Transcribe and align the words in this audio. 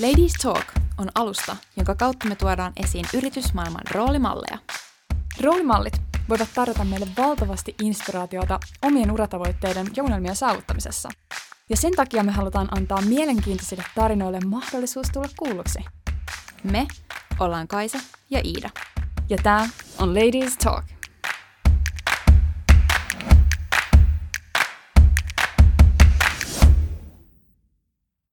Ladies 0.00 0.32
Talk 0.32 0.66
on 0.98 1.08
alusta, 1.14 1.56
jonka 1.76 1.94
kautta 1.94 2.28
me 2.28 2.36
tuodaan 2.36 2.72
esiin 2.84 3.04
yritysmaailman 3.14 3.82
roolimalleja. 3.90 4.58
Roolimallit 5.40 6.02
voivat 6.28 6.48
tarjota 6.54 6.84
meille 6.84 7.06
valtavasti 7.16 7.74
inspiraatiota 7.82 8.60
omien 8.82 9.10
uratavoitteiden 9.10 9.86
ja 9.96 10.02
unelmien 10.02 10.36
saavuttamisessa. 10.36 11.08
Ja 11.70 11.76
sen 11.76 11.92
takia 11.92 12.22
me 12.22 12.32
halutaan 12.32 12.68
antaa 12.78 13.00
mielenkiintoisille 13.00 13.84
tarinoille 13.94 14.40
mahdollisuus 14.40 15.06
tulla 15.12 15.28
kuulluksi. 15.38 15.78
Me 16.62 16.86
ollaan 17.38 17.68
Kaisa 17.68 17.98
ja 18.30 18.40
Iida. 18.44 18.70
Ja 19.28 19.38
tämä 19.42 19.68
on 19.98 20.14
Ladies 20.14 20.56
Talk. 20.56 20.95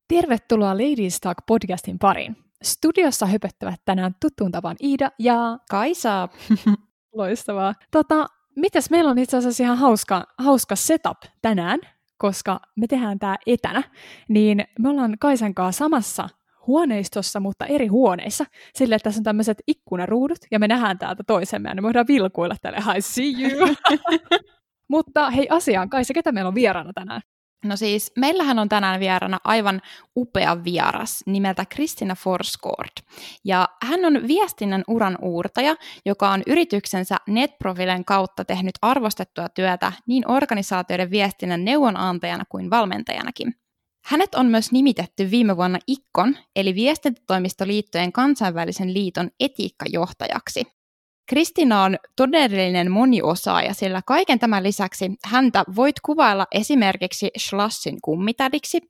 Tervetuloa 0.07 0.73
Ladies 0.73 1.19
Talk 1.19 1.37
podcastin 1.47 1.99
pariin. 1.99 2.37
Studiossa 2.63 3.25
höpöttävät 3.25 3.81
tänään 3.85 4.15
tuttuun 4.21 4.51
tapaan 4.51 4.75
Iida 4.83 5.11
ja 5.19 5.57
Kaisa! 5.69 6.29
Loistavaa. 7.13 7.73
Tota, 7.91 8.25
mitäs 8.55 8.89
meillä 8.89 9.11
on 9.11 9.17
itse 9.19 9.37
asiassa 9.37 9.63
ihan 9.63 9.77
hauska, 9.77 10.25
hauska 10.37 10.75
setup 10.75 11.17
tänään, 11.41 11.79
koska 12.17 12.59
me 12.75 12.87
tehdään 12.87 13.19
tämä 13.19 13.35
etänä, 13.47 13.83
niin 14.29 14.65
me 14.79 14.89
ollaan 14.89 15.15
Kaisan 15.19 15.53
kanssa 15.53 15.79
samassa 15.79 16.29
huoneistossa, 16.67 17.39
mutta 17.39 17.65
eri 17.65 17.87
huoneissa, 17.87 18.45
sillä 18.75 18.95
että 18.95 19.03
tässä 19.03 19.19
on 19.19 19.23
tämmöiset 19.23 19.57
ikkunaruudut, 19.67 20.37
ja 20.51 20.59
me 20.59 20.67
nähdään 20.67 20.97
täältä 20.97 21.23
toisemme, 21.27 21.69
ja 21.69 21.75
me 21.75 21.83
voidaan 21.83 22.07
vilkuilla 22.07 22.55
tälle, 22.61 22.77
hi 22.77 23.01
see 23.01 23.31
you. 23.39 23.75
mutta 24.93 25.29
hei 25.29 25.47
asiaan, 25.49 25.89
Kaisa, 25.89 26.13
ketä 26.13 26.31
meillä 26.31 26.47
on 26.47 26.55
vieraana 26.55 26.93
tänään? 26.93 27.21
No 27.63 27.75
siis, 27.77 28.11
meillähän 28.17 28.59
on 28.59 28.69
tänään 28.69 28.99
vieraana 28.99 29.39
aivan 29.43 29.81
upea 30.17 30.63
vieras 30.63 31.23
nimeltä 31.25 31.65
Kristina 31.65 32.15
Forsgård. 32.15 33.03
Ja 33.45 33.69
hän 33.83 34.05
on 34.05 34.27
viestinnän 34.27 34.83
uran 34.87 35.17
uurtaja, 35.21 35.75
joka 36.05 36.29
on 36.29 36.43
yrityksensä 36.47 37.17
NetProfilen 37.27 38.05
kautta 38.05 38.45
tehnyt 38.45 38.75
arvostettua 38.81 39.49
työtä 39.49 39.91
niin 40.07 40.31
organisaatioiden 40.31 41.11
viestinnän 41.11 41.65
neuvonantajana 41.65 42.43
kuin 42.49 42.69
valmentajanakin. 42.69 43.55
Hänet 44.05 44.35
on 44.35 44.45
myös 44.45 44.71
nimitetty 44.71 45.31
viime 45.31 45.57
vuonna 45.57 45.79
IKKON, 45.87 46.37
eli 46.55 46.75
viestintätoimistoliittojen 46.75 48.11
kansainvälisen 48.11 48.93
liiton 48.93 49.29
etiikkajohtajaksi. 49.39 50.82
Kristina 51.25 51.83
on 51.83 51.97
todellinen 52.15 52.91
moniosaaja, 52.91 53.73
sillä 53.73 54.01
kaiken 54.05 54.39
tämän 54.39 54.63
lisäksi 54.63 55.11
häntä 55.25 55.63
voit 55.75 55.99
kuvailla 55.99 56.47
esimerkiksi 56.51 57.31
Schlassin 57.37 57.97
kummitädiksi, 58.01 58.81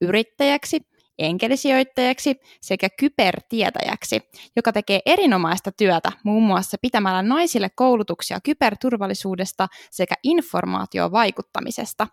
yrittäjäksi, 0.00 0.80
enkelisijoittajaksi 1.18 2.36
sekä 2.60 2.88
kybertietäjäksi, 2.98 4.20
joka 4.56 4.72
tekee 4.72 5.00
erinomaista 5.06 5.72
työtä 5.72 6.12
muun 6.24 6.42
muassa 6.42 6.76
pitämällä 6.82 7.22
naisille 7.22 7.70
koulutuksia 7.74 8.38
kyberturvallisuudesta 8.44 9.68
sekä 9.90 10.14
informaatiovaikuttamisesta. 10.22 12.06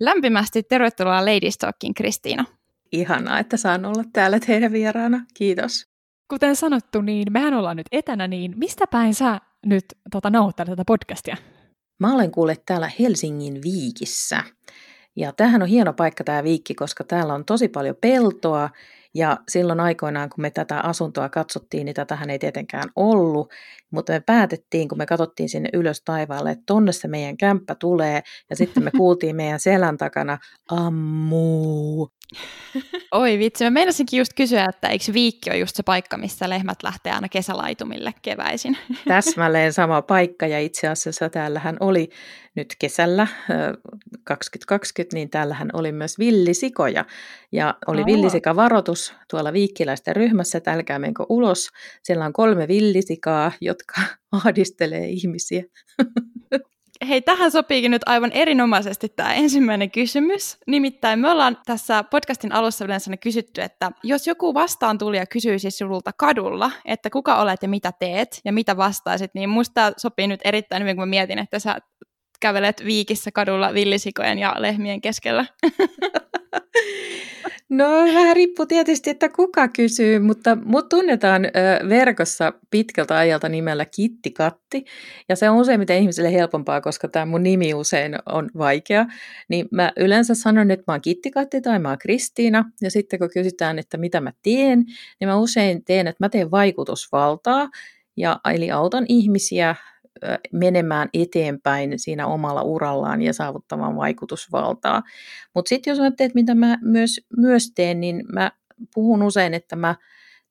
Lämpimästi 0.00 0.62
tervetuloa 0.62 1.24
Ladies 1.24 1.58
Talkiin, 1.58 1.94
Kristiina. 1.94 2.44
Ihanaa, 2.92 3.38
että 3.38 3.56
saan 3.56 3.84
olla 3.84 4.04
täällä 4.12 4.40
teidän 4.40 4.72
vieraana. 4.72 5.24
Kiitos. 5.34 5.97
Kuten 6.30 6.56
sanottu, 6.56 7.00
niin 7.00 7.32
mehän 7.32 7.54
ollaan 7.54 7.76
nyt 7.76 7.86
etänä, 7.92 8.28
niin 8.28 8.54
mistä 8.56 8.86
päin 8.86 9.14
sä 9.14 9.40
nyt 9.66 9.84
tota, 10.10 10.30
nauhoittelet 10.30 10.70
tätä 10.70 10.82
podcastia? 10.86 11.36
Mä 12.00 12.14
olen 12.14 12.30
kuule 12.30 12.56
täällä 12.66 12.90
Helsingin 12.98 13.62
Viikissä. 13.62 14.42
Ja 15.16 15.32
tämähän 15.32 15.62
on 15.62 15.68
hieno 15.68 15.92
paikka 15.92 16.24
tämä 16.24 16.44
viikki, 16.44 16.74
koska 16.74 17.04
täällä 17.04 17.34
on 17.34 17.44
tosi 17.44 17.68
paljon 17.68 17.96
peltoa 18.00 18.70
ja 19.14 19.38
silloin 19.48 19.80
aikoinaan, 19.80 20.30
kun 20.30 20.42
me 20.42 20.50
tätä 20.50 20.80
asuntoa 20.80 21.28
katsottiin, 21.28 21.84
niin 21.84 21.94
tätähän 21.94 22.30
ei 22.30 22.38
tietenkään 22.38 22.90
ollut, 22.96 23.52
mutta 23.90 24.12
me 24.12 24.20
päätettiin, 24.20 24.88
kun 24.88 24.98
me 24.98 25.06
katsottiin 25.06 25.48
sinne 25.48 25.68
ylös 25.72 26.02
taivaalle, 26.04 26.50
että 26.50 26.62
tonne 26.66 26.92
se 26.92 27.08
meidän 27.08 27.36
kämppä 27.36 27.74
tulee, 27.74 28.22
ja 28.50 28.56
sitten 28.56 28.84
me 28.84 28.90
kuultiin 28.98 29.36
meidän 29.36 29.60
selän 29.60 29.96
takana, 29.96 30.38
ammu. 30.70 32.08
Oi 33.12 33.38
vitsi, 33.38 33.64
mä 33.64 33.70
meinasinkin 33.70 34.18
just 34.18 34.32
kysyä, 34.36 34.66
että 34.68 34.88
eikö 34.88 35.04
viikki 35.12 35.50
ole 35.50 35.58
just 35.58 35.76
se 35.76 35.82
paikka, 35.82 36.16
missä 36.16 36.48
lehmät 36.48 36.82
lähtee 36.82 37.12
aina 37.12 37.28
kesälaitumille 37.28 38.14
keväisin? 38.22 38.76
Täsmälleen 39.08 39.72
sama 39.72 40.02
paikka, 40.02 40.46
ja 40.46 40.60
itse 40.60 40.88
asiassa 40.88 41.28
täällähän 41.28 41.76
oli 41.80 42.10
nyt 42.54 42.74
kesällä 42.78 43.26
2020, 44.24 45.16
niin 45.16 45.30
täällähän 45.30 45.70
oli 45.72 45.92
myös 45.92 46.18
villisikoja, 46.18 47.04
ja 47.52 47.74
oli 47.86 48.04
villisikavaroitus 48.04 49.14
tuolla 49.30 49.52
viikkiläisten 49.52 50.16
ryhmässä, 50.16 50.58
että 50.58 50.72
älkää 50.72 50.98
menkö 50.98 51.24
ulos, 51.28 51.68
siellä 52.02 52.24
on 52.24 52.32
kolme 52.32 52.68
villisikaa, 52.68 53.52
jotka 53.60 54.00
ahdistelee 54.32 55.08
ihmisiä. 55.08 55.64
Hei, 57.06 57.22
tähän 57.22 57.50
sopiikin 57.50 57.90
nyt 57.90 58.02
aivan 58.06 58.32
erinomaisesti 58.32 59.08
tämä 59.08 59.34
ensimmäinen 59.34 59.90
kysymys. 59.90 60.58
Nimittäin 60.66 61.18
me 61.18 61.30
ollaan 61.30 61.58
tässä 61.66 62.04
podcastin 62.04 62.52
alussa 62.52 62.84
yleensä 62.84 63.16
kysytty, 63.16 63.62
että 63.62 63.92
jos 64.02 64.26
joku 64.26 64.54
vastaan 64.54 64.98
tuli 64.98 65.16
ja 65.16 65.26
kysyisi 65.26 65.70
sinulta 65.70 66.10
kadulla, 66.12 66.70
että 66.84 67.10
kuka 67.10 67.36
olet 67.36 67.62
ja 67.62 67.68
mitä 67.68 67.92
teet 67.98 68.40
ja 68.44 68.52
mitä 68.52 68.76
vastaisit, 68.76 69.30
niin 69.34 69.48
musta 69.48 69.92
sopii 69.96 70.26
nyt 70.26 70.40
erittäin 70.44 70.82
hyvin, 70.82 70.96
kun 70.96 71.02
mä 71.02 71.10
mietin, 71.10 71.38
että 71.38 71.58
sä 71.58 71.78
kävelet 72.40 72.84
viikissä 72.84 73.30
kadulla 73.30 73.74
villisikojen 73.74 74.38
ja 74.38 74.54
lehmien 74.58 75.00
keskellä. 75.00 75.46
No 77.68 77.84
vähän 77.84 78.36
riippuu 78.36 78.66
tietysti, 78.66 79.10
että 79.10 79.28
kuka 79.28 79.68
kysyy, 79.68 80.18
mutta 80.18 80.58
mut 80.64 80.88
tunnetaan 80.88 81.42
verkossa 81.88 82.52
pitkältä 82.70 83.16
ajalta 83.16 83.48
nimellä 83.48 83.84
Kitti 83.84 84.30
Katti. 84.30 84.84
Ja 85.28 85.36
se 85.36 85.50
on 85.50 85.56
useimmiten 85.56 85.98
ihmisille 85.98 86.32
helpompaa, 86.32 86.80
koska 86.80 87.08
tämä 87.08 87.26
mun 87.26 87.42
nimi 87.42 87.74
usein 87.74 88.16
on 88.26 88.50
vaikea. 88.58 89.06
Niin 89.48 89.68
mä 89.70 89.92
yleensä 89.96 90.34
sanon, 90.34 90.70
että 90.70 90.84
mä 90.86 90.94
oon 90.94 91.00
Kitti 91.00 91.30
Katti 91.30 91.60
tai 91.60 91.78
mä 91.78 91.88
oon 91.88 91.98
Kristiina. 91.98 92.64
Ja 92.82 92.90
sitten 92.90 93.18
kun 93.18 93.30
kysytään, 93.34 93.78
että 93.78 93.96
mitä 93.96 94.20
mä 94.20 94.32
teen, 94.42 94.84
niin 95.20 95.28
mä 95.28 95.36
usein 95.36 95.84
teen, 95.84 96.06
että 96.06 96.24
mä 96.24 96.28
teen 96.28 96.50
vaikutusvaltaa. 96.50 97.68
Ja, 98.16 98.40
eli 98.52 98.70
autan 98.70 99.04
ihmisiä 99.08 99.74
menemään 100.52 101.08
eteenpäin 101.14 101.98
siinä 101.98 102.26
omalla 102.26 102.62
urallaan 102.62 103.22
ja 103.22 103.32
saavuttamaan 103.32 103.96
vaikutusvaltaa. 103.96 105.02
Mutta 105.54 105.68
sitten 105.68 105.90
jos 105.90 106.00
ajattelet, 106.00 106.34
mitä 106.34 106.54
mä 106.54 106.78
myös, 106.82 107.20
myös 107.36 107.72
teen, 107.74 108.00
niin 108.00 108.24
mä 108.32 108.52
puhun 108.94 109.22
usein, 109.22 109.54
että 109.54 109.76
mä 109.76 109.94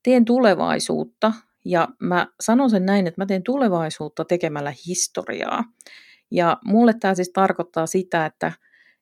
teen 0.03 0.25
tulevaisuutta 0.25 1.33
ja 1.65 1.87
mä 1.99 2.27
sanon 2.39 2.69
sen 2.69 2.85
näin, 2.85 3.07
että 3.07 3.21
mä 3.21 3.25
teen 3.25 3.43
tulevaisuutta 3.43 4.25
tekemällä 4.25 4.73
historiaa. 4.87 5.63
Ja 6.31 6.57
mulle 6.65 6.93
tämä 6.99 7.15
siis 7.15 7.29
tarkoittaa 7.33 7.85
sitä, 7.85 8.25
että, 8.25 8.51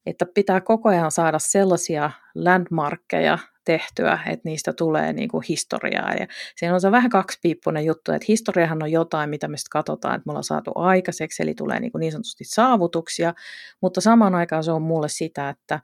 että 0.06 0.26
pitää 0.34 0.62
koko 0.62 0.90
ajan 0.90 1.12
saada 1.12 1.40
sellaisia 1.40 2.12
landmarkkeja 2.36 3.38
tehtyä, 3.66 4.20
että 4.28 4.50
niistä 4.50 4.74
tulee 4.74 5.14
niin 5.14 5.30
kuin 5.30 5.44
historiaa. 5.50 6.14
Ja 6.14 6.28
siinä 6.56 6.74
on 6.74 6.82
se 6.82 6.92
vähän 6.92 7.10
kaksipiippunen 7.10 7.86
juttu, 7.86 8.12
että 8.12 8.26
historiahan 8.28 8.84
on 8.84 8.92
jotain, 8.92 9.30
mitä 9.30 9.48
me 9.48 9.58
sitten 9.58 9.70
katsotaan, 9.70 10.16
että 10.16 10.28
me 10.28 10.32
ollaan 10.32 10.44
saatu 10.44 10.72
aikaiseksi, 10.76 11.44
eli 11.44 11.54
tulee 11.54 11.80
niin, 11.80 11.92
kuin 11.92 12.00
niin 12.00 12.12
sanotusti 12.12 12.44
saavutuksia, 12.44 13.34
mutta 13.82 14.02
samaan 14.02 14.36
aikaan 14.36 14.64
se 14.64 14.72
on 14.72 14.82
mulle 14.82 15.10
sitä, 15.10 15.50
että, 15.50 15.80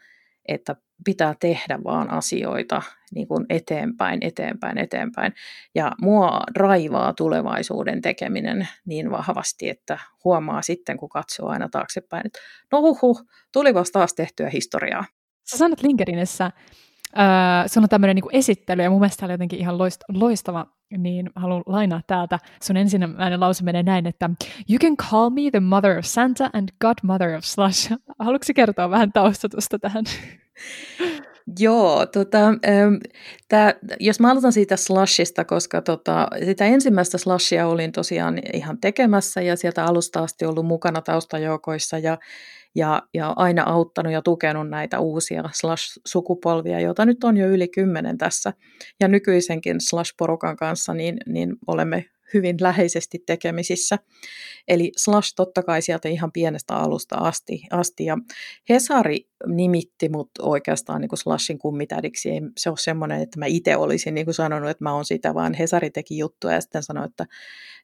että 0.51 0.75
pitää 1.06 1.35
tehdä 1.39 1.79
vaan 1.84 2.12
asioita 2.12 2.81
niin 3.16 3.28
kuin 3.28 3.45
eteenpäin, 3.50 4.19
eteenpäin, 4.22 4.78
eteenpäin. 4.78 5.34
Ja 5.75 5.91
mua 6.01 6.41
raivaa 6.56 7.13
tulevaisuuden 7.13 8.01
tekeminen 8.01 8.67
niin 8.85 9.12
vahvasti, 9.12 9.69
että 9.69 10.00
huomaa 10.23 10.62
sitten, 10.62 10.97
kun 10.97 11.09
katsoo 11.09 11.50
aina 11.50 11.69
taaksepäin, 11.69 12.28
että 12.28 12.39
no 12.72 12.81
huhu, 12.81 13.19
tuli 13.53 13.74
vasta 13.74 14.00
taas 14.00 14.13
tehtyä 14.13 14.50
historiaa. 14.50 15.06
Sä 15.51 15.57
sanot 15.57 15.83
LinkedInissä, 15.83 16.51
Öö, 17.18 17.68
sun 17.68 17.84
on 17.84 17.90
tämmöinen 17.90 18.16
niin 18.16 18.25
esittely, 18.31 18.84
ja 18.84 18.90
mun 18.90 19.00
mielestä 19.00 19.25
oli 19.25 19.34
jotenkin 19.34 19.60
ihan 19.60 19.78
loist, 19.78 20.02
loistava, 20.13 20.66
niin 20.98 21.30
haluan 21.36 21.63
lainaa 21.66 22.02
täältä. 22.08 22.40
Sun 22.63 22.78
ensimmäinen 22.78 23.40
lause 23.40 23.63
menee 23.63 23.84
näin, 23.84 24.08
että 24.08 24.30
You 24.69 24.80
can 24.80 24.98
call 24.98 25.30
me 25.30 25.42
the 25.52 25.60
mother 25.60 25.98
of 25.98 26.06
Santa 26.06 26.50
and 26.54 26.69
godmother 26.81 27.38
of 27.38 27.44
Slush. 27.44 27.94
Haluatko 28.19 28.54
kertoa 28.56 28.90
vähän 28.90 29.12
taustatusta 29.12 29.80
tähän? 29.80 30.04
Joo, 31.60 32.06
tota, 32.06 32.40
tää, 33.50 33.74
jos 34.00 34.19
mä 34.19 34.31
aloitan 34.31 34.54
siitä 34.54 34.78
slushista, 34.78 35.46
koska 35.46 35.81
tota, 35.81 36.28
sitä 36.46 36.66
ensimmäistä 36.66 37.18
slushia 37.18 37.68
olin 37.68 37.92
tosiaan 37.92 38.40
ihan 38.54 38.78
tekemässä 38.81 39.42
ja 39.42 39.56
sieltä 39.56 39.86
alusta 39.86 40.19
asti 40.19 40.46
ollut 40.46 40.66
mukana 40.66 41.02
taustajoukoissa 41.02 41.98
ja 41.98 42.18
ja, 42.75 43.01
ja 43.13 43.33
aina 43.35 43.63
auttanut 43.63 44.13
ja 44.13 44.21
tukenut 44.21 44.69
näitä 44.69 45.00
uusia 45.00 45.44
slash-sukupolvia, 45.53 46.79
joita 46.79 47.06
nyt 47.06 47.23
on 47.23 47.38
jo 47.38 47.47
yli 47.47 47.68
kymmenen 47.68 48.18
tässä. 48.18 48.53
Ja 49.00 49.07
nykyisenkin 49.07 49.77
slash-porukan 49.81 50.56
kanssa 50.56 50.94
niin, 50.94 51.18
niin 51.25 51.56
olemme 51.68 52.06
hyvin 52.33 52.57
läheisesti 52.62 53.24
tekemisissä. 53.25 53.98
Eli 54.68 54.92
Slash 54.98 55.33
totta 55.36 55.63
kai 55.63 55.81
sieltä 55.81 56.10
ihan 56.10 56.31
pienestä 56.31 56.75
alusta 56.75 57.16
asti. 57.16 57.63
asti. 57.72 58.06
Ja 58.06 58.18
Hesari 58.69 59.28
nimitti 59.48 60.10
mut 60.10 60.30
oikeastaan 60.39 61.01
niin 61.01 61.10
kuin 61.10 61.19
Slashin 61.19 61.60
kummitädiksi. 61.60 62.30
Ei 62.30 62.42
se 62.57 62.69
ole 62.69 62.78
semmoinen, 62.78 63.22
että 63.22 63.39
mä 63.39 63.45
itse 63.45 63.78
olisin 63.78 64.13
niin 64.13 64.25
kuin 64.25 64.36
sanonut, 64.36 64.69
että 64.69 64.83
mä 64.83 64.94
oon 64.94 65.06
sitä, 65.06 65.33
vaan 65.33 65.54
Hesari 65.54 65.89
teki 65.89 66.18
juttuja 66.18 66.54
ja 66.54 66.62
sitten 66.62 66.83
sanoi, 66.83 67.06
että 67.06 67.25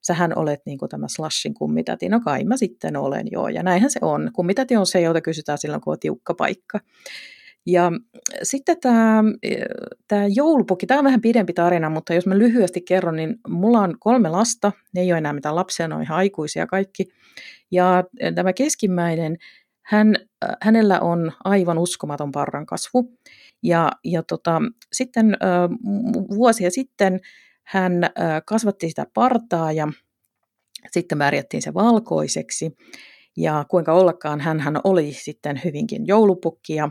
sähän 0.01 0.38
olet 0.38 0.61
niin 0.65 0.77
kuin 0.77 0.89
tämä 0.89 1.07
Slashin 1.07 1.53
kummitäti. 1.53 2.09
No 2.09 2.19
kai 2.19 2.44
mä 2.44 2.57
sitten 2.57 2.97
olen 2.97 3.27
joo, 3.31 3.47
ja 3.47 3.63
näinhän 3.63 3.91
se 3.91 3.99
on. 4.01 4.31
Kummitäti 4.33 4.75
on 4.75 4.88
se, 4.88 5.01
jota 5.01 5.21
kysytään 5.21 5.57
silloin, 5.57 5.81
kun 5.81 5.94
on 5.94 5.99
tiukka 5.99 6.33
paikka. 6.33 6.79
Ja 7.67 7.91
sitten 8.43 8.79
tämä, 8.81 9.23
tämä 10.07 10.27
joulupukki, 10.35 10.85
tämä 10.85 10.99
on 10.99 11.05
vähän 11.05 11.21
pidempi 11.21 11.53
tarina, 11.53 11.89
mutta 11.89 12.13
jos 12.13 12.25
mä 12.25 12.37
lyhyesti 12.37 12.81
kerron, 12.81 13.15
niin 13.15 13.35
mulla 13.47 13.79
on 13.79 13.95
kolme 13.99 14.29
lasta, 14.29 14.71
ne 14.93 15.01
ei 15.01 15.11
ole 15.11 15.17
enää 15.17 15.33
mitään 15.33 15.55
lapsia, 15.55 15.87
ne 15.87 15.95
on 15.95 16.03
ihan 16.03 16.17
aikuisia 16.17 16.67
kaikki. 16.67 17.07
Ja 17.71 18.03
tämä 18.35 18.53
keskimmäinen, 18.53 19.37
hän, 19.85 20.15
hänellä 20.61 20.99
on 20.99 21.31
aivan 21.43 21.77
uskomaton 21.77 22.31
parran 22.31 22.65
kasvu. 22.65 23.13
Ja, 23.63 23.91
ja 24.03 24.23
tota, 24.23 24.61
sitten 24.93 25.37
vuosia 26.35 26.71
sitten 26.71 27.19
hän 27.63 27.93
kasvatti 28.45 28.89
sitä 28.89 29.05
partaa 29.13 29.71
ja 29.71 29.87
sitten 30.91 31.19
värjättiin 31.19 31.61
se 31.61 31.73
valkoiseksi. 31.73 32.71
Ja 33.37 33.65
kuinka 33.69 33.93
ollakaan, 33.93 34.41
hän 34.41 34.81
oli 34.83 35.13
sitten 35.13 35.61
hyvinkin 35.63 36.07
joulupukki. 36.07 36.75
Ja 36.75 36.89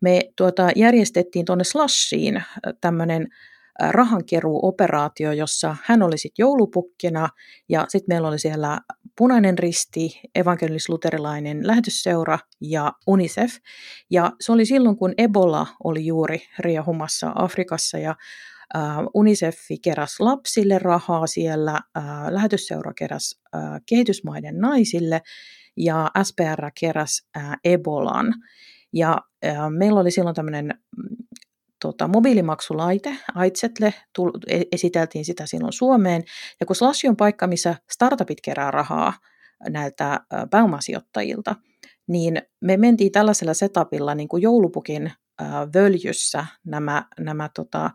me 0.00 0.20
tuota, 0.36 0.68
järjestettiin 0.76 1.44
tuonne 1.44 1.64
Slashiin 1.64 2.42
tämmöinen 2.80 3.28
rahankeruuoperaatio, 3.90 5.32
jossa 5.32 5.76
hän 5.84 6.02
oli 6.02 6.18
sitten 6.18 6.42
joulupukkina 6.42 7.28
ja 7.68 7.84
sitten 7.88 8.14
meillä 8.14 8.28
oli 8.28 8.38
siellä 8.38 8.80
Punainen 9.18 9.58
Risti, 9.58 10.20
evankelis-luterilainen 10.34 11.66
lähetysseura 11.66 12.38
ja 12.60 12.92
UNICEF. 13.06 13.52
Ja 14.10 14.32
se 14.40 14.52
oli 14.52 14.66
silloin, 14.66 14.96
kun 14.96 15.14
Ebola 15.18 15.66
oli 15.84 16.06
juuri 16.06 16.42
riehumassa 16.58 17.32
Afrikassa 17.34 17.98
ja 17.98 18.16
UNICEF 19.14 19.58
keräsi 19.82 20.22
lapsille 20.22 20.78
rahaa 20.78 21.26
siellä, 21.26 21.80
lähetysseura 22.30 22.92
keräsi 22.94 23.40
kehitysmaiden 23.86 24.58
naisille 24.58 25.22
ja 25.76 26.10
SPR 26.22 26.70
keräsi 26.80 27.26
Ebolan. 27.64 28.34
Ja 28.92 29.18
äh, 29.46 29.56
meillä 29.70 30.00
oli 30.00 30.10
silloin 30.10 30.34
tämmöinen 30.34 30.66
mm, 30.96 31.16
tota, 31.82 32.08
mobiilimaksulaite, 32.08 33.16
Aitsetle, 33.34 33.94
tull, 34.14 34.30
e, 34.46 34.62
esiteltiin 34.72 35.24
sitä 35.24 35.46
silloin 35.46 35.72
Suomeen. 35.72 36.24
Ja 36.60 36.66
kun 36.66 36.76
Slash 36.76 37.08
on 37.08 37.16
paikka, 37.16 37.46
missä 37.46 37.74
startupit 37.90 38.40
kerää 38.40 38.70
rahaa 38.70 39.12
näiltä 39.68 40.12
äh, 40.12 40.20
pääomasijoittajilta, 40.50 41.56
niin 42.08 42.42
me 42.60 42.76
mentiin 42.76 43.12
tällaisella 43.12 43.54
setupilla 43.54 44.14
niin 44.14 44.28
kuin 44.28 44.42
joulupukin 44.42 45.12
völjyssä 45.74 46.46
nämä, 46.64 47.04
nämä 47.20 47.48
tota, 47.54 47.90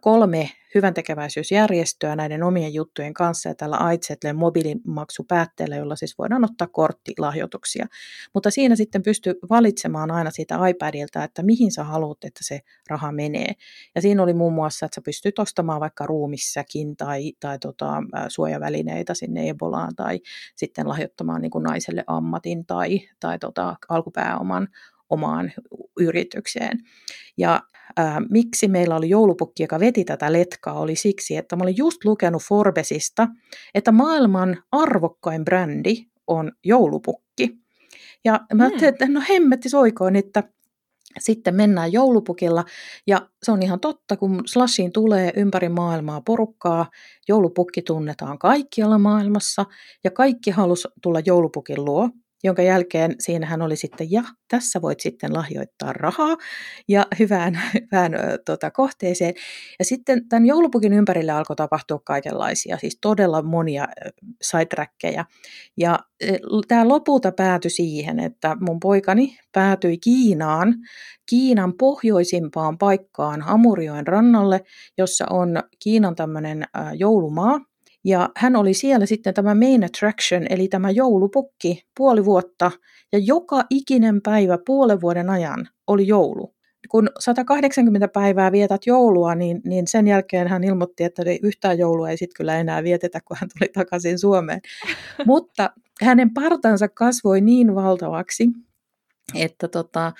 kolme 0.00 0.50
hyvän 0.74 0.94
tekeväisyysjärjestöä 0.94 2.16
näiden 2.16 2.42
omien 2.42 2.74
juttujen 2.74 3.14
kanssa 3.14 3.48
ja 3.48 3.54
tällä 3.54 3.76
Aitsetlen 3.76 4.36
mobiilimaksupäätteellä, 4.36 5.76
jolla 5.76 5.96
siis 5.96 6.18
voidaan 6.18 6.44
ottaa 6.44 6.66
korttilahjoituksia. 6.66 7.86
Mutta 8.34 8.50
siinä 8.50 8.76
sitten 8.76 9.02
pystyy 9.02 9.34
valitsemaan 9.50 10.10
aina 10.10 10.30
siitä 10.30 10.68
iPadilta, 10.68 11.24
että 11.24 11.42
mihin 11.42 11.72
sä 11.72 11.84
haluat, 11.84 12.24
että 12.24 12.40
se 12.42 12.60
raha 12.90 13.12
menee. 13.12 13.52
Ja 13.94 14.02
siinä 14.02 14.22
oli 14.22 14.34
muun 14.34 14.52
muassa, 14.52 14.86
että 14.86 14.94
sä 14.94 15.00
pystyt 15.04 15.38
ostamaan 15.38 15.80
vaikka 15.80 16.06
ruumissäkin 16.06 16.96
tai, 16.96 17.32
tai 17.40 17.58
tota, 17.58 18.02
suojavälineitä 18.28 19.14
sinne 19.14 19.48
Ebolaan 19.48 19.96
tai 19.96 20.20
sitten 20.56 20.88
lahjoittamaan 20.88 21.42
niin 21.42 21.50
kuin 21.50 21.62
naiselle 21.64 22.04
ammatin 22.06 22.66
tai, 22.66 23.00
tai 23.20 23.38
tota, 23.38 23.76
alkupääoman 23.88 24.68
omaan 25.12 25.52
yritykseen. 26.00 26.78
Ja 27.36 27.60
ää, 27.96 28.22
miksi 28.30 28.68
meillä 28.68 28.96
oli 28.96 29.08
joulupukki, 29.08 29.62
joka 29.62 29.80
veti 29.80 30.04
tätä 30.04 30.32
letkaa, 30.32 30.80
oli 30.80 30.96
siksi, 30.96 31.36
että 31.36 31.56
mä 31.56 31.62
olin 31.62 31.76
just 31.76 32.04
lukenut 32.04 32.42
Forbesista, 32.42 33.28
että 33.74 33.92
maailman 33.92 34.62
arvokkain 34.72 35.44
brändi 35.44 35.94
on 36.26 36.52
joulupukki. 36.64 37.58
Ja 38.24 38.40
mä 38.54 38.62
ajattelin, 38.64 38.80
hmm. 38.80 38.88
että 38.88 39.08
no 39.08 39.22
hemmetti 39.28 39.68
soikoon, 39.68 40.16
että 40.16 40.42
sitten 41.18 41.54
mennään 41.54 41.92
joulupukilla 41.92 42.64
ja 43.06 43.28
se 43.42 43.52
on 43.52 43.62
ihan 43.62 43.80
totta, 43.80 44.16
kun 44.16 44.42
Slashiin 44.46 44.92
tulee 44.92 45.32
ympäri 45.36 45.68
maailmaa 45.68 46.20
porukkaa, 46.20 46.90
joulupukki 47.28 47.82
tunnetaan 47.82 48.38
kaikkialla 48.38 48.98
maailmassa 48.98 49.66
ja 50.04 50.10
kaikki 50.10 50.50
halus 50.50 50.88
tulla 51.02 51.20
joulupukin 51.26 51.84
luo 51.84 52.08
jonka 52.44 52.62
jälkeen 52.62 53.14
siinähän 53.18 53.62
oli 53.62 53.76
sitten, 53.76 54.10
ja 54.10 54.22
tässä 54.48 54.82
voit 54.82 55.00
sitten 55.00 55.34
lahjoittaa 55.34 55.92
rahaa 55.92 56.36
ja 56.88 57.06
hyvään, 57.18 57.60
hyvään 57.74 58.12
tota, 58.46 58.70
kohteeseen. 58.70 59.34
Ja 59.78 59.84
sitten 59.84 60.28
tämän 60.28 60.46
joulupukin 60.46 60.92
ympärille 60.92 61.32
alkoi 61.32 61.56
tapahtua 61.56 62.00
kaikenlaisia, 62.04 62.78
siis 62.78 62.98
todella 63.00 63.42
monia 63.42 63.88
sidetrackeja. 64.42 65.24
Ja 65.76 65.98
tämä 66.68 66.88
lopulta 66.88 67.32
päätyi 67.32 67.70
siihen, 67.70 68.18
että 68.18 68.56
mun 68.60 68.80
poikani 68.80 69.38
päätyi 69.52 69.98
Kiinaan, 69.98 70.74
Kiinan 71.28 71.72
pohjoisimpaan 71.78 72.78
paikkaan 72.78 73.42
Amurioen 73.42 74.06
rannalle, 74.06 74.60
jossa 74.98 75.26
on 75.30 75.62
Kiinan 75.82 76.16
tämmöinen 76.16 76.64
joulumaa, 76.98 77.60
ja 78.04 78.28
hän 78.36 78.56
oli 78.56 78.74
siellä 78.74 79.06
sitten 79.06 79.34
tämä 79.34 79.54
main 79.54 79.84
attraction, 79.84 80.46
eli 80.50 80.68
tämä 80.68 80.90
joulupukki, 80.90 81.82
puoli 81.96 82.24
vuotta, 82.24 82.70
ja 83.12 83.18
joka 83.18 83.64
ikinen 83.70 84.22
päivä 84.22 84.58
puolen 84.66 85.00
vuoden 85.00 85.30
ajan 85.30 85.68
oli 85.86 86.06
joulu. 86.06 86.54
Kun 86.88 87.08
180 87.18 88.08
päivää 88.08 88.52
vietät 88.52 88.86
joulua, 88.86 89.34
niin, 89.34 89.60
niin 89.64 89.86
sen 89.86 90.08
jälkeen 90.08 90.48
hän 90.48 90.64
ilmoitti, 90.64 91.04
että 91.04 91.22
yhtään 91.42 91.78
joulua 91.78 92.10
ei 92.10 92.16
sitten 92.16 92.36
kyllä 92.36 92.58
enää 92.58 92.82
vietetä, 92.82 93.20
kun 93.20 93.36
hän 93.40 93.48
tuli 93.58 93.68
takaisin 93.68 94.18
Suomeen. 94.18 94.60
Mutta 95.26 95.70
hänen 96.02 96.34
partansa 96.34 96.88
kasvoi 96.88 97.40
niin 97.40 97.74
valtavaksi, 97.74 98.48
että 99.34 99.68
tota, 99.68 100.12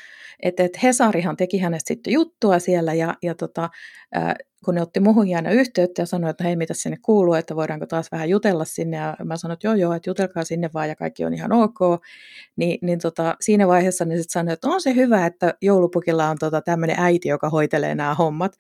et, 0.43 0.61
et 0.61 0.83
Hesarihan 0.83 1.37
teki 1.37 1.59
hänestä 1.59 1.89
sitten 1.89 2.13
juttua 2.13 2.59
siellä 2.59 2.95
ja, 2.95 3.15
ja 3.23 3.35
tota, 3.35 3.71
ää, 4.15 4.35
kun 4.65 4.75
ne 4.75 4.83
otti 4.83 5.01
muhun 5.01 5.29
jäänyt 5.29 5.55
yhteyttä 5.55 6.03
ja 6.03 6.07
sanoi, 6.07 6.31
että 6.31 6.45
hei, 6.45 6.57
mitä 6.57 6.75
sinne 6.75 6.97
kuuluu, 7.03 7.35
että 7.35 7.57
voidaanko 7.57 7.87
taas 7.87 8.13
vähän 8.13 8.31
jutella 8.31 8.65
sinne. 8.65 8.97
Ja 8.97 9.17
mä 9.25 9.37
sanoin, 9.37 9.55
että 9.55 9.67
joo, 9.67 9.75
joo, 9.75 9.93
että 9.93 10.11
jutelkaa 10.11 10.45
sinne 10.45 10.71
vaan 10.75 10.89
ja 10.89 10.97
kaikki 10.97 11.25
on 11.25 11.35
ihan 11.35 11.53
ok. 11.53 11.79
Ni, 12.57 12.79
niin 12.83 12.99
tota, 12.99 13.37
siinä 13.41 13.69
vaiheessa 13.69 14.05
ne 14.05 14.17
sitten 14.17 14.33
sanoi, 14.33 14.53
että 14.53 14.69
on 14.69 14.81
se 14.81 14.95
hyvä, 14.95 15.27
että 15.27 15.55
joulupukilla 15.63 16.29
on 16.29 16.37
tota, 16.41 16.63
tämmöinen 16.63 16.97
äiti, 16.99 17.29
joka 17.29 17.49
hoitelee 17.49 17.95
nämä 17.95 18.15
hommat. 18.15 18.57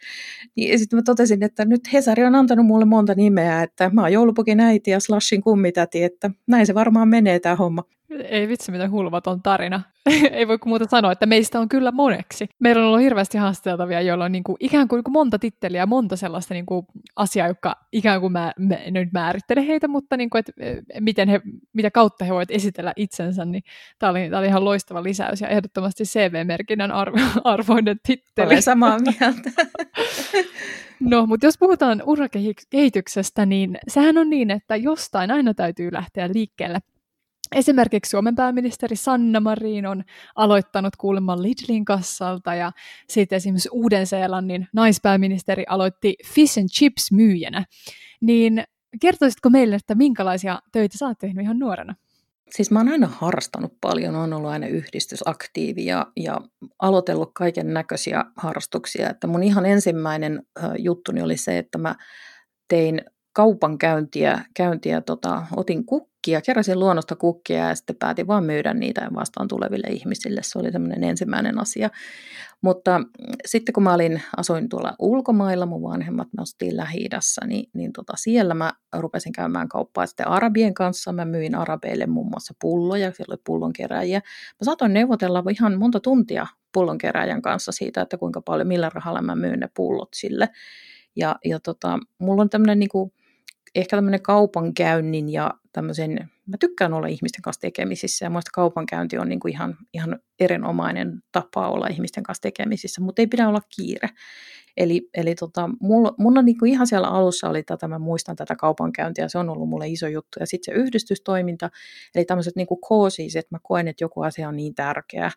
Niin 0.56 0.78
sitten 0.78 0.96
mä 0.96 1.02
totesin, 1.02 1.42
että 1.42 1.64
nyt 1.64 1.92
Hesari 1.92 2.24
on 2.24 2.34
antanut 2.34 2.66
mulle 2.66 2.84
monta 2.84 3.14
nimeä, 3.14 3.62
että 3.62 3.90
mä 3.92 4.00
oon 4.00 4.12
joulupukin 4.12 4.60
äiti 4.60 4.90
ja 4.90 5.00
Slashin 5.00 5.42
kummitäti, 5.42 6.04
että 6.04 6.30
näin 6.46 6.66
se 6.66 6.74
varmaan 6.74 7.08
menee 7.08 7.40
tämä 7.40 7.56
homma. 7.56 7.84
Ei 8.28 8.48
vitsi, 8.48 8.72
mitä 8.72 8.88
hulvaton 8.88 9.42
tarina. 9.42 9.82
Ei 10.32 10.48
voi 10.48 10.58
muuta 10.64 10.84
sanoa, 10.90 11.12
että 11.12 11.26
meistä 11.26 11.60
on 11.60 11.68
kyllä 11.68 11.92
moneksi. 11.92 12.48
Meillä 12.58 12.82
on 12.82 12.88
ollut 12.88 13.00
hirveästi 13.00 13.38
haasteltavia, 13.38 14.00
joilla 14.00 14.24
on 14.24 14.32
niin 14.32 14.44
kuin, 14.44 14.56
ikään 14.60 14.88
kuin, 14.88 14.98
niin 14.98 15.04
kuin 15.04 15.12
monta 15.12 15.38
titteliä, 15.38 15.86
monta 15.86 16.16
sellaista 16.16 16.54
niin 16.54 16.66
kuin, 16.66 16.86
asiaa, 17.16 17.48
jotka 17.48 17.74
ikään 17.92 18.20
kuin 18.20 18.32
mä, 18.32 18.52
mä 18.58 18.74
en 18.74 18.92
nyt 18.92 19.12
määrittele 19.12 19.66
heitä, 19.66 19.88
mutta 19.88 20.16
niin 20.16 20.30
kuin, 20.30 20.40
että 20.40 20.52
miten 21.00 21.28
he, 21.28 21.40
mitä 21.72 21.90
kautta 21.90 22.24
he 22.24 22.32
voivat 22.32 22.50
esitellä 22.50 22.92
itsensä, 22.96 23.44
niin 23.44 23.62
tämä 23.98 24.10
oli, 24.10 24.28
tämä 24.30 24.38
oli 24.38 24.46
ihan 24.46 24.64
loistava 24.64 25.02
lisäys 25.02 25.40
ja 25.40 25.48
ehdottomasti 25.48 26.04
CV-merkinnän 26.04 26.92
arvo, 26.92 27.16
arvoinen 27.44 27.96
titteli. 28.06 28.46
Olen 28.46 28.62
samaa 28.62 28.98
mieltä. 28.98 29.50
No, 31.00 31.26
mutta 31.26 31.46
jos 31.46 31.58
puhutaan 31.58 32.02
urakehityksestä, 32.06 33.46
niin 33.46 33.78
sehän 33.88 34.18
on 34.18 34.30
niin, 34.30 34.50
että 34.50 34.76
jostain 34.76 35.30
aina 35.30 35.54
täytyy 35.54 35.92
lähteä 35.92 36.28
liikkeelle. 36.34 36.78
Esimerkiksi 37.54 38.10
Suomen 38.10 38.34
pääministeri 38.34 38.96
Sanna 38.96 39.40
Marin 39.40 39.86
on 39.86 40.04
aloittanut 40.36 40.96
kuulemma 40.96 41.42
Lidlin 41.42 41.84
kassalta 41.84 42.54
ja 42.54 42.72
sitten 43.08 43.36
esimerkiksi 43.36 43.68
Uuden-Seelannin 43.72 44.68
naispääministeri 44.72 45.64
aloitti 45.68 46.16
fish 46.24 46.58
and 46.58 46.68
chips 46.68 47.12
myyjänä. 47.12 47.64
Niin 48.20 48.64
kertoisitko 49.00 49.50
meille, 49.50 49.74
että 49.74 49.94
minkälaisia 49.94 50.58
töitä 50.72 50.98
sä 50.98 51.06
oot 51.06 51.18
tehnyt 51.18 51.44
ihan 51.44 51.58
nuorena? 51.58 51.94
Siis 52.50 52.70
mä 52.70 52.78
oon 52.78 52.88
aina 52.88 53.06
harrastanut 53.06 53.72
paljon, 53.80 54.16
on 54.16 54.32
ollut 54.32 54.50
aina 54.50 54.66
yhdistysaktiivi 54.66 55.86
ja, 55.86 56.06
ja 56.16 56.40
aloitellut 56.78 57.30
kaiken 57.34 57.74
näköisiä 57.74 58.24
harrastuksia. 58.36 59.10
Että 59.10 59.26
mun 59.26 59.42
ihan 59.42 59.66
ensimmäinen 59.66 60.42
juttuni 60.78 61.22
oli 61.22 61.36
se, 61.36 61.58
että 61.58 61.78
mä 61.78 61.94
tein 62.68 63.00
kaupankäyntiä, 63.32 64.44
käyntiä, 64.54 65.00
tota, 65.00 65.46
otin 65.56 65.78
kuk- 65.78 66.11
kukkia, 66.22 66.40
keräsin 66.40 66.80
luonnosta 66.80 67.16
kukkia 67.16 67.68
ja 67.68 67.74
sitten 67.74 67.96
päätin 67.96 68.26
vaan 68.26 68.44
myydä 68.44 68.74
niitä 68.74 69.08
vastaan 69.14 69.48
tuleville 69.48 69.86
ihmisille. 69.90 70.40
Se 70.42 70.58
oli 70.58 70.72
semmoinen 70.72 71.04
ensimmäinen 71.04 71.58
asia. 71.58 71.90
Mutta 72.60 72.98
mm, 72.98 73.06
sitten 73.46 73.72
kun 73.72 73.82
mä 73.82 73.94
olin, 73.94 74.22
asuin 74.36 74.68
tuolla 74.68 74.94
ulkomailla, 74.98 75.66
mun 75.66 75.82
vanhemmat 75.82 76.28
me 76.36 76.42
ostiin 76.42 76.76
lähi 76.76 77.08
niin, 77.46 77.70
niin 77.74 77.92
tota, 77.92 78.12
siellä 78.16 78.54
mä 78.54 78.72
rupesin 78.92 79.32
käymään 79.32 79.68
kauppaa 79.68 80.06
sitten 80.06 80.28
arabien 80.28 80.74
kanssa. 80.74 81.12
Mä 81.12 81.24
myin 81.24 81.54
arabeille 81.54 82.06
muun 82.06 82.30
muassa 82.30 82.54
pulloja, 82.60 83.12
siellä 83.12 83.32
oli 83.32 83.42
pullonkeräjiä. 83.46 84.18
Mä 84.60 84.64
saatoin 84.64 84.92
neuvotella 84.92 85.44
ihan 85.50 85.78
monta 85.78 86.00
tuntia 86.00 86.46
pullonkeräjän 86.72 87.42
kanssa 87.42 87.72
siitä, 87.72 88.00
että 88.00 88.18
kuinka 88.18 88.40
paljon, 88.40 88.68
millä 88.68 88.90
rahalla 88.94 89.22
mä 89.22 89.36
myyn 89.36 89.60
ne 89.60 89.68
pullot 89.76 90.08
sille. 90.14 90.48
Ja, 91.16 91.36
ja 91.44 91.60
tota, 91.60 91.98
mulla 92.18 92.42
on 92.42 92.50
tämmöinen 92.50 92.78
niin 92.78 92.88
kuin, 92.88 93.12
ehkä 93.74 93.96
tämmöinen 93.96 94.22
kaupankäynnin 94.22 95.28
ja 95.28 95.54
tämmöisen, 95.72 96.30
mä 96.46 96.56
tykkään 96.60 96.94
olla 96.94 97.06
ihmisten 97.06 97.42
kanssa 97.42 97.60
tekemisissä 97.60 98.24
ja 98.24 98.30
muista 98.30 98.50
kaupankäynti 98.54 99.18
on 99.18 99.28
niin 99.28 99.40
kuin 99.40 99.52
ihan, 99.52 99.76
ihan 99.94 100.18
erinomainen 100.40 101.22
tapa 101.32 101.68
olla 101.68 101.86
ihmisten 101.86 102.22
kanssa 102.22 102.42
tekemisissä, 102.42 103.00
mutta 103.00 103.22
ei 103.22 103.26
pidä 103.26 103.48
olla 103.48 103.60
kiire. 103.76 104.08
Eli, 104.76 105.08
eli 105.14 105.34
tota, 105.34 105.70
mulla, 105.80 106.14
mulla 106.18 106.42
niin 106.42 106.58
kuin 106.58 106.72
ihan 106.72 106.86
siellä 106.86 107.08
alussa 107.08 107.48
oli 107.48 107.62
tätä, 107.62 107.88
mä 107.88 107.98
muistan 107.98 108.36
tätä 108.36 108.56
kaupankäyntiä, 108.56 109.28
se 109.28 109.38
on 109.38 109.50
ollut 109.50 109.68
mulle 109.68 109.88
iso 109.88 110.06
juttu. 110.06 110.38
Ja 110.40 110.46
sitten 110.46 110.74
se 110.74 110.80
yhdistystoiminta, 110.80 111.70
eli 112.14 112.24
tämmöiset 112.24 112.56
niin 112.56 112.66
koosis, 112.88 113.36
että 113.36 113.54
mä 113.54 113.58
koen, 113.62 113.88
että 113.88 114.04
joku 114.04 114.22
asia 114.22 114.48
on 114.48 114.56
niin 114.56 114.74
tärkeä, 114.74 115.30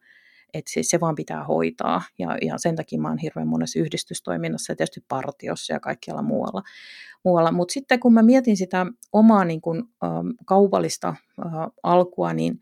että 0.57 0.71
siis 0.71 0.89
se 0.89 1.00
vaan 1.00 1.15
pitää 1.15 1.43
hoitaa. 1.43 2.01
Ja, 2.19 2.38
ja 2.41 2.57
sen 2.57 2.75
takia 2.75 3.00
mä 3.00 3.09
oon 3.09 3.17
hirveän 3.17 3.47
monessa 3.47 3.79
yhdistystoiminnassa 3.79 4.71
ja 4.71 4.75
tietysti 4.75 5.05
partiossa 5.07 5.74
ja 5.74 5.79
kaikkialla 5.79 6.21
muualla. 6.21 6.63
muualla. 7.24 7.51
Mutta 7.51 7.74
sitten 7.74 8.00
kun 8.00 8.13
mä 8.13 8.21
mietin 8.21 8.57
sitä 8.57 8.85
omaa 9.13 9.45
niin 9.45 9.62
kun, 9.62 9.89
ä, 10.03 10.07
kaupallista 10.45 11.07
ä, 11.07 11.43
alkua, 11.83 12.33
niin 12.33 12.59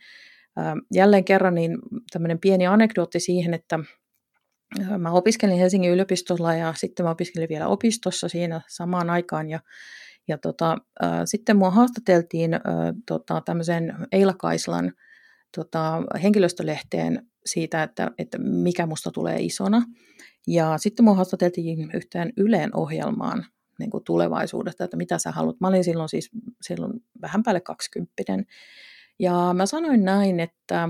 ä, 0.57 0.61
jälleen 0.93 1.25
kerran 1.25 1.55
niin 1.55 1.77
tämmöinen 2.11 2.39
pieni 2.39 2.67
anekdootti 2.67 3.19
siihen, 3.19 3.53
että 3.53 3.79
Mä 4.97 5.11
opiskelin 5.11 5.57
Helsingin 5.57 5.91
yliopistolla 5.91 6.53
ja 6.53 6.73
sitten 6.77 7.05
mä 7.05 7.09
opiskelin 7.09 7.49
vielä 7.49 7.67
opistossa 7.67 8.29
siinä 8.29 8.61
samaan 8.67 9.09
aikaan 9.09 9.49
ja, 9.49 9.59
ja 10.27 10.37
tota, 10.37 10.77
äh, 11.03 11.21
sitten 11.25 11.57
mua 11.57 11.71
haastateltiin 11.71 12.53
äh, 12.53 12.61
tota, 13.07 13.41
tämmöisen 13.45 13.93
Eila 14.11 14.33
Kaislan 14.33 14.93
tota, 15.55 16.03
henkilöstölehteen 16.23 17.27
siitä, 17.45 17.83
että, 17.83 18.11
että 18.17 18.37
mikä 18.37 18.85
musta 18.85 19.11
tulee 19.11 19.37
isona. 19.39 19.81
Ja 20.47 20.77
sitten 20.77 21.05
mua 21.05 21.13
haastateltiin 21.13 21.91
yhteen 21.93 22.33
Yleen 22.37 22.75
ohjelmaan 22.75 23.45
niin 23.79 23.89
kuin 23.89 24.03
tulevaisuudesta, 24.03 24.83
että 24.83 24.97
mitä 24.97 25.17
sä 25.17 25.31
haluat. 25.31 25.59
Mä 25.59 25.67
olin 25.67 25.83
silloin 25.83 26.09
siis 26.09 26.29
silloin 26.61 26.93
vähän 27.21 27.43
päälle 27.43 27.61
kaksikymppinen. 27.61 28.45
Ja 29.19 29.53
mä 29.53 29.65
sanoin 29.65 30.03
näin, 30.03 30.39
että 30.39 30.89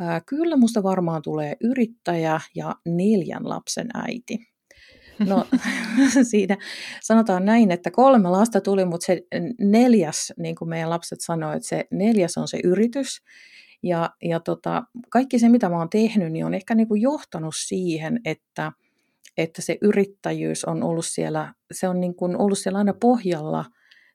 ää, 0.00 0.20
kyllä 0.20 0.56
musta 0.56 0.82
varmaan 0.82 1.22
tulee 1.22 1.56
yrittäjä 1.60 2.40
ja 2.54 2.74
neljän 2.86 3.48
lapsen 3.48 3.88
äiti. 3.94 4.38
No 5.18 5.46
siinä 6.30 6.56
sanotaan 7.02 7.44
näin, 7.44 7.70
että 7.70 7.90
kolme 7.90 8.30
lasta 8.30 8.60
tuli, 8.60 8.84
mutta 8.84 9.06
se 9.06 9.22
neljäs, 9.60 10.32
niin 10.36 10.54
kuin 10.54 10.68
meidän 10.68 10.90
lapset 10.90 11.20
sanoivat, 11.20 11.56
että 11.56 11.68
se 11.68 11.84
neljäs 11.90 12.38
on 12.38 12.48
se 12.48 12.60
yritys. 12.64 13.22
Ja, 13.82 14.10
ja 14.22 14.40
tota, 14.40 14.82
kaikki 15.10 15.38
se, 15.38 15.48
mitä 15.48 15.68
mä 15.68 15.78
oon 15.78 15.90
tehnyt, 15.90 16.32
niin 16.32 16.46
on 16.46 16.54
ehkä 16.54 16.74
niin 16.74 16.88
kuin 16.88 17.02
johtanut 17.02 17.54
siihen, 17.56 18.20
että, 18.24 18.72
että 19.36 19.62
se 19.62 19.78
yrittäjyys 19.82 20.64
on 20.64 20.82
ollut 20.82 21.06
siellä, 21.06 21.54
se 21.72 21.88
on 21.88 22.00
niin 22.00 22.14
kuin 22.14 22.36
ollut 22.36 22.58
siellä 22.58 22.78
aina 22.78 22.94
pohjalla, 23.00 23.64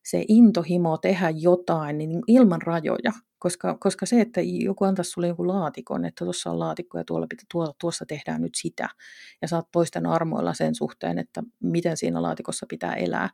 se 0.06 0.26
intohimo 0.28 0.98
tehdä 0.98 1.30
jotain 1.30 1.98
niin 1.98 2.22
ilman 2.28 2.62
rajoja. 2.62 3.12
Koska, 3.40 3.78
koska 3.80 4.06
se, 4.06 4.22
että 4.22 4.42
joku 4.42 4.84
antaisi 4.84 5.12
sulle 5.12 5.28
joku 5.28 5.48
laatikon, 5.48 6.06
että 6.06 6.26
tuossa 6.26 6.50
on 6.52 6.60
laatikko 6.60 6.98
ja 6.98 7.04
tuolla, 7.04 7.28
tuolla, 7.52 7.74
tuossa 7.82 8.06
tehdään 8.06 8.42
nyt 8.42 8.56
sitä, 8.56 8.90
ja 9.42 9.48
saat 9.48 9.68
toisten 9.72 10.06
armoilla 10.06 10.54
sen 10.54 10.76
suhteen, 10.76 11.20
että 11.20 11.44
miten 11.64 11.98
siinä 11.98 12.22
laatikossa 12.22 12.66
pitää 12.70 12.94
elää, 12.94 13.30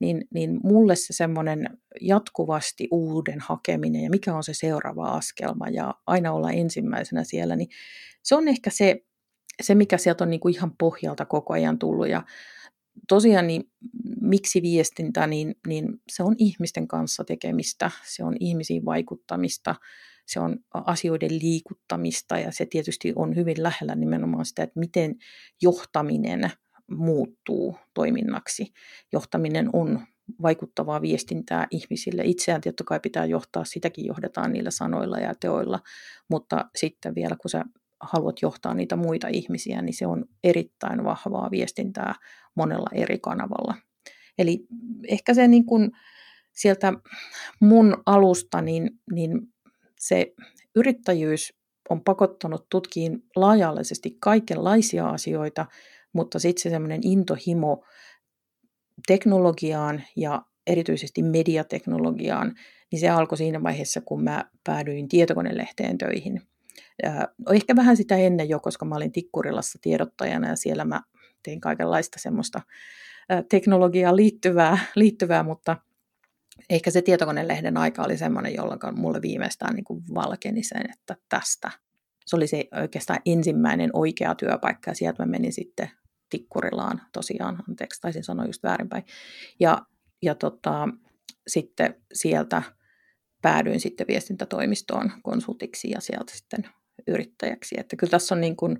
niin, 0.00 0.24
niin 0.34 0.60
mulle 0.62 0.96
se 0.96 1.12
semmoinen 1.12 1.78
jatkuvasti 2.00 2.88
uuden 2.90 3.40
hakeminen 3.40 4.02
ja 4.02 4.10
mikä 4.10 4.34
on 4.34 4.44
se 4.44 4.54
seuraava 4.54 5.08
askelma 5.08 5.68
ja 5.68 5.94
aina 6.06 6.32
olla 6.32 6.50
ensimmäisenä 6.50 7.24
siellä, 7.24 7.56
niin 7.56 7.68
se 8.22 8.34
on 8.34 8.48
ehkä 8.48 8.70
se, 8.70 9.04
se 9.62 9.74
mikä 9.74 9.98
sieltä 9.98 10.24
on 10.24 10.30
niin 10.30 10.40
kuin 10.40 10.54
ihan 10.54 10.72
pohjalta 10.78 11.24
koko 11.24 11.54
ajan 11.54 11.78
tullut. 11.78 12.08
Ja 12.08 12.22
tosiaan 13.08 13.46
niin 13.46 13.70
miksi 14.20 14.62
viestintä, 14.62 15.26
niin, 15.26 15.54
niin 15.66 15.88
se 16.08 16.22
on 16.22 16.34
ihmisten 16.38 16.88
kanssa 16.88 17.24
tekemistä, 17.24 17.90
se 18.04 18.24
on 18.24 18.36
ihmisiin 18.40 18.84
vaikuttamista, 18.84 19.74
se 20.26 20.40
on 20.40 20.58
asioiden 20.72 21.38
liikuttamista 21.42 22.38
ja 22.38 22.52
se 22.52 22.66
tietysti 22.66 23.12
on 23.16 23.36
hyvin 23.36 23.62
lähellä 23.62 23.94
nimenomaan 23.94 24.46
sitä, 24.46 24.62
että 24.62 24.80
miten 24.80 25.16
johtaminen 25.62 26.50
muuttuu 26.90 27.78
toiminnaksi. 27.94 28.72
Johtaminen 29.12 29.70
on 29.72 30.00
vaikuttavaa 30.42 31.02
viestintää 31.02 31.66
ihmisille. 31.70 32.22
Itseään 32.24 32.60
totta 32.60 32.84
kai 32.84 33.00
pitää 33.00 33.24
johtaa, 33.24 33.64
sitäkin 33.64 34.06
johdetaan 34.06 34.52
niillä 34.52 34.70
sanoilla 34.70 35.18
ja 35.18 35.34
teoilla, 35.40 35.80
mutta 36.30 36.64
sitten 36.76 37.14
vielä 37.14 37.36
kun 37.42 37.50
sä 37.50 37.64
haluat 38.00 38.42
johtaa 38.42 38.74
niitä 38.74 38.96
muita 38.96 39.28
ihmisiä, 39.28 39.82
niin 39.82 39.94
se 39.94 40.06
on 40.06 40.24
erittäin 40.44 41.04
vahvaa 41.04 41.50
viestintää 41.50 42.14
monella 42.54 42.88
eri 42.92 43.18
kanavalla. 43.18 43.74
Eli 44.38 44.66
ehkä 45.08 45.34
se 45.34 45.48
niin 45.48 45.66
kuin 45.66 45.90
sieltä 46.52 46.92
mun 47.60 48.02
alusta, 48.06 48.62
niin, 48.62 48.90
niin 49.12 49.30
se 49.98 50.34
yrittäjyys 50.76 51.54
on 51.90 52.04
pakottanut 52.04 52.66
tutkiin 52.70 53.22
laajallisesti 53.36 54.16
kaikenlaisia 54.20 55.08
asioita, 55.08 55.66
mutta 56.16 56.38
sitten 56.38 56.62
se 56.62 56.70
semmoinen 56.70 57.00
intohimo 57.02 57.84
teknologiaan 59.06 60.02
ja 60.16 60.42
erityisesti 60.66 61.22
mediateknologiaan, 61.22 62.54
niin 62.92 63.00
se 63.00 63.08
alkoi 63.08 63.38
siinä 63.38 63.62
vaiheessa, 63.62 64.00
kun 64.00 64.24
mä 64.24 64.44
päädyin 64.64 65.08
tietokonelehteen 65.08 65.98
töihin. 65.98 66.42
Ja 67.02 67.28
ehkä 67.54 67.76
vähän 67.76 67.96
sitä 67.96 68.16
ennen 68.16 68.48
jo, 68.48 68.60
koska 68.60 68.84
mä 68.84 68.94
olin 68.94 69.12
Tikkurilassa 69.12 69.78
tiedottajana 69.82 70.48
ja 70.48 70.56
siellä 70.56 70.84
mä 70.84 71.02
tein 71.42 71.60
kaikenlaista 71.60 72.18
semmoista 72.20 72.60
teknologiaan 73.50 74.16
liittyvää, 74.16 74.78
liittyvää 74.94 75.42
mutta 75.42 75.76
ehkä 76.70 76.90
se 76.90 77.02
tietokonelehden 77.02 77.76
aika 77.76 78.02
oli 78.02 78.16
semmoinen, 78.16 78.54
jolloin 78.54 78.80
mulle 78.92 79.22
viimeistään 79.22 79.74
niin 79.74 79.84
kuin 79.84 80.02
valkeni 80.14 80.62
sen, 80.62 80.90
että 80.92 81.16
tästä. 81.28 81.70
Se 82.26 82.36
oli 82.36 82.46
se 82.46 82.64
oikeastaan 82.82 83.20
ensimmäinen 83.26 83.90
oikea 83.92 84.34
työpaikka 84.34 84.90
ja 84.90 84.94
sieltä 84.94 85.22
mä 85.22 85.30
menin 85.30 85.52
sitten 85.52 85.90
Tikkurilaan 86.30 87.02
tosiaan, 87.12 87.62
anteeksi, 87.68 88.00
taisin 88.00 88.24
sanoa 88.24 88.46
just 88.46 88.62
väärinpäin. 88.62 89.04
Ja, 89.60 89.82
ja 90.22 90.34
tota, 90.34 90.88
sitten 91.46 92.02
sieltä 92.12 92.62
päädyin 93.42 93.80
sitten 93.80 94.06
viestintätoimistoon 94.06 95.12
konsultiksi 95.22 95.90
ja 95.90 96.00
sieltä 96.00 96.32
sitten 96.34 96.68
yrittäjäksi. 97.06 97.74
Että 97.78 97.96
kyllä 97.96 98.10
tässä 98.10 98.34
on 98.34 98.40
niin 98.40 98.56
kuin, 98.56 98.78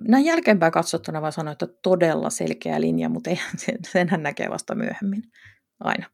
näin 0.00 0.24
jälkeenpäin 0.24 0.72
katsottuna 0.72 1.22
vaan 1.22 1.32
sanoa, 1.32 1.52
että 1.52 1.66
todella 1.82 2.30
selkeä 2.30 2.80
linja, 2.80 3.08
mutta 3.08 3.30
eihän 3.30 3.58
sen, 3.58 3.78
senhän 3.92 4.22
näkee 4.22 4.50
vasta 4.50 4.74
myöhemmin 4.74 5.22
aina. 5.80 6.10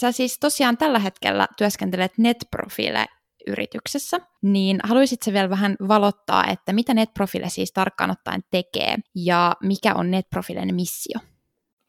Sä 0.00 0.12
siis 0.12 0.38
tosiaan 0.38 0.76
tällä 0.76 0.98
hetkellä 0.98 1.48
työskentelet 1.58 2.12
NetProfile 2.18 3.06
yrityksessä, 3.46 4.20
niin 4.42 4.80
haluaisitko 4.84 5.32
vielä 5.32 5.50
vähän 5.50 5.76
valottaa, 5.88 6.46
että 6.46 6.72
mitä 6.72 6.94
NetProfile 6.94 7.48
siis 7.48 7.72
tarkkaan 7.72 8.10
ottaen 8.10 8.40
tekee 8.50 8.96
ja 9.14 9.56
mikä 9.62 9.94
on 9.94 10.10
NetProfilen 10.10 10.74
missio? 10.74 11.20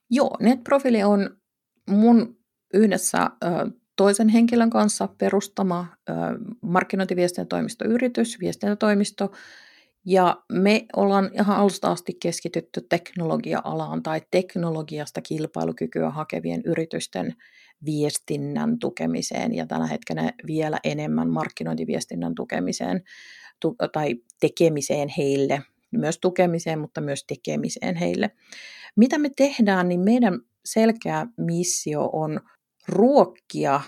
Joo, 0.09 0.37
NetProfile 0.39 1.05
on 1.05 1.37
mun 1.89 2.37
yhdessä 2.73 3.29
toisen 3.95 4.29
henkilön 4.29 4.69
kanssa 4.69 5.07
perustama 5.17 5.87
markkinointiviestintätoimistoyritys, 6.61 8.39
viestintätoimisto, 8.39 9.31
ja 10.05 10.43
me 10.51 10.85
ollaan 10.95 11.29
ihan 11.33 11.57
alusta 11.57 11.91
asti 11.91 12.13
keskitytty 12.21 12.81
teknologia-alaan 12.89 14.03
tai 14.03 14.21
teknologiasta 14.31 15.21
kilpailukykyä 15.21 16.09
hakevien 16.09 16.61
yritysten 16.65 17.35
viestinnän 17.85 18.79
tukemiseen 18.79 19.55
ja 19.55 19.65
tänä 19.65 19.87
hetkenä 19.87 20.33
vielä 20.47 20.79
enemmän 20.83 21.29
markkinointiviestinnän 21.29 22.35
tukemiseen 22.35 23.03
tu- 23.59 23.75
tai 23.91 24.15
tekemiseen 24.39 25.09
heille, 25.17 25.61
myös 25.91 26.19
tukemiseen, 26.19 26.79
mutta 26.79 27.01
myös 27.01 27.23
tekemiseen 27.23 27.95
heille. 27.95 28.31
Mitä 28.95 29.17
me 29.17 29.29
tehdään, 29.35 29.89
niin 29.89 29.99
meidän 29.99 30.39
selkeä 30.65 31.27
missio 31.37 32.09
on 32.13 32.39
ruokkia 32.87 33.81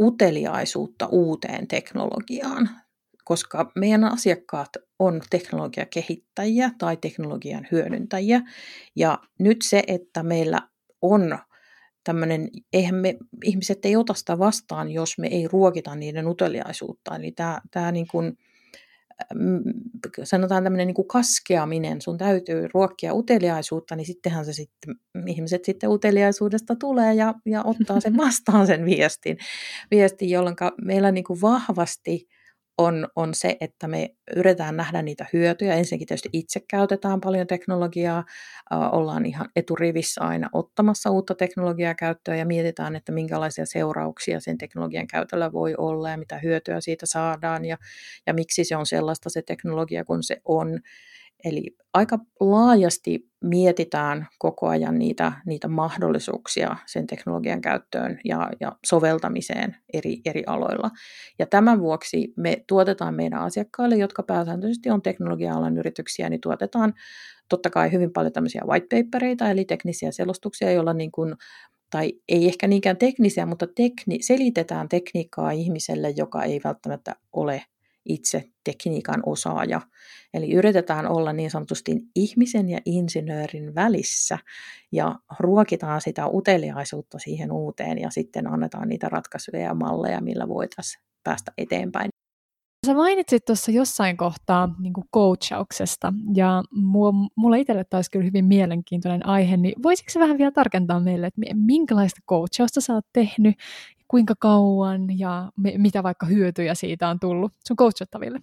uteliaisuutta 0.00 1.06
uuteen 1.06 1.68
teknologiaan, 1.68 2.70
koska 3.30 3.72
meidän 3.76 4.04
asiakkaat 4.04 4.68
on 4.98 5.20
teknologiakehittäjiä 5.30 6.70
tai 6.78 6.96
teknologian 6.96 7.66
hyödyntäjiä. 7.72 8.40
Ja 8.96 9.18
nyt 9.38 9.56
se, 9.62 9.82
että 9.86 10.22
meillä 10.22 10.60
on 11.02 11.38
tämmöinen, 12.04 12.48
eihän 12.72 12.94
me, 12.94 13.16
ihmiset 13.44 13.84
ei 13.84 13.96
ota 13.96 14.14
sitä 14.14 14.38
vastaan, 14.38 14.90
jos 14.90 15.18
me 15.18 15.26
ei 15.26 15.48
ruokita 15.48 15.94
niiden 15.94 16.28
uteliaisuutta. 16.28 17.16
Eli 17.16 17.32
tämä, 17.32 17.60
tämä 17.70 17.92
niin 17.92 18.06
kuin, 18.10 18.38
sanotaan 20.24 20.64
tämmöinen 20.64 20.86
niin 20.86 20.94
kuin 20.94 21.08
kaskeaminen, 21.08 22.02
sun 22.02 22.18
täytyy 22.18 22.68
ruokkia 22.74 23.14
uteliaisuutta, 23.14 23.96
niin 23.96 24.06
sittenhän 24.06 24.44
se 24.44 24.52
sitten, 24.52 24.94
ihmiset 25.26 25.64
sitten 25.64 25.90
uteliaisuudesta 25.90 26.76
tulee 26.76 27.14
ja, 27.14 27.34
ja 27.46 27.62
ottaa 27.64 28.00
sen 28.00 28.16
vastaan 28.26 28.66
sen 28.66 28.84
viestin, 28.84 29.38
viestin 29.90 30.30
jolloin 30.30 30.56
meillä 30.82 31.12
niin 31.12 31.24
kuin 31.24 31.40
vahvasti 31.40 32.28
on, 32.78 33.08
on 33.16 33.34
se, 33.34 33.56
että 33.60 33.88
me 33.88 34.08
yritetään 34.36 34.76
nähdä 34.76 35.02
niitä 35.02 35.26
hyötyjä. 35.32 35.74
Ensinnäkin 35.74 36.08
tietysti 36.08 36.28
itse 36.32 36.60
käytetään 36.70 37.20
paljon 37.20 37.46
teknologiaa, 37.46 38.24
ollaan 38.70 39.26
ihan 39.26 39.48
eturivissä 39.56 40.20
aina 40.20 40.48
ottamassa 40.52 41.10
uutta 41.10 41.34
teknologiaa 41.34 41.94
käyttöön 41.94 42.38
ja 42.38 42.46
mietitään, 42.46 42.96
että 42.96 43.12
minkälaisia 43.12 43.66
seurauksia 43.66 44.40
sen 44.40 44.58
teknologian 44.58 45.06
käytöllä 45.06 45.52
voi 45.52 45.74
olla 45.78 46.10
ja 46.10 46.18
mitä 46.18 46.38
hyötyä 46.38 46.80
siitä 46.80 47.06
saadaan 47.06 47.64
ja, 47.64 47.76
ja 48.26 48.34
miksi 48.34 48.64
se 48.64 48.76
on 48.76 48.86
sellaista 48.86 49.30
se 49.30 49.42
teknologia 49.42 50.04
kun 50.04 50.22
se 50.22 50.40
on. 50.44 50.80
Eli 51.44 51.76
aika 51.94 52.18
laajasti 52.40 53.30
mietitään 53.44 54.26
koko 54.38 54.68
ajan 54.68 54.98
niitä, 54.98 55.32
niitä 55.46 55.68
mahdollisuuksia 55.68 56.76
sen 56.86 57.06
teknologian 57.06 57.60
käyttöön 57.60 58.20
ja, 58.24 58.50
ja 58.60 58.72
soveltamiseen 58.86 59.76
eri, 59.92 60.20
eri 60.24 60.42
aloilla. 60.46 60.90
Ja 61.38 61.46
tämän 61.46 61.80
vuoksi 61.80 62.32
me 62.36 62.64
tuotetaan 62.66 63.14
meidän 63.14 63.40
asiakkaille, 63.40 63.96
jotka 63.96 64.22
pääsääntöisesti 64.22 64.90
on 64.90 65.02
teknologia-alan 65.02 65.78
yrityksiä, 65.78 66.30
niin 66.30 66.40
tuotetaan 66.40 66.94
totta 67.48 67.70
kai 67.70 67.92
hyvin 67.92 68.12
paljon 68.12 68.32
tämmöisiä 68.32 68.62
white 68.66 68.86
papereita, 68.96 69.50
eli 69.50 69.64
teknisiä 69.64 70.10
selostuksia, 70.10 70.72
joilla 70.72 70.92
niin 70.92 71.12
kuin 71.12 71.34
tai 71.90 72.12
ei 72.28 72.46
ehkä 72.46 72.66
niinkään 72.66 72.96
teknisiä, 72.96 73.46
mutta 73.46 73.66
tekni, 73.66 74.22
selitetään 74.22 74.88
tekniikkaa 74.88 75.50
ihmiselle, 75.50 76.10
joka 76.16 76.42
ei 76.42 76.60
välttämättä 76.64 77.16
ole 77.32 77.62
itse 78.04 78.50
tekniikan 78.64 79.22
osaaja. 79.26 79.80
Eli 80.34 80.52
yritetään 80.52 81.08
olla 81.08 81.32
niin 81.32 81.50
sanotusti 81.50 81.96
ihmisen 82.16 82.68
ja 82.68 82.80
insinöörin 82.84 83.74
välissä 83.74 84.38
ja 84.92 85.18
ruokitaan 85.38 86.00
sitä 86.00 86.26
uteliaisuutta 86.26 87.18
siihen 87.18 87.52
uuteen 87.52 87.98
ja 87.98 88.10
sitten 88.10 88.46
annetaan 88.46 88.88
niitä 88.88 89.08
ratkaisuja 89.08 89.62
ja 89.62 89.74
malleja, 89.74 90.20
millä 90.20 90.48
voitaisiin 90.48 91.04
päästä 91.24 91.52
eteenpäin. 91.58 92.08
Sä 92.86 92.94
mainitsit 92.94 93.44
tuossa 93.44 93.70
jossain 93.70 94.16
kohtaa 94.16 94.74
niin 94.78 94.92
coachauksesta, 95.14 96.12
ja 96.34 96.62
mulla 97.36 97.56
itselle 97.56 97.84
taisi 97.84 98.10
kyllä 98.10 98.24
hyvin 98.24 98.44
mielenkiintoinen 98.44 99.26
aihe, 99.26 99.56
niin 99.56 99.82
voisitko 99.82 100.20
vähän 100.20 100.38
vielä 100.38 100.50
tarkentaa 100.50 101.00
meille, 101.00 101.26
että 101.26 101.40
minkälaista 101.54 102.20
coachausta 102.28 102.80
sä 102.80 102.94
oot 102.94 103.06
tehnyt, 103.12 103.54
kuinka 104.10 104.34
kauan 104.38 105.18
ja 105.18 105.52
mitä 105.78 106.02
vaikka 106.02 106.26
hyötyjä 106.26 106.74
siitä 106.74 107.08
on 107.08 107.20
tullut 107.20 107.52
sun 107.66 107.76
coachattaville? 107.76 108.40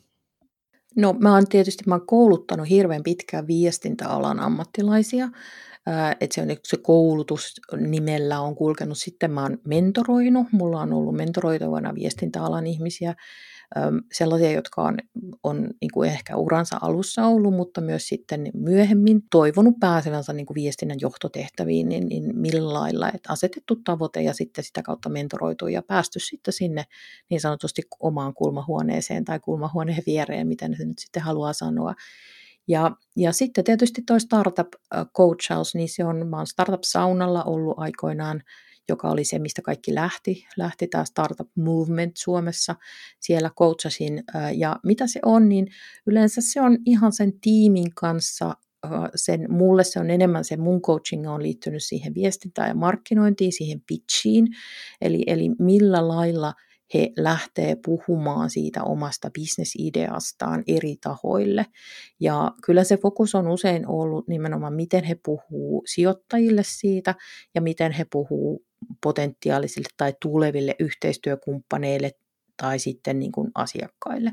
No 0.96 1.16
mä 1.20 1.34
oon 1.34 1.48
tietysti 1.48 1.84
mä 1.88 1.96
oon 1.96 2.08
kouluttanut 2.08 2.70
hirveän 2.70 3.04
pitkään 3.04 3.48
viestintäalan 3.48 4.40
ammattilaisia, 4.40 5.30
että 6.20 6.36
se, 6.36 6.42
on, 6.42 6.48
se 6.64 6.78
koulutus 6.78 7.62
nimellä 7.78 8.40
on 8.40 8.56
kulkenut. 8.56 8.98
Sitten 8.98 9.32
mä 9.32 9.42
oon 9.42 9.58
mentoroinut, 9.68 10.48
mulla 10.52 10.82
on 10.82 10.94
ollut 10.94 11.16
mentoroitavana 11.16 11.96
viestintäalan 11.96 12.68
ihmisiä, 12.68 13.16
sellaisia, 14.14 14.52
jotka 14.52 14.82
on, 14.82 14.98
on 15.44 15.70
niin 15.82 15.92
kuin 15.94 16.10
ehkä 16.10 16.36
uransa 16.36 16.78
alussa 16.82 17.26
ollut, 17.26 17.54
mutta 17.54 17.82
myös 17.82 18.08
sitten 18.08 18.52
myöhemmin 18.54 19.22
toivonut 19.32 19.76
pääsevänsä 19.80 20.34
niin 20.34 20.46
kuin 20.46 20.56
viestinnän 20.56 20.98
johtotehtäviin, 21.02 21.90
niin, 21.90 22.08
niin 22.08 22.40
millä 22.40 22.74
lailla, 22.74 23.08
että 23.08 23.34
asetettu 23.34 23.76
tavoite 23.76 24.22
ja 24.22 24.34
sitten 24.34 24.64
sitä 24.64 24.82
kautta 24.82 25.10
mentoroitu 25.10 25.68
ja 25.68 25.82
päästy 25.82 26.20
sitten 26.20 26.54
sinne 26.54 26.84
niin 27.30 27.42
sanotusti 27.42 27.82
omaan 28.00 28.34
kulmahuoneeseen 28.34 29.26
tai 29.26 29.40
kulmahuoneen 29.40 30.04
viereen, 30.06 30.48
miten 30.48 30.76
se 30.78 30.86
nyt 30.86 31.00
sitten 31.00 31.24
haluaa 31.24 31.54
sanoa. 31.54 31.94
Ja, 32.68 32.92
ja 33.16 33.32
sitten 33.32 33.64
tietysti 33.64 34.04
tuo 34.08 34.20
startup 34.20 34.68
coachaus, 35.18 35.76
niin 35.76 35.90
se 35.90 36.06
on, 36.06 36.28
mä 36.28 36.38
oon 36.38 36.48
startup-saunalla 36.48 37.44
ollut 37.44 37.80
aikoinaan 37.80 38.44
joka 38.90 39.10
oli 39.10 39.24
se, 39.24 39.40
mistä 39.40 39.62
kaikki 39.62 39.96
lähti. 39.96 40.46
Lähti 40.58 40.88
tämä 40.88 41.06
Startup 41.06 41.50
Movement 41.56 42.18
Suomessa. 42.18 42.76
Siellä 43.20 43.50
coachasin. 43.50 44.24
Ja 44.56 44.80
mitä 44.84 45.08
se 45.08 45.20
on, 45.26 45.50
niin 45.50 45.68
yleensä 46.08 46.42
se 46.42 46.62
on 46.62 46.78
ihan 46.86 47.14
sen 47.14 47.40
tiimin 47.40 47.96
kanssa 47.96 48.54
sen, 49.16 49.46
mulle 49.50 49.84
se 49.84 50.00
on 50.00 50.10
enemmän 50.10 50.46
se 50.46 50.58
mun 50.58 50.82
coaching 50.82 51.30
on 51.30 51.44
liittynyt 51.44 51.84
siihen 51.84 52.14
viestintään 52.14 52.68
ja 52.70 52.76
markkinointiin, 52.76 53.52
siihen 53.52 53.82
pitchiin, 53.88 54.48
eli, 55.02 55.24
eli 55.28 55.50
millä 55.60 56.08
lailla 56.08 56.54
he 56.94 57.12
lähtee 57.18 57.78
puhumaan 57.86 58.50
siitä 58.50 58.84
omasta 58.84 59.30
bisnesideastaan 59.34 60.64
eri 60.68 60.96
tahoille. 61.02 61.66
Ja 62.20 62.52
kyllä 62.64 62.84
se 62.84 62.98
fokus 62.98 63.36
on 63.36 63.48
usein 63.48 63.88
ollut 63.88 64.28
nimenomaan, 64.28 64.74
miten 64.74 65.04
he 65.04 65.16
puhuu 65.26 65.84
sijoittajille 65.88 66.62
siitä 66.66 67.16
ja 67.56 67.62
miten 67.62 67.92
he 67.92 68.06
puhuu 68.12 68.67
potentiaalisille 69.04 69.90
tai 69.98 70.14
tuleville 70.22 70.76
yhteistyökumppaneille 70.80 72.12
tai 72.62 72.80
sitten 72.80 73.20
niin 73.20 73.32
kuin 73.32 73.52
asiakkaille. 73.56 74.32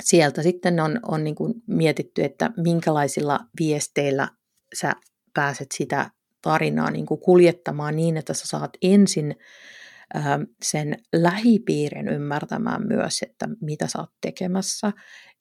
Sieltä 0.00 0.42
sitten 0.42 0.80
on, 0.80 1.00
on 1.02 1.24
niin 1.24 1.34
kuin 1.34 1.54
mietitty, 1.66 2.24
että 2.24 2.50
minkälaisilla 2.56 3.40
viesteillä 3.60 4.28
sä 4.74 4.92
pääset 5.34 5.68
sitä 5.74 6.10
tarinaa 6.42 6.90
niin 6.90 7.06
kuin 7.06 7.20
kuljettamaan 7.20 7.96
niin, 7.96 8.16
että 8.16 8.34
sä 8.34 8.46
saat 8.46 8.70
ensin 8.82 9.36
sen 10.62 10.96
lähipiirin 11.12 12.08
ymmärtämään 12.08 12.86
myös, 12.86 13.22
että 13.22 13.48
mitä 13.60 13.86
sä 13.86 13.98
oot 13.98 14.12
tekemässä 14.20 14.92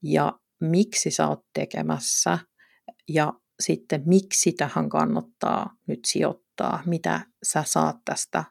ja 0.04 0.40
miksi 0.62 1.12
sä 1.12 1.28
oot 1.28 1.46
tekemässä 1.54 2.40
ja 3.10 3.34
sitten 3.60 4.04
miksi 4.06 4.52
tähän 4.52 4.90
kannattaa 4.90 5.70
nyt 5.88 6.00
sijoittaa, 6.08 6.45
mitä 6.86 7.22
sä 7.44 7.64
saat 7.66 7.98
tästä 8.06 8.44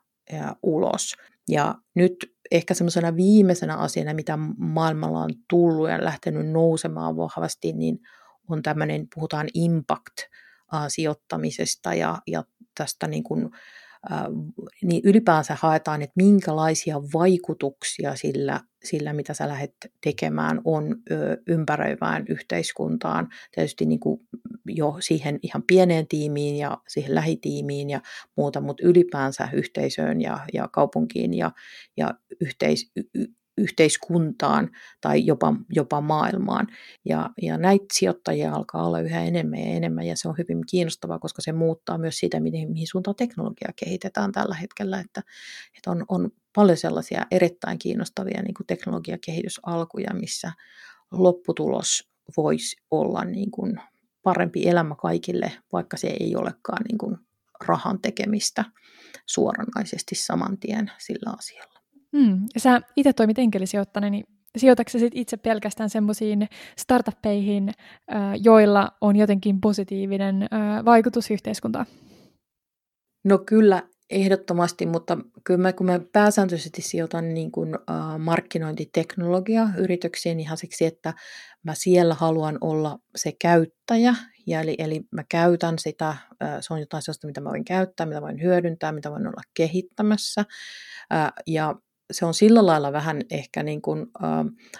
ulos. 0.62 1.14
Ja 1.48 1.74
nyt 1.94 2.16
ehkä 2.50 2.74
semmoisena 2.74 3.16
viimeisenä 3.16 3.76
asiana, 3.76 4.14
mitä 4.14 4.38
maailmalla 4.58 5.20
on 5.20 5.30
tullut 5.50 5.88
ja 5.88 6.04
lähtenyt 6.04 6.50
nousemaan 6.50 7.16
vahvasti, 7.16 7.72
niin 7.72 7.98
on 8.48 8.62
tämmöinen, 8.62 9.06
puhutaan 9.14 9.48
impact-sijoittamisesta 9.54 11.94
ja, 11.94 12.18
ja 12.26 12.44
tästä 12.74 13.06
niin 13.06 13.24
kuin 13.24 13.50
niin 14.82 15.00
ylipäänsä 15.04 15.56
haetaan, 15.60 16.02
että 16.02 16.12
minkälaisia 16.16 17.02
vaikutuksia 17.14 18.16
sillä, 18.16 18.60
sillä 18.84 19.12
mitä 19.12 19.34
sä 19.34 19.48
lähdet 19.48 19.74
tekemään, 20.00 20.60
on 20.64 20.96
ympäröivään 21.46 22.24
yhteiskuntaan. 22.28 23.28
Tietysti 23.54 23.86
niin 23.86 24.00
kuin 24.00 24.20
jo 24.68 24.96
siihen 25.00 25.38
ihan 25.42 25.62
pieneen 25.66 26.06
tiimiin 26.08 26.56
ja 26.56 26.78
siihen 26.88 27.14
lähitiimiin 27.14 27.90
ja 27.90 28.00
muuta, 28.36 28.60
mutta 28.60 28.86
ylipäänsä 28.86 29.48
yhteisöön 29.52 30.20
ja, 30.20 30.40
ja 30.52 30.68
kaupunkiin 30.68 31.34
ja, 31.34 31.50
ja 31.96 32.14
yhteis, 32.40 32.92
yhteiskuntaan 33.58 34.70
tai 35.00 35.26
jopa, 35.26 35.54
jopa 35.70 36.00
maailmaan. 36.00 36.66
Ja, 37.04 37.30
ja 37.42 37.58
näitä 37.58 37.84
sijoittajia 37.92 38.54
alkaa 38.54 38.86
olla 38.86 39.00
yhä 39.00 39.24
enemmän 39.24 39.58
ja 39.58 39.66
enemmän 39.66 40.06
ja 40.06 40.16
se 40.16 40.28
on 40.28 40.34
hyvin 40.38 40.60
kiinnostavaa, 40.70 41.18
koska 41.18 41.42
se 41.42 41.52
muuttaa 41.52 41.98
myös 41.98 42.18
sitä, 42.18 42.40
mihin, 42.40 42.70
mihin 42.70 42.86
suuntaan 42.86 43.16
teknologiaa 43.16 43.72
kehitetään 43.76 44.32
tällä 44.32 44.54
hetkellä, 44.54 45.00
että, 45.00 45.22
että 45.76 45.90
on, 45.90 46.04
on 46.08 46.30
paljon 46.54 46.76
sellaisia 46.76 47.26
erittäin 47.30 47.78
kiinnostavia 47.78 48.42
niin 48.42 48.54
kuin 48.54 48.66
teknologiakehitysalkuja, 48.66 50.14
missä 50.14 50.52
lopputulos 51.10 52.08
voisi 52.36 52.76
olla 52.90 53.24
niin 53.24 53.50
kuin 53.50 53.80
parempi 54.22 54.68
elämä 54.68 54.94
kaikille, 54.94 55.52
vaikka 55.72 55.96
se 55.96 56.16
ei 56.20 56.36
olekaan 56.36 56.84
niin 56.88 56.98
kuin 56.98 57.16
rahan 57.66 58.00
tekemistä 58.00 58.64
suoranaisesti 59.26 60.14
saman 60.14 60.58
tien 60.58 60.90
sillä 60.98 61.34
asialla. 61.38 61.73
Mm. 62.14 62.40
Ja 62.54 62.60
sä 62.60 62.80
itse 62.96 63.12
toimit 63.12 63.38
enkelisijoittajana, 63.38 64.10
niin 64.10 64.24
sijoitatko 64.56 64.98
sit 64.98 65.12
itse 65.16 65.36
pelkästään 65.36 65.90
semmoisiin 65.90 66.48
startuppeihin, 66.78 67.72
joilla 68.42 68.88
on 69.00 69.16
jotenkin 69.16 69.60
positiivinen 69.60 70.48
vaikutus 70.84 71.30
yhteiskuntaan? 71.30 71.86
No 73.24 73.38
kyllä, 73.38 73.82
ehdottomasti, 74.10 74.86
mutta 74.86 75.18
kyllä 75.44 75.58
mä, 75.58 75.72
kun 75.72 75.86
mä 75.86 76.00
pääsääntöisesti 76.12 76.82
sijoitan 76.82 77.34
niin 77.34 77.52
kuin, 77.52 77.74
äh, 77.74 78.18
markkinointiteknologia 78.18 79.68
yrityksiin 79.78 80.40
ihan 80.40 80.56
siksi, 80.56 80.84
että 80.84 81.14
mä 81.62 81.74
siellä 81.74 82.14
haluan 82.14 82.58
olla 82.60 82.98
se 83.16 83.32
käyttäjä, 83.40 84.14
ja 84.46 84.60
eli, 84.60 84.74
eli 84.78 85.00
mä 85.10 85.24
käytän 85.28 85.78
sitä, 85.78 86.08
äh, 86.08 86.18
se 86.60 86.74
on 86.74 86.80
jotain 86.80 87.02
sellaista, 87.02 87.26
mitä 87.26 87.40
mä 87.40 87.50
voin 87.50 87.64
käyttää, 87.64 88.06
mitä 88.06 88.22
voin 88.22 88.42
hyödyntää, 88.42 88.92
mitä 88.92 89.10
voin 89.10 89.26
olla 89.26 89.42
kehittämässä, 89.54 90.44
äh, 91.12 91.32
ja 91.46 91.74
se 92.10 92.26
on 92.26 92.34
sillä 92.34 92.66
lailla 92.66 92.92
vähän 92.92 93.22
ehkä 93.30 93.62
niin 93.62 93.82
kuin, 93.82 94.00
ä, 94.00 94.26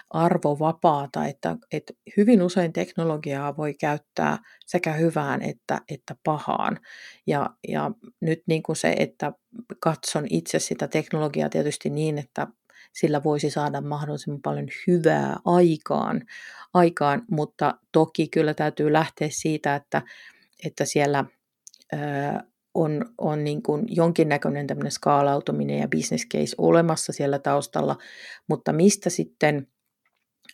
arvovapaata, 0.09 1.25
että, 1.25 1.57
että 1.71 1.93
hyvin 2.17 2.41
usein 2.41 2.73
teknologiaa 2.73 3.57
voi 3.57 3.73
käyttää 3.73 4.37
sekä 4.65 4.93
hyvään 4.93 5.41
että, 5.41 5.81
että 5.89 6.15
pahaan. 6.23 6.79
Ja, 7.27 7.49
ja 7.67 7.91
nyt 8.21 8.43
niin 8.47 8.63
kuin 8.63 8.75
se, 8.75 8.95
että 8.99 9.33
katson 9.79 10.25
itse 10.29 10.59
sitä 10.59 10.87
teknologiaa 10.87 11.49
tietysti 11.49 11.89
niin, 11.89 12.17
että 12.17 12.47
sillä 12.93 13.23
voisi 13.23 13.49
saada 13.49 13.81
mahdollisimman 13.81 14.41
paljon 14.41 14.67
hyvää 14.87 15.37
aikaan, 15.45 16.21
aikaan 16.73 17.21
mutta 17.31 17.77
toki 17.91 18.27
kyllä 18.27 18.53
täytyy 18.53 18.93
lähteä 18.93 19.27
siitä, 19.31 19.75
että, 19.75 20.01
että 20.65 20.85
siellä 20.85 21.25
on, 22.75 23.05
on 23.17 23.43
niin 23.43 23.63
kuin 23.63 23.85
jonkinnäköinen 23.87 24.67
tämmöinen 24.67 24.91
skaalautuminen 24.91 25.79
ja 25.79 25.87
business 25.87 26.27
case 26.33 26.55
olemassa 26.57 27.13
siellä 27.13 27.39
taustalla, 27.39 27.97
mutta 28.49 28.73
mistä 28.73 29.09
sitten 29.09 29.67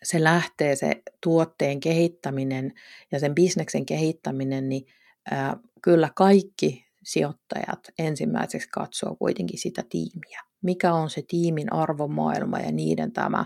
se 0.03 0.23
lähtee 0.23 0.75
se 0.75 1.01
tuotteen 1.23 1.79
kehittäminen 1.79 2.73
ja 3.11 3.19
sen 3.19 3.35
bisneksen 3.35 3.85
kehittäminen, 3.85 4.69
niin 4.69 4.85
ää, 5.31 5.57
kyllä 5.83 6.09
kaikki 6.15 6.85
sijoittajat 7.03 7.79
ensimmäiseksi 7.99 8.69
katsoo 8.69 9.15
kuitenkin 9.15 9.59
sitä 9.59 9.83
tiimiä. 9.89 10.41
Mikä 10.63 10.93
on 10.93 11.09
se 11.09 11.21
tiimin 11.27 11.73
arvomaailma 11.73 12.59
ja 12.59 12.71
niiden 12.71 13.13
tämä 13.13 13.45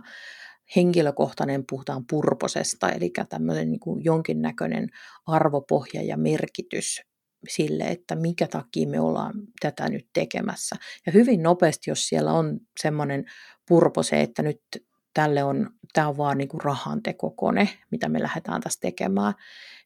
henkilökohtainen, 0.75 1.63
puhutaan 1.69 2.05
purposesta, 2.09 2.89
eli 2.89 3.11
tämmöinen 3.29 3.71
niin 3.71 3.79
kuin 3.79 4.03
jonkinnäköinen 4.03 4.89
arvopohja 5.27 6.01
ja 6.01 6.17
merkitys 6.17 7.01
sille, 7.49 7.84
että 7.84 8.15
mikä 8.15 8.47
takia 8.47 8.88
me 8.88 8.99
ollaan 8.99 9.34
tätä 9.60 9.89
nyt 9.89 10.08
tekemässä. 10.13 10.75
Ja 11.05 11.12
hyvin 11.12 11.43
nopeasti, 11.43 11.91
jos 11.91 12.08
siellä 12.08 12.34
on 12.34 12.60
semmoinen 12.81 13.25
purpose, 13.67 14.21
että 14.21 14.43
nyt 14.43 14.62
tälle 15.13 15.43
on, 15.43 15.69
tämä 15.93 16.08
on 16.08 16.17
vaan 16.17 16.38
niin 16.38 16.47
kuin 16.47 16.62
rahantekokone, 16.62 17.69
mitä 17.91 18.10
me 18.10 18.21
lähdetään 18.21 18.62
tässä 18.62 18.79
tekemään, 18.79 19.34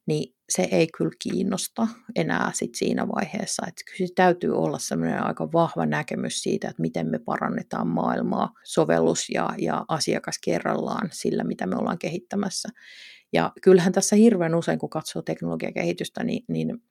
niin 0.06 0.36
se 0.50 0.68
ei 0.72 0.88
kyllä 0.98 1.12
kiinnosta 1.20 1.88
enää 2.16 2.52
sit 2.54 2.76
siinä 2.76 3.08
vaiheessa. 3.08 3.64
Että 3.68 3.82
kyllä 3.86 4.08
se 4.08 4.14
täytyy 4.16 4.58
olla 4.58 4.80
semmoinen 4.80 5.24
aika 5.24 5.52
vahva 5.52 5.86
näkemys 5.86 6.42
siitä, 6.42 6.70
että 6.70 6.82
miten 6.82 7.08
me 7.08 7.20
parannetaan 7.20 7.88
maailmaa 7.88 8.54
sovellus 8.64 9.30
ja, 9.30 9.50
ja 9.58 9.86
asiakas 9.88 10.40
kerrallaan 10.44 11.10
sillä, 11.12 11.44
mitä 11.44 11.68
me 11.68 11.76
ollaan 11.76 12.00
kehittämässä. 12.00 12.70
Ja 13.34 13.52
kyllähän 13.62 13.94
tässä 13.94 14.16
hirveän 14.16 14.56
usein, 14.56 14.80
kun 14.80 14.90
katsoo 14.90 15.22
teknologiakehitystä, 15.22 16.24
niin, 16.24 16.44
niin 16.48 16.84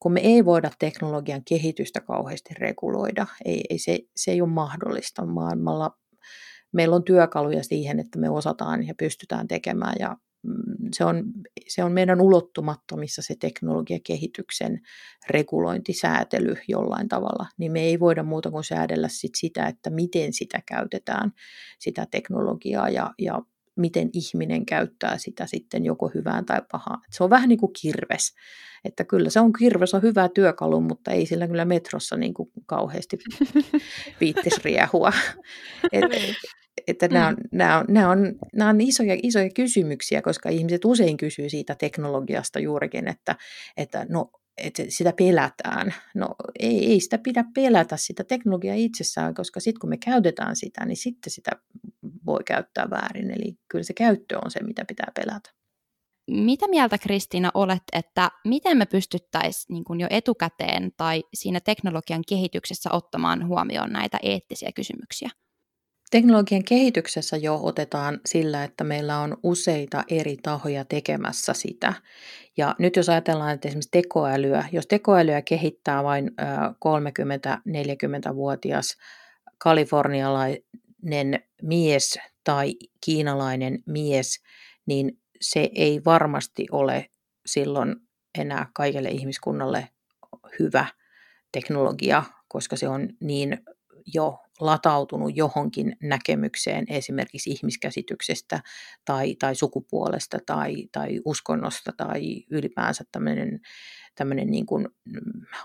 kun 0.00 0.12
me 0.12 0.20
ei 0.20 0.44
voida 0.44 0.70
teknologian 0.78 1.42
kehitystä 1.44 2.00
kauheasti 2.00 2.54
reguloida, 2.54 3.26
ei, 3.44 3.64
ei 3.70 3.78
se, 3.78 3.98
se 4.16 4.30
ei 4.30 4.40
ole 4.40 4.50
mahdollista 4.50 5.26
maailmalla. 5.26 5.98
Meillä 6.72 6.96
on 6.96 7.04
työkaluja 7.04 7.62
siihen, 7.62 8.00
että 8.00 8.18
me 8.18 8.30
osataan 8.30 8.86
ja 8.86 8.94
pystytään 8.94 9.48
tekemään 9.48 9.94
ja 9.98 10.16
mm, 10.42 10.88
se 10.94 11.04
on, 11.04 11.24
se 11.68 11.84
on 11.84 11.92
meidän 11.92 12.20
ulottumattomissa 12.20 13.22
se 13.22 13.34
teknologiakehityksen 13.40 14.80
regulointisäätely 15.30 16.56
jollain 16.68 17.08
tavalla, 17.08 17.46
niin 17.58 17.72
me 17.72 17.80
ei 17.80 18.00
voida 18.00 18.22
muuta 18.22 18.50
kuin 18.50 18.64
säädellä 18.64 19.08
sit 19.08 19.34
sitä, 19.34 19.66
että 19.66 19.90
miten 19.90 20.32
sitä 20.32 20.62
käytetään, 20.66 21.32
sitä 21.78 22.06
teknologiaa 22.10 22.88
ja, 22.88 23.14
ja 23.18 23.42
miten 23.78 24.10
ihminen 24.12 24.66
käyttää 24.66 25.18
sitä 25.18 25.46
sitten 25.46 25.84
joko 25.84 26.10
hyvään 26.14 26.46
tai 26.46 26.62
pahaan. 26.72 27.00
Se 27.10 27.24
on 27.24 27.30
vähän 27.30 27.48
niin 27.48 27.58
kuin 27.58 27.72
kirves. 27.82 28.34
Että 28.84 29.04
kyllä 29.04 29.30
se 29.30 29.40
on 29.40 29.52
kirves 29.52 29.94
on 29.94 30.02
hyvä 30.02 30.28
työkalu, 30.28 30.80
mutta 30.80 31.10
ei 31.10 31.26
sillä 31.26 31.46
kyllä 31.48 31.64
metrossa 31.64 32.16
niin 32.16 32.34
kuin 32.34 32.50
kauheasti 32.66 33.18
viittis 34.20 34.64
riehua. 34.64 35.12
Et, 35.92 36.04
niin. 36.10 36.34
että 36.86 37.08
nämä 37.08 37.28
on, 37.28 37.36
nämä 37.52 37.78
on, 37.78 37.84
nämä 37.88 38.10
on, 38.10 38.18
nämä 38.54 38.70
on 38.70 38.80
isoja, 38.80 39.16
isoja 39.22 39.50
kysymyksiä, 39.50 40.22
koska 40.22 40.48
ihmiset 40.48 40.84
usein 40.84 41.16
kysyy 41.16 41.48
siitä 41.48 41.74
teknologiasta 41.74 42.58
juurikin, 42.58 43.08
että, 43.08 43.36
että 43.76 44.06
no 44.08 44.30
että 44.62 44.82
sitä 44.88 45.12
pelätään. 45.12 45.94
No 46.14 46.28
ei, 46.58 46.86
ei 46.90 47.00
sitä 47.00 47.18
pidä 47.18 47.44
pelätä 47.54 47.96
sitä 47.96 48.24
teknologiaa 48.24 48.74
itsessään, 48.74 49.34
koska 49.34 49.60
sitten 49.60 49.80
kun 49.80 49.90
me 49.90 49.96
käytetään 49.96 50.56
sitä, 50.56 50.86
niin 50.86 50.96
sitten 50.96 51.30
sitä 51.30 51.50
voi 52.26 52.40
käyttää 52.46 52.90
väärin. 52.90 53.30
Eli 53.30 53.58
kyllä 53.68 53.84
se 53.84 53.92
käyttö 53.92 54.38
on 54.44 54.50
se, 54.50 54.62
mitä 54.62 54.84
pitää 54.88 55.12
pelätä. 55.14 55.50
Mitä 56.30 56.68
mieltä 56.68 56.98
Kristiina 56.98 57.50
olet, 57.54 57.82
että 57.92 58.30
miten 58.44 58.78
me 58.78 58.86
pystyttäisiin 58.86 59.74
niin 59.74 60.00
jo 60.00 60.06
etukäteen 60.10 60.92
tai 60.96 61.24
siinä 61.34 61.60
teknologian 61.60 62.22
kehityksessä 62.28 62.90
ottamaan 62.92 63.46
huomioon 63.46 63.90
näitä 63.90 64.18
eettisiä 64.22 64.70
kysymyksiä? 64.74 65.30
Teknologian 66.10 66.64
kehityksessä 66.64 67.36
jo 67.36 67.60
otetaan 67.62 68.20
sillä, 68.26 68.64
että 68.64 68.84
meillä 68.84 69.18
on 69.18 69.36
useita 69.42 70.04
eri 70.08 70.36
tahoja 70.42 70.84
tekemässä 70.84 71.52
sitä. 71.52 71.94
Ja 72.56 72.74
nyt 72.78 72.96
jos 72.96 73.08
ajatellaan, 73.08 73.54
että 73.54 73.68
esimerkiksi 73.68 73.90
tekoälyä, 73.90 74.64
jos 74.72 74.86
tekoälyä 74.86 75.42
kehittää 75.42 76.04
vain 76.04 76.30
30-40-vuotias 78.30 78.96
kalifornialainen 79.58 81.44
mies 81.62 82.18
tai 82.44 82.74
kiinalainen 83.04 83.78
mies, 83.86 84.42
niin 84.86 85.20
se 85.40 85.70
ei 85.74 86.00
varmasti 86.04 86.66
ole 86.72 87.10
silloin 87.46 87.96
enää 88.38 88.66
kaikille 88.74 89.08
ihmiskunnalle 89.08 89.88
hyvä 90.58 90.86
teknologia, 91.52 92.22
koska 92.48 92.76
se 92.76 92.88
on 92.88 93.08
niin 93.20 93.58
jo 94.14 94.38
latautunut 94.60 95.36
johonkin 95.36 95.96
näkemykseen 96.02 96.84
esimerkiksi 96.88 97.50
ihmiskäsityksestä 97.50 98.60
tai, 99.04 99.34
tai 99.34 99.54
sukupuolesta 99.54 100.38
tai, 100.46 100.74
tai 100.92 101.20
uskonnosta 101.24 101.92
tai 101.96 102.44
ylipäänsä 102.50 103.04
tämmöinen, 103.12 103.60
tämmöinen 104.14 104.50
niin 104.50 104.66
kuin 104.66 104.88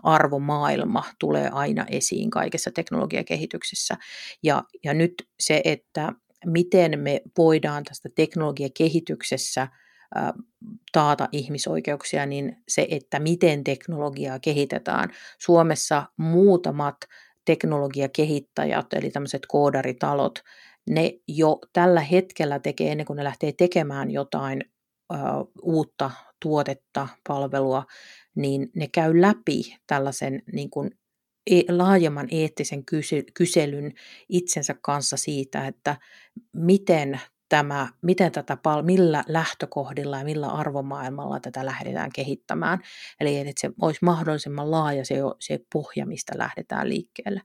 arvomaailma 0.03 1.03
tulee 1.19 1.49
aina 1.51 1.86
esiin 1.89 2.29
kaikessa 2.29 2.71
teknologiakehityksessä. 2.71 3.97
Ja, 4.43 4.63
ja 4.84 4.93
nyt 4.93 5.13
se, 5.39 5.62
että 5.65 6.13
miten 6.45 6.99
me 6.99 7.21
voidaan 7.38 7.84
tästä 7.84 8.10
teknologiakehityksessä 8.15 9.67
taata 10.91 11.29
ihmisoikeuksia, 11.32 12.25
niin 12.25 12.63
se, 12.67 12.88
että 12.89 13.19
miten 13.19 13.63
teknologiaa 13.63 14.39
kehitetään. 14.39 15.10
Suomessa 15.39 16.06
muutamat 16.17 16.95
teknologiakehittäjät, 17.45 18.93
eli 18.93 19.10
tämmöiset 19.10 19.45
koodaritalot, 19.47 20.39
ne 20.89 21.13
jo 21.27 21.60
tällä 21.73 22.01
hetkellä 22.01 22.60
tekee, 22.60 22.91
ennen 22.91 23.06
kuin 23.06 23.17
ne 23.17 23.23
lähtee 23.23 23.51
tekemään 23.51 24.12
jotain 24.12 24.63
ö, 25.13 25.15
uutta 25.62 26.12
tuotetta, 26.39 27.08
palvelua, 27.27 27.86
niin 28.36 28.69
ne 28.75 28.88
käy 28.88 29.21
läpi 29.21 29.75
tällaisen 29.88 30.41
niin 30.53 30.69
kuin 30.69 30.91
e, 31.51 31.62
laajemman 31.69 32.27
eettisen 32.32 32.84
kyselyn 33.34 33.93
itsensä 34.29 34.75
kanssa 34.82 35.17
siitä, 35.17 35.67
että 35.67 35.97
miten 36.53 37.21
tämä, 37.54 37.88
miten 38.02 38.32
tätä, 38.32 38.58
millä 38.82 39.24
lähtökohdilla 39.28 40.18
ja 40.18 40.24
millä 40.24 40.48
arvomaailmalla 40.48 41.39
tätä 41.39 41.66
lähdetään 41.66 42.10
kehittämään. 42.16 42.80
Eli 43.20 43.38
että 43.38 43.54
se 43.58 43.72
olisi 43.82 44.00
mahdollisimman 44.02 44.72
laaja 44.72 45.06
se, 45.06 45.16
se 45.39 45.60
pohja, 45.74 46.06
mistä 46.06 46.34
lähdetään 46.38 46.89
liikkeelle. 46.89 47.42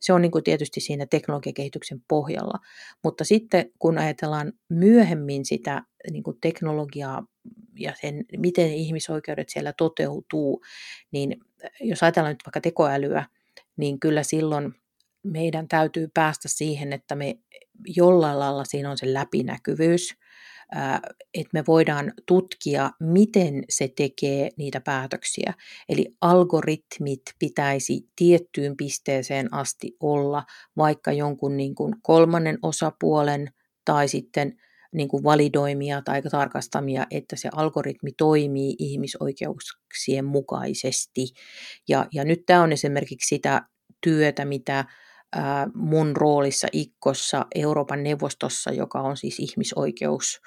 Se 0.00 0.12
on 0.12 0.22
niin 0.22 0.32
kuin 0.32 0.44
tietysti 0.44 0.80
siinä 0.80 1.06
teknologiakehityksen 1.06 2.02
pohjalla. 2.08 2.58
Mutta 3.04 3.24
sitten 3.24 3.70
kun 3.78 3.98
ajatellaan 3.98 4.52
myöhemmin 4.68 5.44
sitä 5.44 5.82
niin 6.10 6.22
kuin 6.22 6.38
teknologiaa 6.40 7.26
ja 7.78 7.92
sen, 8.00 8.24
miten 8.36 8.72
ihmisoikeudet 8.72 9.48
siellä 9.48 9.72
toteutuu, 9.72 10.62
niin 11.12 11.40
jos 11.80 12.02
ajatellaan 12.02 12.32
nyt 12.32 12.46
vaikka 12.46 12.60
tekoälyä, 12.60 13.24
niin 13.76 14.00
kyllä 14.00 14.22
silloin 14.22 14.74
meidän 15.22 15.68
täytyy 15.68 16.08
päästä 16.14 16.48
siihen, 16.48 16.92
että 16.92 17.14
me 17.14 17.34
jollain 17.86 18.38
lailla 18.38 18.64
siinä 18.64 18.90
on 18.90 18.98
se 18.98 19.14
läpinäkyvyys, 19.14 20.14
että 21.34 21.50
me 21.52 21.64
voidaan 21.66 22.12
tutkia, 22.26 22.90
miten 23.00 23.64
se 23.68 23.88
tekee 23.96 24.50
niitä 24.56 24.80
päätöksiä. 24.80 25.54
Eli 25.88 26.06
algoritmit 26.20 27.22
pitäisi 27.38 28.08
tiettyyn 28.16 28.76
pisteeseen 28.76 29.54
asti 29.54 29.96
olla 30.00 30.44
vaikka 30.76 31.12
jonkun 31.12 31.56
niin 31.56 31.74
kuin 31.74 31.94
kolmannen 32.02 32.58
osapuolen 32.62 33.52
tai 33.84 34.08
sitten 34.08 34.56
niin 34.92 35.08
kuin 35.08 35.24
validoimia 35.24 36.02
tai 36.04 36.22
tarkastamia, 36.22 37.06
että 37.10 37.36
se 37.36 37.48
algoritmi 37.52 38.12
toimii 38.12 38.74
ihmisoikeuksien 38.78 40.24
mukaisesti. 40.24 41.26
Ja, 41.88 42.06
ja 42.14 42.24
nyt 42.24 42.42
tämä 42.46 42.62
on 42.62 42.72
esimerkiksi 42.72 43.28
sitä 43.28 43.62
työtä, 44.00 44.44
mitä 44.44 44.84
mun 45.74 46.16
roolissa 46.16 46.68
Ikkossa 46.72 47.46
Euroopan 47.54 48.02
neuvostossa, 48.02 48.72
joka 48.72 49.00
on 49.00 49.16
siis 49.16 49.38
ihmisoikeus, 49.38 50.40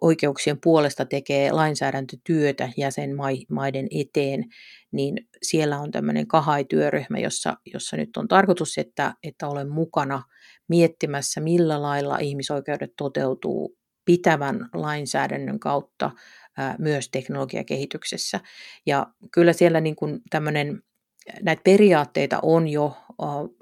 oikeuksien 0.00 0.58
puolesta 0.60 1.04
tekee 1.04 1.52
lainsäädäntötyötä 1.52 2.68
jäsenmaiden 2.76 3.86
eteen, 4.00 4.44
niin 4.92 5.28
siellä 5.42 5.78
on 5.78 5.90
tämmöinen 5.90 6.26
kahai-työryhmä, 6.26 7.18
jossa, 7.18 7.56
jossa 7.72 7.96
nyt 7.96 8.16
on 8.16 8.28
tarkoitus, 8.28 8.78
että, 8.78 9.14
että 9.22 9.48
olen 9.48 9.70
mukana 9.70 10.22
miettimässä, 10.68 11.40
millä 11.40 11.82
lailla 11.82 12.18
ihmisoikeudet 12.18 12.92
toteutuu 12.96 13.76
pitävän 14.04 14.68
lainsäädännön 14.74 15.60
kautta 15.60 16.10
myös 16.78 17.08
teknologiakehityksessä. 17.08 18.40
Ja 18.86 19.06
kyllä 19.32 19.52
siellä 19.52 19.80
niin 19.80 19.96
kuin 19.96 20.20
tämmöinen, 20.30 20.82
näitä 21.42 21.62
periaatteita 21.64 22.38
on 22.42 22.68
jo 22.68 22.96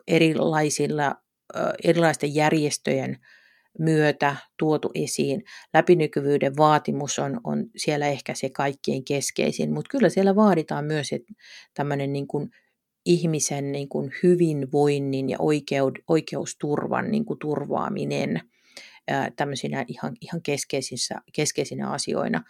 erilaisilla, 0.08 1.14
erilaisten 1.84 2.34
järjestöjen 2.34 3.18
myötä 3.78 4.36
tuotu 4.58 4.90
esiin. 4.94 5.42
Läpinykyvyyden 5.74 6.56
vaatimus 6.56 7.18
on, 7.18 7.40
on 7.44 7.66
siellä 7.76 8.06
ehkä 8.06 8.34
se 8.34 8.50
kaikkein 8.50 9.04
keskeisin, 9.04 9.72
mutta 9.72 9.88
kyllä 9.90 10.08
siellä 10.08 10.36
vaaditaan 10.36 10.84
myös 10.84 11.10
tämmöinen 11.74 12.12
niin 12.12 12.26
kuin 12.26 12.50
ihmisen 13.06 13.72
niin 13.72 13.88
kuin 13.88 14.10
hyvinvoinnin 14.22 15.30
ja 15.30 15.36
oikeud, 15.40 15.96
oikeusturvan 16.08 17.10
niin 17.10 17.24
kuin 17.24 17.38
turvaaminen 17.38 18.40
tämmöisinä 19.36 19.84
ihan, 19.88 20.16
ihan 20.20 20.42
keskeisissä, 20.42 21.14
keskeisinä 21.34 21.90
asioina. 21.90 22.44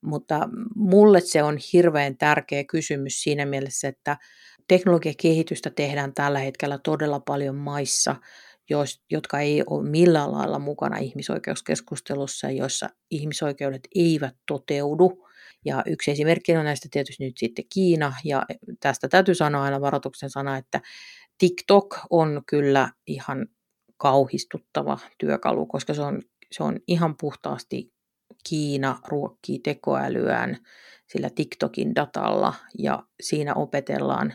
Mutta 0.00 0.48
mulle 0.74 1.20
se 1.20 1.42
on 1.42 1.58
hirveän 1.72 2.16
tärkeä 2.16 2.64
kysymys 2.64 3.22
siinä 3.22 3.46
mielessä, 3.46 3.88
että 3.88 4.16
teknologiakehitystä 4.68 5.70
tehdään 5.70 6.14
tällä 6.14 6.38
hetkellä 6.38 6.78
todella 6.78 7.20
paljon 7.20 7.56
maissa, 7.56 8.16
jotka 9.10 9.40
ei 9.40 9.62
ole 9.66 9.88
millään 9.88 10.32
lailla 10.32 10.58
mukana 10.58 10.98
ihmisoikeuskeskustelussa, 10.98 12.50
joissa 12.50 12.88
ihmisoikeudet 13.10 13.88
eivät 13.94 14.34
toteudu. 14.46 15.28
Ja 15.64 15.82
yksi 15.86 16.10
esimerkki 16.10 16.56
on 16.56 16.64
näistä 16.64 16.88
tietysti 16.90 17.24
nyt 17.24 17.38
sitten 17.38 17.64
Kiina, 17.74 18.12
ja 18.24 18.46
tästä 18.80 19.08
täytyy 19.08 19.34
sanoa 19.34 19.62
aina 19.62 19.80
varoituksen 19.80 20.30
sana, 20.30 20.56
että 20.56 20.80
TikTok 21.38 21.98
on 22.10 22.42
kyllä 22.46 22.90
ihan 23.06 23.46
kauhistuttava 23.96 24.98
työkalu, 25.18 25.66
koska 25.66 25.94
se 25.94 26.02
on, 26.02 26.22
se 26.52 26.62
on 26.62 26.80
ihan 26.86 27.16
puhtaasti 27.20 27.92
Kiina 28.48 28.98
ruokkii 29.08 29.58
tekoälyään 29.58 30.56
sillä 31.06 31.30
TikTokin 31.30 31.94
datalla 31.94 32.54
ja 32.78 33.02
siinä 33.22 33.54
opetellaan, 33.54 34.32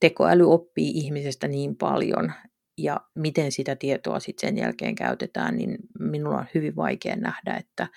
tekoäly 0.00 0.52
oppii 0.52 0.90
ihmisestä 0.90 1.48
niin 1.48 1.76
paljon 1.76 2.32
ja 2.78 3.00
miten 3.14 3.52
sitä 3.52 3.76
tietoa 3.76 4.20
sitten 4.20 4.48
sen 4.48 4.58
jälkeen 4.58 4.94
käytetään, 4.94 5.56
niin 5.56 5.76
minulla 5.98 6.38
on 6.38 6.46
hyvin 6.54 6.76
vaikea 6.76 7.16
nähdä, 7.16 7.54
että 7.54 7.88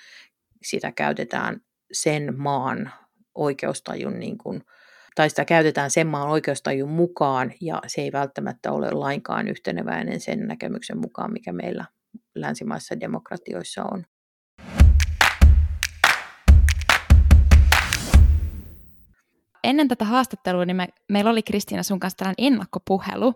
sitä 0.64 0.92
käytetään 0.92 1.62
sen 1.92 2.40
maan 2.40 2.92
oikeustajun 3.36 4.20
niin 4.20 4.38
kuin, 4.38 4.64
tai 5.16 5.30
sitä 5.30 5.46
käytetään 5.46 5.92
sen 5.92 6.08
maan 6.08 6.30
oikeustajun 6.30 6.90
mukaan, 6.90 7.54
ja 7.62 7.82
se 7.88 8.02
ei 8.02 8.12
välttämättä 8.12 8.72
ole 8.72 8.92
lainkaan 8.92 9.48
yhteneväinen 9.48 10.20
sen 10.20 10.48
näkemyksen 10.48 10.98
mukaan, 10.98 11.34
mikä 11.34 11.52
meillä 11.52 11.86
länsimaissa 12.36 13.00
demokratioissa 13.00 13.84
on. 13.84 14.06
Ennen 19.64 19.88
tätä 19.88 20.06
haastattelua 20.06 20.66
niin 20.66 20.76
me, 20.76 20.88
meillä 21.10 21.32
oli 21.32 21.44
Kristiina 21.44 21.84
sun 21.84 22.00
kanssa 22.00 22.18
tällainen 22.18 22.54
ennakkopuhelu, 22.54 23.34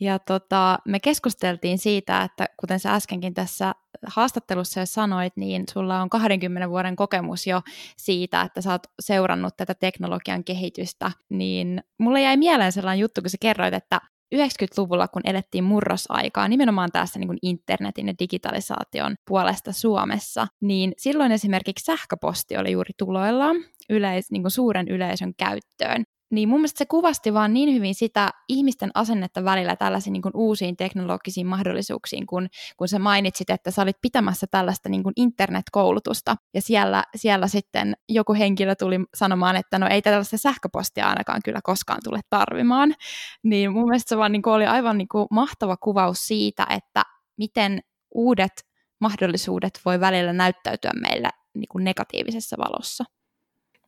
ja 0.00 0.18
tota, 0.18 0.78
me 0.84 1.00
keskusteltiin 1.00 1.78
siitä, 1.78 2.22
että 2.22 2.46
kuten 2.60 2.80
sä 2.80 2.94
äskenkin 2.94 3.34
tässä 3.34 3.74
haastattelussa 4.06 4.80
jo 4.80 4.86
sanoit, 4.86 5.36
niin 5.36 5.64
sulla 5.72 6.02
on 6.02 6.10
20 6.10 6.70
vuoden 6.70 6.96
kokemus 6.96 7.46
jo 7.46 7.62
siitä, 7.96 8.42
että 8.42 8.60
sä 8.60 8.72
oot 8.72 8.86
seurannut 9.00 9.56
tätä 9.56 9.74
teknologian 9.74 10.44
kehitystä, 10.44 11.10
niin 11.28 11.82
mulle 11.98 12.22
jäi 12.22 12.36
mieleen 12.36 12.72
sellainen 12.72 13.00
juttu, 13.00 13.20
kun 13.20 13.30
sä 13.30 13.36
kerroit, 13.40 13.74
että 13.74 14.00
90-luvulla, 14.34 15.08
kun 15.08 15.22
elettiin 15.24 15.64
murrosaikaa, 15.64 16.48
nimenomaan 16.48 16.90
tässä 16.92 17.18
niin 17.18 17.28
kuin 17.28 17.38
internetin 17.42 18.08
ja 18.08 18.14
digitalisaation 18.18 19.16
puolesta 19.28 19.72
Suomessa, 19.72 20.46
niin 20.60 20.92
silloin 20.98 21.32
esimerkiksi 21.32 21.84
sähköposti 21.84 22.56
oli 22.56 22.72
juuri 22.72 22.90
tuloillaan 22.98 23.56
yleis, 23.90 24.30
niin 24.30 24.42
kuin 24.42 24.52
suuren 24.52 24.88
yleisön 24.88 25.32
käyttöön 25.38 26.04
niin 26.30 26.48
mun 26.48 26.60
mielestä 26.60 26.78
se 26.78 26.86
kuvasti 26.86 27.34
vaan 27.34 27.54
niin 27.54 27.74
hyvin 27.74 27.94
sitä 27.94 28.30
ihmisten 28.48 28.90
asennetta 28.94 29.44
välillä 29.44 29.76
tällaisiin 29.76 30.12
niin 30.12 30.22
kuin 30.22 30.36
uusiin 30.36 30.76
teknologisiin 30.76 31.46
mahdollisuuksiin, 31.46 32.26
kun, 32.26 32.48
kun 32.76 32.88
sä 32.88 32.98
mainitsit, 32.98 33.50
että 33.50 33.70
sä 33.70 33.82
olit 33.82 33.96
pitämässä 34.02 34.46
tällaista 34.50 34.88
niin 34.88 35.02
kuin 35.02 35.12
internetkoulutusta, 35.16 36.36
ja 36.54 36.62
siellä, 36.62 37.04
siellä 37.16 37.46
sitten 37.46 37.96
joku 38.08 38.34
henkilö 38.34 38.74
tuli 38.74 38.96
sanomaan, 39.14 39.56
että 39.56 39.78
no 39.78 39.86
ei 39.90 40.02
tällaista 40.02 40.38
sähköpostia 40.38 41.08
ainakaan 41.08 41.40
kyllä 41.44 41.60
koskaan 41.62 42.00
tule 42.04 42.20
tarvimaan, 42.30 42.94
niin 43.42 43.72
mun 43.72 43.84
mielestä 43.84 44.08
se 44.08 44.16
vaan 44.16 44.32
niin 44.32 44.42
kuin 44.42 44.54
oli 44.54 44.66
aivan 44.66 44.98
niin 44.98 45.08
kuin 45.08 45.26
mahtava 45.30 45.76
kuvaus 45.76 46.26
siitä, 46.26 46.66
että 46.70 47.02
miten 47.38 47.80
uudet 48.14 48.52
mahdollisuudet 49.00 49.80
voi 49.84 50.00
välillä 50.00 50.32
näyttäytyä 50.32 50.90
meillä 51.00 51.30
niin 51.54 51.68
kuin 51.68 51.84
negatiivisessa 51.84 52.56
valossa. 52.58 53.04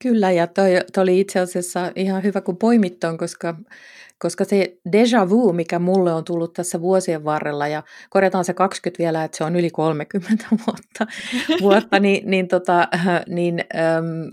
Kyllä, 0.03 0.31
ja 0.31 0.47
toi, 0.47 0.71
toi 0.93 1.03
oli 1.03 1.21
itse 1.21 1.41
asiassa 1.41 1.93
ihan 1.97 2.23
hyvä, 2.23 2.41
kun 2.41 2.57
poimit 2.57 3.05
on, 3.05 3.19
koska, 3.19 3.57
koska 4.19 4.45
se 4.45 4.79
déjà 4.97 5.31
vu, 5.31 5.53
mikä 5.53 5.79
mulle 5.79 6.13
on 6.13 6.25
tullut 6.25 6.53
tässä 6.53 6.81
vuosien 6.81 7.25
varrella, 7.25 7.69
ja 7.69 7.83
korjataan 8.11 8.45
se 8.45 8.55
20 8.55 9.03
vielä, 9.03 9.25
että 9.25 9.37
se 9.37 9.45
on 9.45 9.57
yli 9.57 9.71
30 9.71 10.47
vuotta, 10.67 11.07
vuotta 11.61 12.01
niin, 12.01 12.31
niin, 12.31 12.49
tota, 12.49 12.89
niin 13.29 13.61
äm, 13.61 14.31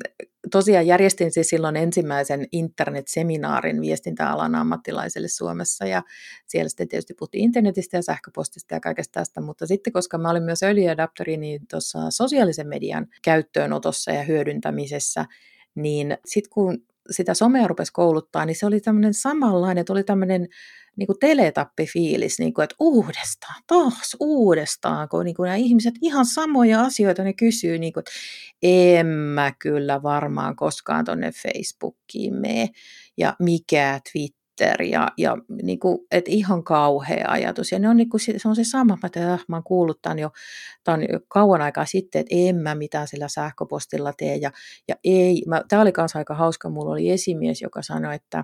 tosiaan 0.52 0.88
järjestin 0.88 1.32
siis 1.32 1.50
silloin 1.50 1.76
ensimmäisen 1.76 2.48
internetseminaarin 2.52 3.82
viestintäalan 3.82 4.56
ammattilaisille 4.56 5.28
Suomessa, 5.28 5.86
ja 5.86 6.04
siellä 6.46 6.70
sitten 6.70 6.88
tietysti 6.88 7.14
puhuttiin 7.14 7.44
internetistä 7.44 7.98
ja 7.98 8.02
sähköpostista 8.02 8.74
ja 8.74 8.80
kaikesta 8.80 9.20
tästä, 9.20 9.42
mutta 9.42 9.68
sitten 9.68 9.94
koska 9.94 10.18
mä 10.18 10.30
olin 10.30 10.44
myös 10.44 10.64
öljyadaptori, 10.64 11.38
niin 11.38 11.62
tuossa 11.70 12.00
sosiaalisen 12.10 12.68
median 12.68 13.08
käyttöönotossa 13.24 14.12
ja 14.12 14.24
hyödyntämisessä, 14.24 15.26
niin 15.78 16.18
sitten 16.26 16.50
kun 16.50 16.78
sitä 17.12 17.34
somea 17.34 17.68
rupesi 17.68 17.94
kouluttaa, 17.94 18.46
niin 18.46 18.56
se 18.56 18.66
oli 18.66 18.80
tämmöinen 18.80 19.14
samanlainen, 19.14 19.82
että 19.82 19.94
oli 19.94 20.04
tämmöinen 20.04 20.48
niin 20.96 21.08
kuin 21.08 21.20
teletappifiilis, 21.20 22.40
niin 22.40 22.54
kuin, 22.54 22.64
että 22.64 22.76
uudestaan, 22.80 23.64
taas 23.68 24.18
uudestaan, 24.20 25.10
kun 25.10 25.26
niin 25.26 25.36
kuin 25.36 25.48
nämä 25.48 25.56
ihmiset 25.56 25.94
ihan 26.02 26.26
samoja 26.26 26.82
asioita 26.82 27.24
ne 27.24 27.34
kysyy, 27.34 27.78
niin 27.78 27.94
kuin, 27.94 28.02
että 28.02 28.12
en 28.62 29.08
mä 29.08 29.52
kyllä 29.60 30.04
varmaan 30.04 30.56
koskaan 30.56 31.06
tuonne 31.06 31.32
Facebookiin 31.32 32.34
mene, 32.34 32.70
ja 33.18 33.36
mikä 33.40 34.00
Twitter, 34.12 34.37
Twitter 34.58 34.82
ja, 34.82 35.08
ja 35.18 35.38
niin 35.64 35.80
kuin, 35.80 35.98
et 36.12 36.28
ihan 36.28 36.64
kauhea 36.64 37.26
ajatus. 37.28 37.72
Ja 37.72 37.80
ne 37.80 37.90
on, 37.90 37.98
niin 37.98 38.10
kuin, 38.10 38.22
se 38.22 38.48
on 38.48 38.56
se 38.56 38.64
sama, 38.64 38.98
että 39.06 39.34
äh, 39.34 39.46
mä 39.48 39.56
oon 39.56 39.64
kuullut 39.64 40.02
tämän 40.02 40.20
jo, 40.20 40.32
tämän 40.84 41.02
jo 41.02 41.20
kauan 41.28 41.62
aikaa 41.62 41.86
sitten, 41.86 42.20
että 42.20 42.36
en 42.36 42.56
mä 42.56 42.76
mitään 42.76 43.08
sillä 43.08 43.28
sähköpostilla 43.28 44.14
tee. 44.14 44.36
Ja, 44.36 44.52
ja 44.88 44.96
ei, 45.04 45.44
tämä 45.68 45.82
oli 45.82 45.92
kanssa 45.92 46.20
aika 46.20 46.36
hauska, 46.36 46.70
mulla 46.70 46.92
oli 46.92 47.10
esimies, 47.10 47.62
joka 47.62 47.82
sanoi, 47.82 48.16
että 48.16 48.44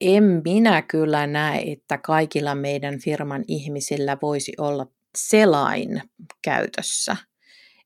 en 0.00 0.24
minä 0.44 0.82
kyllä 0.82 1.26
näe, 1.26 1.72
että 1.72 1.98
kaikilla 1.98 2.54
meidän 2.54 2.98
firman 2.98 3.44
ihmisillä 3.48 4.16
voisi 4.22 4.52
olla 4.58 4.86
selain 5.18 6.02
käytössä. 6.42 7.16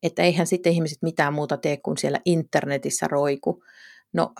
Että 0.02 0.22
eihän 0.22 0.46
sitten 0.46 0.72
ihmiset 0.72 0.98
mitään 1.02 1.34
muuta 1.34 1.56
tee 1.56 1.76
kuin 1.76 1.98
siellä 1.98 2.20
internetissä 2.24 3.06
roiku. 3.08 3.64
No 4.12 4.32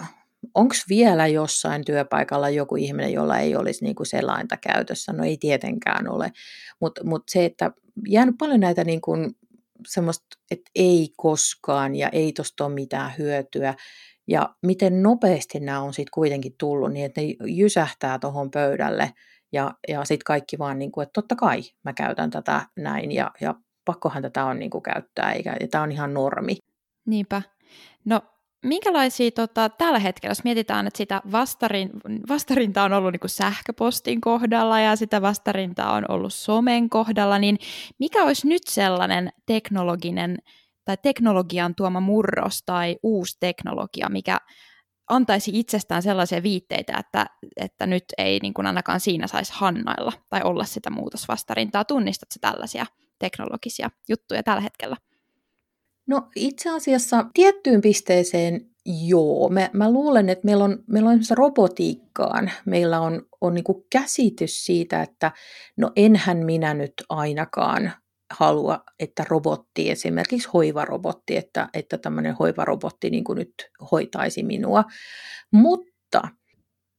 onko 0.57 0.75
vielä 0.89 1.27
jossain 1.27 1.85
työpaikalla 1.85 2.51
joku 2.51 2.77
ihminen, 2.77 3.13
jolla 3.13 3.39
ei 3.39 3.57
olisi 3.57 3.85
niin 3.85 3.95
kuin 3.97 4.07
selainta 4.07 4.57
käytössä? 4.57 5.13
No 5.13 5.25
ei 5.25 5.37
tietenkään 5.37 6.09
ole, 6.09 6.33
mutta 6.81 7.05
mut 7.05 7.23
se, 7.31 7.45
että 7.45 7.71
jäänyt 8.09 8.35
paljon 8.39 8.61
näitä 8.61 8.85
niin 8.85 9.01
semmoista, 9.89 10.27
että 10.51 10.71
ei 10.75 11.09
koskaan 11.17 11.97
ja 11.97 12.09
ei 12.09 12.33
tuosta 12.33 12.65
ole 12.65 12.75
mitään 12.75 13.13
hyötyä. 13.19 13.75
Ja 14.29 14.55
miten 14.67 15.03
nopeasti 15.03 15.61
nämä 15.61 15.81
on 15.81 15.95
sitten 15.95 16.11
kuitenkin 16.15 16.55
tullut 16.59 16.93
niin, 16.93 17.07
että 17.07 17.21
ne 17.21 17.35
jysähtää 17.47 18.19
tuohon 18.19 18.51
pöydälle 18.51 19.13
ja, 19.53 19.75
ja 19.89 20.05
sitten 20.05 20.25
kaikki 20.25 20.59
vaan, 20.59 20.79
niin 20.79 20.93
kuin, 20.93 21.03
että 21.03 21.13
totta 21.13 21.37
kai 21.37 21.63
mä 21.85 21.93
käytän 21.93 22.31
tätä 22.31 22.67
näin 22.77 23.13
ja, 23.13 23.31
ja 23.41 23.55
pakkohan 23.85 24.23
tätä 24.23 24.45
on 24.45 24.59
niin 24.59 24.71
kuin 24.71 24.83
käyttää, 24.83 25.33
eikä, 25.33 25.57
ja 25.61 25.69
tämä 25.69 25.85
on 25.85 25.93
ihan 25.93 26.15
normi. 26.15 26.57
Niinpä. 27.07 27.43
No 28.05 28.23
minkälaisia 28.67 29.31
tota, 29.31 29.69
tällä 29.69 29.99
hetkellä, 29.99 30.31
jos 30.31 30.45
mietitään, 30.45 30.87
että 30.87 30.99
sitä 30.99 31.23
vastarin, 31.33 31.91
vastarintaa 32.29 32.85
on 32.85 32.93
ollut 32.93 33.13
niin 33.13 33.21
kuin 33.21 33.31
sähköpostin 33.31 34.21
kohdalla 34.21 34.81
ja 34.81 34.97
sitä 34.97 35.23
vastarintaa 35.23 35.93
on 35.93 36.05
ollut 36.09 36.35
somen 36.35 36.91
kohdalla, 36.91 37.39
niin 37.39 37.59
mikä 37.99 38.25
olisi 38.25 38.49
nyt 38.49 38.63
sellainen 38.69 39.31
teknologinen 39.47 40.37
tai 40.85 40.97
teknologian 41.03 41.75
tuoma 41.75 42.01
murros 42.01 42.63
tai 42.63 42.97
uusi 43.03 43.37
teknologia, 43.41 44.09
mikä 44.09 44.39
antaisi 45.09 45.51
itsestään 45.55 46.03
sellaisia 46.03 46.43
viitteitä, 46.43 46.99
että, 46.99 47.27
että 47.57 47.87
nyt 47.87 48.05
ei 48.19 48.39
niin 48.43 48.55
kuin 48.55 48.67
ainakaan 48.67 49.01
siinä 49.01 49.27
saisi 49.27 49.53
hannailla 49.57 50.13
tai 50.29 50.41
olla 50.45 50.65
sitä 50.65 50.91
muutosvastarintaa. 50.91 51.85
Tunnistatko 51.85 52.35
tällaisia 52.41 52.87
teknologisia 53.19 53.91
juttuja 54.09 54.43
tällä 54.43 54.61
hetkellä? 54.61 54.97
No 56.07 56.29
itse 56.37 56.71
asiassa 56.71 57.27
tiettyyn 57.35 57.81
pisteeseen 57.81 58.71
Joo, 59.07 59.49
mä, 59.49 59.71
mä 59.73 59.93
luulen, 59.93 60.29
että 60.29 60.45
meillä 60.45 60.65
on, 60.65 60.79
meillä 60.87 61.11
on 61.11 61.21
robotiikkaan, 61.31 62.51
meillä 62.67 63.01
on, 63.01 63.23
on 63.41 63.55
niin 63.55 63.65
kuin 63.65 63.85
käsitys 63.91 64.65
siitä, 64.65 65.03
että 65.03 65.33
no 65.77 65.93
enhän 65.97 66.39
minä 66.39 66.75
nyt 66.75 66.93
ainakaan 67.09 67.93
halua, 68.33 68.85
että 69.01 69.25
robotti, 69.29 69.91
esimerkiksi 69.91 70.49
hoivarobotti, 70.55 71.37
että, 71.37 71.69
että 71.75 71.99
tämmöinen 71.99 72.35
hoivarobotti 72.35 73.11
niin 73.11 73.25
kuin 73.25 73.39
nyt 73.39 73.55
hoitaisi 73.91 74.43
minua. 74.43 74.85
Mutta 75.53 76.23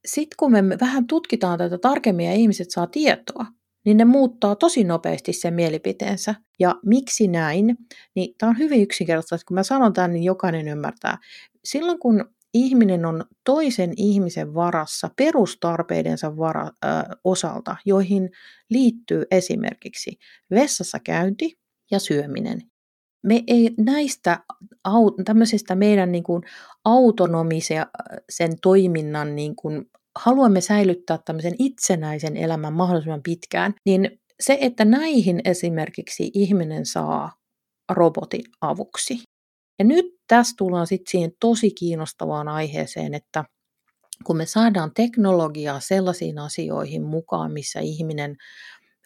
sitten 0.06 0.36
kun 0.39 0.52
me 0.52 0.63
vähän 0.82 1.08
tutkitaan 1.08 1.58
tätä 1.58 1.78
tarkemmin 1.78 2.26
ja 2.26 2.34
ihmiset 2.34 2.72
saa 2.72 2.88
tietoa, 2.88 3.46
niin 3.88 3.97
ne 3.97 4.06
muuttaa 4.06 4.56
tosi 4.56 4.84
nopeasti 4.84 5.34
sen 5.34 5.54
mielipiteensä. 5.54 6.36
Ja 6.60 6.76
miksi 6.86 7.28
näin? 7.28 7.78
Niin 8.15 8.36
tämä 8.38 8.50
on 8.50 8.58
hyvin 8.58 8.82
yksinkertaista. 8.82 9.45
Kun 9.47 9.56
mä 9.56 9.63
sanon 9.63 9.93
tämän, 9.93 10.13
niin 10.13 10.23
jokainen 10.23 10.67
ymmärtää. 10.67 11.17
Silloin 11.63 12.00
kun 12.00 12.26
ihminen 12.54 13.06
on 13.06 13.26
toisen 13.43 13.93
ihmisen 13.97 14.54
varassa 14.54 15.10
perustarpeidensa 15.17 16.38
vara, 16.38 16.63
äh, 16.86 17.04
osalta, 17.23 17.76
joihin 17.86 18.30
liittyy 18.69 19.23
esimerkiksi 19.32 20.17
vessassa 20.52 21.00
käynti 21.00 21.60
ja 21.91 22.00
syöminen. 22.00 22.62
Me 23.23 23.43
ei 23.47 23.71
näistä 23.78 24.39
tämmöisestä 25.26 25.76
meidän 25.76 26.12
niin 26.12 26.23
kuin 26.23 26.43
autonomisen 26.86 27.86
sen 28.30 28.52
toiminnan 28.62 29.36
niin 29.36 29.56
kuin, 29.56 29.86
haluamme 30.19 30.62
säilyttää 30.62 31.19
tämmöisen 31.25 31.56
itsenäisen 31.60 32.38
elämän 32.38 32.73
mahdollisimman 32.73 33.23
pitkään, 33.23 33.73
niin 33.86 34.19
se, 34.39 34.58
että 34.62 34.86
näihin 34.86 35.41
esimerkiksi 35.45 36.32
ihminen 36.34 36.86
saa 36.86 37.34
robotin 37.91 38.43
avuksi. 38.62 39.19
Ja 39.80 39.86
nyt 39.86 40.06
tässä 40.27 40.56
tullaan 40.58 40.88
sitten 40.88 41.12
siihen 41.12 41.32
tosi 41.39 41.71
kiinnostavaan 41.71 42.47
aiheeseen, 42.47 43.13
että 43.13 43.43
kun 44.23 44.38
me 44.38 44.45
saadaan 44.45 44.91
teknologiaa 44.93 45.80
sellaisiin 45.80 46.39
asioihin 46.39 47.03
mukaan, 47.03 47.51
missä 47.51 47.80
ihminen 47.80 48.36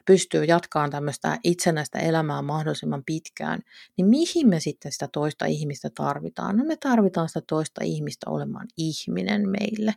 pystyy 0.05 0.43
jatkamaan 0.43 0.89
tämmöistä 0.89 1.39
itsenäistä 1.43 1.99
elämää 1.99 2.41
mahdollisimman 2.41 3.03
pitkään, 3.05 3.59
niin 3.97 4.07
mihin 4.07 4.49
me 4.49 4.59
sitten 4.59 4.91
sitä 4.91 5.07
toista 5.13 5.45
ihmistä 5.45 5.89
tarvitaan? 5.95 6.57
No 6.57 6.63
me 6.63 6.75
tarvitaan 6.75 7.27
sitä 7.27 7.41
toista 7.47 7.83
ihmistä 7.83 8.29
olemaan 8.29 8.67
ihminen 8.77 9.49
meille. 9.49 9.95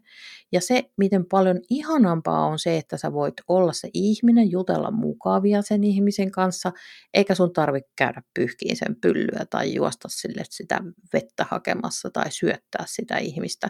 Ja 0.53 0.61
se, 0.61 0.91
miten 0.97 1.27
paljon 1.27 1.61
ihanampaa 1.71 2.47
on 2.47 2.59
se, 2.59 2.79
että 2.79 2.97
sä 2.97 3.13
voit 3.13 3.35
olla 3.49 3.73
se 3.73 3.91
ihminen, 3.95 4.51
jutella 4.51 4.91
mukavia 4.91 5.63
sen 5.63 5.85
ihmisen 5.85 6.31
kanssa, 6.31 6.73
eikä 7.15 7.35
sun 7.35 7.53
tarvitse 7.53 7.91
käydä 7.97 8.23
pyyhkiin 8.35 8.77
sen 8.77 8.97
pyllyä 9.01 9.47
tai 9.51 9.75
juosta 9.75 10.09
sille 10.09 10.43
sitä 10.51 10.81
vettä 11.13 11.47
hakemassa 11.51 12.11
tai 12.11 12.33
syöttää 12.33 12.85
sitä 12.87 13.19
ihmistä, 13.19 13.69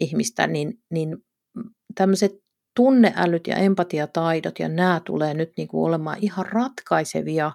ihmistä 0.00 0.46
niin, 0.46 0.80
niin 0.90 1.16
tämmöiset 1.94 2.47
tunneälyt 2.78 3.46
ja 3.46 3.56
empatiataidot 3.56 4.58
ja 4.58 4.68
nämä 4.68 5.00
tulee 5.04 5.34
nyt 5.34 5.52
niin 5.56 5.68
kuin 5.68 5.88
olemaan 5.88 6.18
ihan 6.20 6.46
ratkaisevia, 6.46 7.52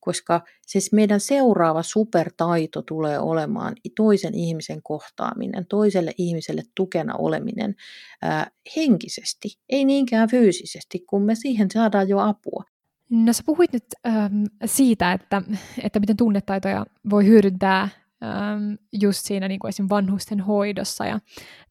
koska 0.00 0.40
siis 0.66 0.92
meidän 0.92 1.20
seuraava 1.20 1.82
supertaito 1.82 2.82
tulee 2.82 3.18
olemaan 3.18 3.74
toisen 3.96 4.34
ihmisen 4.34 4.82
kohtaaminen, 4.82 5.66
toiselle 5.66 6.12
ihmiselle 6.18 6.62
tukena 6.74 7.14
oleminen 7.18 7.74
ää, 8.22 8.50
henkisesti, 8.76 9.48
ei 9.68 9.84
niinkään 9.84 10.28
fyysisesti, 10.28 10.98
kun 10.98 11.22
me 11.22 11.34
siihen 11.34 11.70
saadaan 11.70 12.08
jo 12.08 12.18
apua. 12.18 12.64
No 13.10 13.32
sä 13.32 13.42
puhuit 13.46 13.72
nyt 13.72 13.84
ähm, 14.06 14.44
siitä, 14.64 15.12
että, 15.12 15.42
että 15.82 16.00
miten 16.00 16.16
tunnetaitoja 16.16 16.86
voi 17.10 17.26
hyödyntää 17.26 17.80
ähm, 18.22 18.74
just 18.92 19.24
siinä 19.24 19.48
niin 19.48 19.60
kuin 19.60 19.68
esim. 19.68 19.86
vanhusten 19.90 20.40
hoidossa 20.40 21.06
ja 21.06 21.20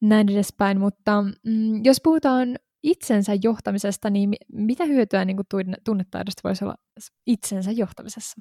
näin 0.00 0.28
edespäin, 0.28 0.80
mutta 0.80 1.22
mm, 1.22 1.84
jos 1.84 2.00
puhutaan 2.00 2.58
itsensä 2.86 3.32
johtamisesta, 3.42 4.10
niin 4.10 4.34
mitä 4.52 4.84
hyötyä 4.84 5.24
niin 5.24 5.36
kuin 5.36 5.46
tunnetaidosta 5.84 6.40
voisi 6.44 6.64
olla 6.64 6.74
itsensä 7.26 7.70
johtamisessa? 7.70 8.40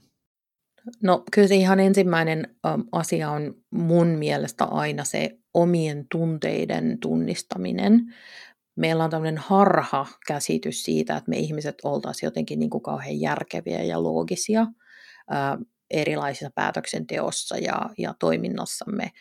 No 1.03 1.23
kyllä 1.31 1.47
se 1.47 1.55
ihan 1.55 1.79
ensimmäinen 1.79 2.55
asia 2.91 3.31
on 3.31 3.55
mun 3.71 4.07
mielestä 4.07 4.65
aina 4.65 5.03
se 5.03 5.39
omien 5.53 6.05
tunteiden 6.11 6.97
tunnistaminen. 6.99 8.13
Meillä 8.75 9.03
on 9.03 9.09
tämmöinen 9.09 9.37
harha 9.37 10.05
käsitys 10.27 10.83
siitä, 10.83 11.17
että 11.17 11.29
me 11.29 11.37
ihmiset 11.37 11.75
oltaisiin 11.83 12.27
jotenkin 12.27 12.59
niin 12.59 12.69
kuin 12.69 12.83
kauhean 12.83 13.19
järkeviä 13.19 13.83
ja 13.83 14.03
loogisia 14.03 14.67
ää, 15.29 15.57
erilaisissa 15.89 16.51
päätöksenteossa 16.55 17.57
ja, 17.57 17.89
ja 17.97 18.13
toiminnassamme. 18.19 19.11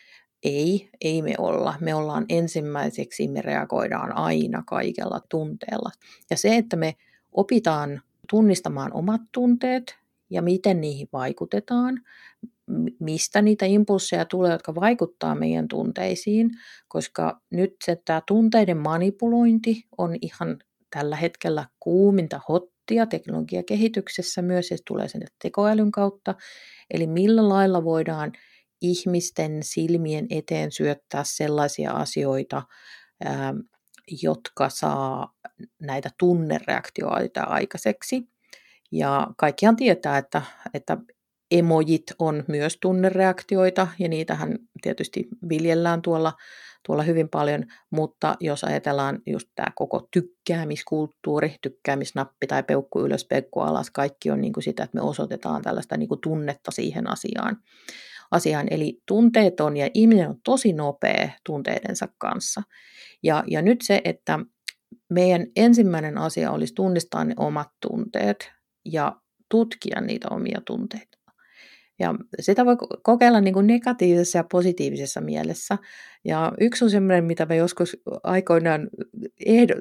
Ei, 0.43 0.89
ei 1.01 1.21
me 1.21 1.33
olla. 1.37 1.75
Me 1.79 1.95
ollaan 1.95 2.25
ensimmäiseksi, 2.29 3.27
me 3.27 3.41
reagoidaan 3.41 4.17
aina 4.17 4.63
kaikella 4.67 5.21
tunteella. 5.29 5.91
Ja 6.29 6.37
se, 6.37 6.55
että 6.55 6.75
me 6.75 6.95
opitaan 7.31 8.01
tunnistamaan 8.29 8.93
omat 8.93 9.21
tunteet 9.31 9.95
ja 10.29 10.41
miten 10.41 10.81
niihin 10.81 11.09
vaikutetaan, 11.13 12.01
mistä 12.99 13.41
niitä 13.41 13.65
impulseja 13.65 14.25
tulee, 14.25 14.51
jotka 14.51 14.75
vaikuttaa 14.75 15.35
meidän 15.35 15.67
tunteisiin, 15.67 16.49
koska 16.87 17.41
nyt 17.49 17.75
se 17.83 18.01
tämä 18.05 18.21
tunteiden 18.27 18.77
manipulointi 18.77 19.83
on 19.97 20.15
ihan 20.21 20.59
tällä 20.89 21.15
hetkellä 21.15 21.65
kuuminta 21.79 22.39
hottia 22.49 23.05
teknologiakehityksessä 23.05 24.41
myös, 24.41 24.71
ja 24.71 24.77
se 24.77 24.83
tulee 24.87 25.07
sen 25.07 25.21
tekoälyn 25.41 25.91
kautta. 25.91 26.35
Eli 26.91 27.07
millä 27.07 27.49
lailla 27.49 27.83
voidaan 27.83 28.31
ihmisten 28.81 29.63
silmien 29.63 30.27
eteen 30.29 30.71
syöttää 30.71 31.23
sellaisia 31.25 31.91
asioita, 31.91 32.63
jotka 34.21 34.69
saa 34.69 35.33
näitä 35.81 36.09
tunnereaktioita 36.19 37.43
aikaiseksi. 37.43 38.23
Ja 38.91 39.27
kaikkihan 39.37 39.75
tietää, 39.75 40.17
että, 40.17 40.41
että 40.73 40.97
emojit 41.51 42.03
on 42.19 42.43
myös 42.47 42.77
tunnereaktioita, 42.81 43.87
ja 43.99 44.07
niitähän 44.07 44.59
tietysti 44.81 45.27
viljellään 45.49 46.01
tuolla, 46.01 46.33
tuolla 46.85 47.03
hyvin 47.03 47.29
paljon, 47.29 47.65
mutta 47.91 48.35
jos 48.39 48.63
ajatellaan 48.63 49.21
just 49.25 49.47
tämä 49.55 49.71
koko 49.75 50.07
tykkäämiskulttuuri, 50.11 51.55
tykkäämisnappi 51.61 52.47
tai 52.47 52.63
peukku 52.63 53.01
ylös, 53.01 53.25
peukku 53.25 53.59
alas, 53.59 53.91
kaikki 53.91 54.31
on 54.31 54.41
niin 54.41 54.53
kuin 54.53 54.63
sitä, 54.63 54.83
että 54.83 54.97
me 54.97 55.01
osoitetaan 55.01 55.61
tällaista 55.61 55.97
niin 55.97 56.09
kuin 56.09 56.21
tunnetta 56.21 56.71
siihen 56.71 57.09
asiaan 57.09 57.57
asiaan. 58.31 58.67
Eli 58.71 59.01
tunteeton 59.05 59.77
ja 59.77 59.89
ihminen 59.93 60.29
on 60.29 60.41
tosi 60.43 60.73
nopea 60.73 61.29
tunteidensa 61.45 62.07
kanssa. 62.17 62.61
Ja, 63.23 63.43
ja 63.47 63.61
nyt 63.61 63.81
se, 63.83 64.01
että 64.03 64.39
meidän 65.09 65.47
ensimmäinen 65.55 66.17
asia 66.17 66.51
olisi 66.51 66.73
tunnistaa 66.73 67.23
ne 67.23 67.33
omat 67.37 67.69
tunteet 67.87 68.51
ja 68.85 69.15
tutkia 69.49 70.01
niitä 70.01 70.27
omia 70.31 70.61
tunteita. 70.65 71.17
Ja 71.99 72.15
sitä 72.39 72.65
voi 72.65 72.75
kokeilla 73.03 73.41
niin 73.41 73.53
kuin 73.53 73.67
negatiivisessa 73.67 74.37
ja 74.37 74.43
positiivisessa 74.51 75.21
mielessä. 75.21 75.77
Ja 76.25 76.51
yksi 76.59 76.85
on 76.85 76.91
semmoinen, 76.91 77.23
mitä 77.23 77.45
mä 77.45 77.55
joskus 77.55 77.97
aikoinaan 78.23 78.89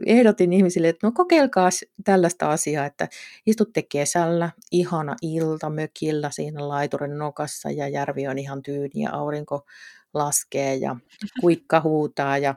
ehdotin 0.06 0.52
ihmisille, 0.52 0.88
että 0.88 1.06
no 1.06 1.12
kokeilkaa 1.12 1.68
tällaista 2.04 2.50
asiaa, 2.50 2.86
että 2.86 3.08
istutte 3.46 3.82
kesällä, 3.82 4.50
ihana 4.72 5.16
ilta 5.22 5.70
mökillä 5.70 6.30
siinä 6.30 6.68
laiturin 6.68 7.18
nokassa 7.18 7.70
ja 7.70 7.88
järvi 7.88 8.28
on 8.28 8.38
ihan 8.38 8.62
tyyni 8.62 9.02
ja 9.02 9.10
aurinko 9.12 9.66
laskee 10.14 10.74
ja 10.74 10.96
kuikka 11.40 11.80
huutaa 11.80 12.38
ja 12.38 12.54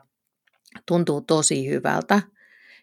tuntuu 0.86 1.20
tosi 1.20 1.68
hyvältä. 1.68 2.22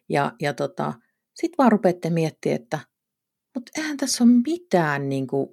Ja, 0.09 0.31
ja 0.41 0.53
tota, 0.53 0.93
sitten 1.35 1.57
vaan 1.57 1.71
rupeatte 1.71 2.09
miettimään, 2.09 2.61
että 2.61 2.79
mutta 3.55 3.71
eihän 3.77 3.97
tässä 3.97 4.23
ole 4.23 4.31
mitään 4.45 5.09
niin 5.09 5.27
kuin, 5.27 5.49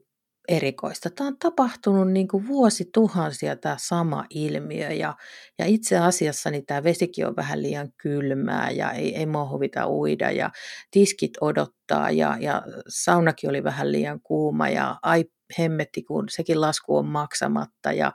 erikoista. 0.53 1.11
Tämä 1.11 1.29
on 1.29 1.39
tapahtunut 1.39 2.13
niin 2.13 2.29
kuin 2.29 2.47
vuosituhansia 2.47 3.57
tämä 3.57 3.77
sama 3.79 4.25
ilmiö 4.31 4.91
ja, 4.91 5.17
ja 5.59 5.67
itse 5.67 5.99
asiassa 5.99 6.51
niin 6.51 6.67
tämä 6.67 6.85
vesikin 6.85 7.27
on 7.27 7.37
vähän 7.37 7.63
liian 7.63 7.93
kylmää 7.97 8.71
ja 8.71 8.93
ei, 8.93 9.17
ei 9.17 9.27
mua 9.27 9.49
huvita 9.49 9.89
uida 9.89 10.31
ja 10.31 10.51
tiskit 10.91 11.31
odottaa 11.41 12.11
ja, 12.11 12.37
ja 12.41 12.63
saunakin 12.89 13.51
oli 13.51 13.65
vähän 13.65 13.93
liian 13.93 14.21
kuuma 14.21 14.69
ja 14.69 14.99
ai 15.03 15.25
hemmetti 15.59 16.03
kun 16.03 16.25
sekin 16.29 16.61
lasku 16.61 16.97
on 16.97 17.07
maksamatta 17.07 17.93
ja 17.93 18.13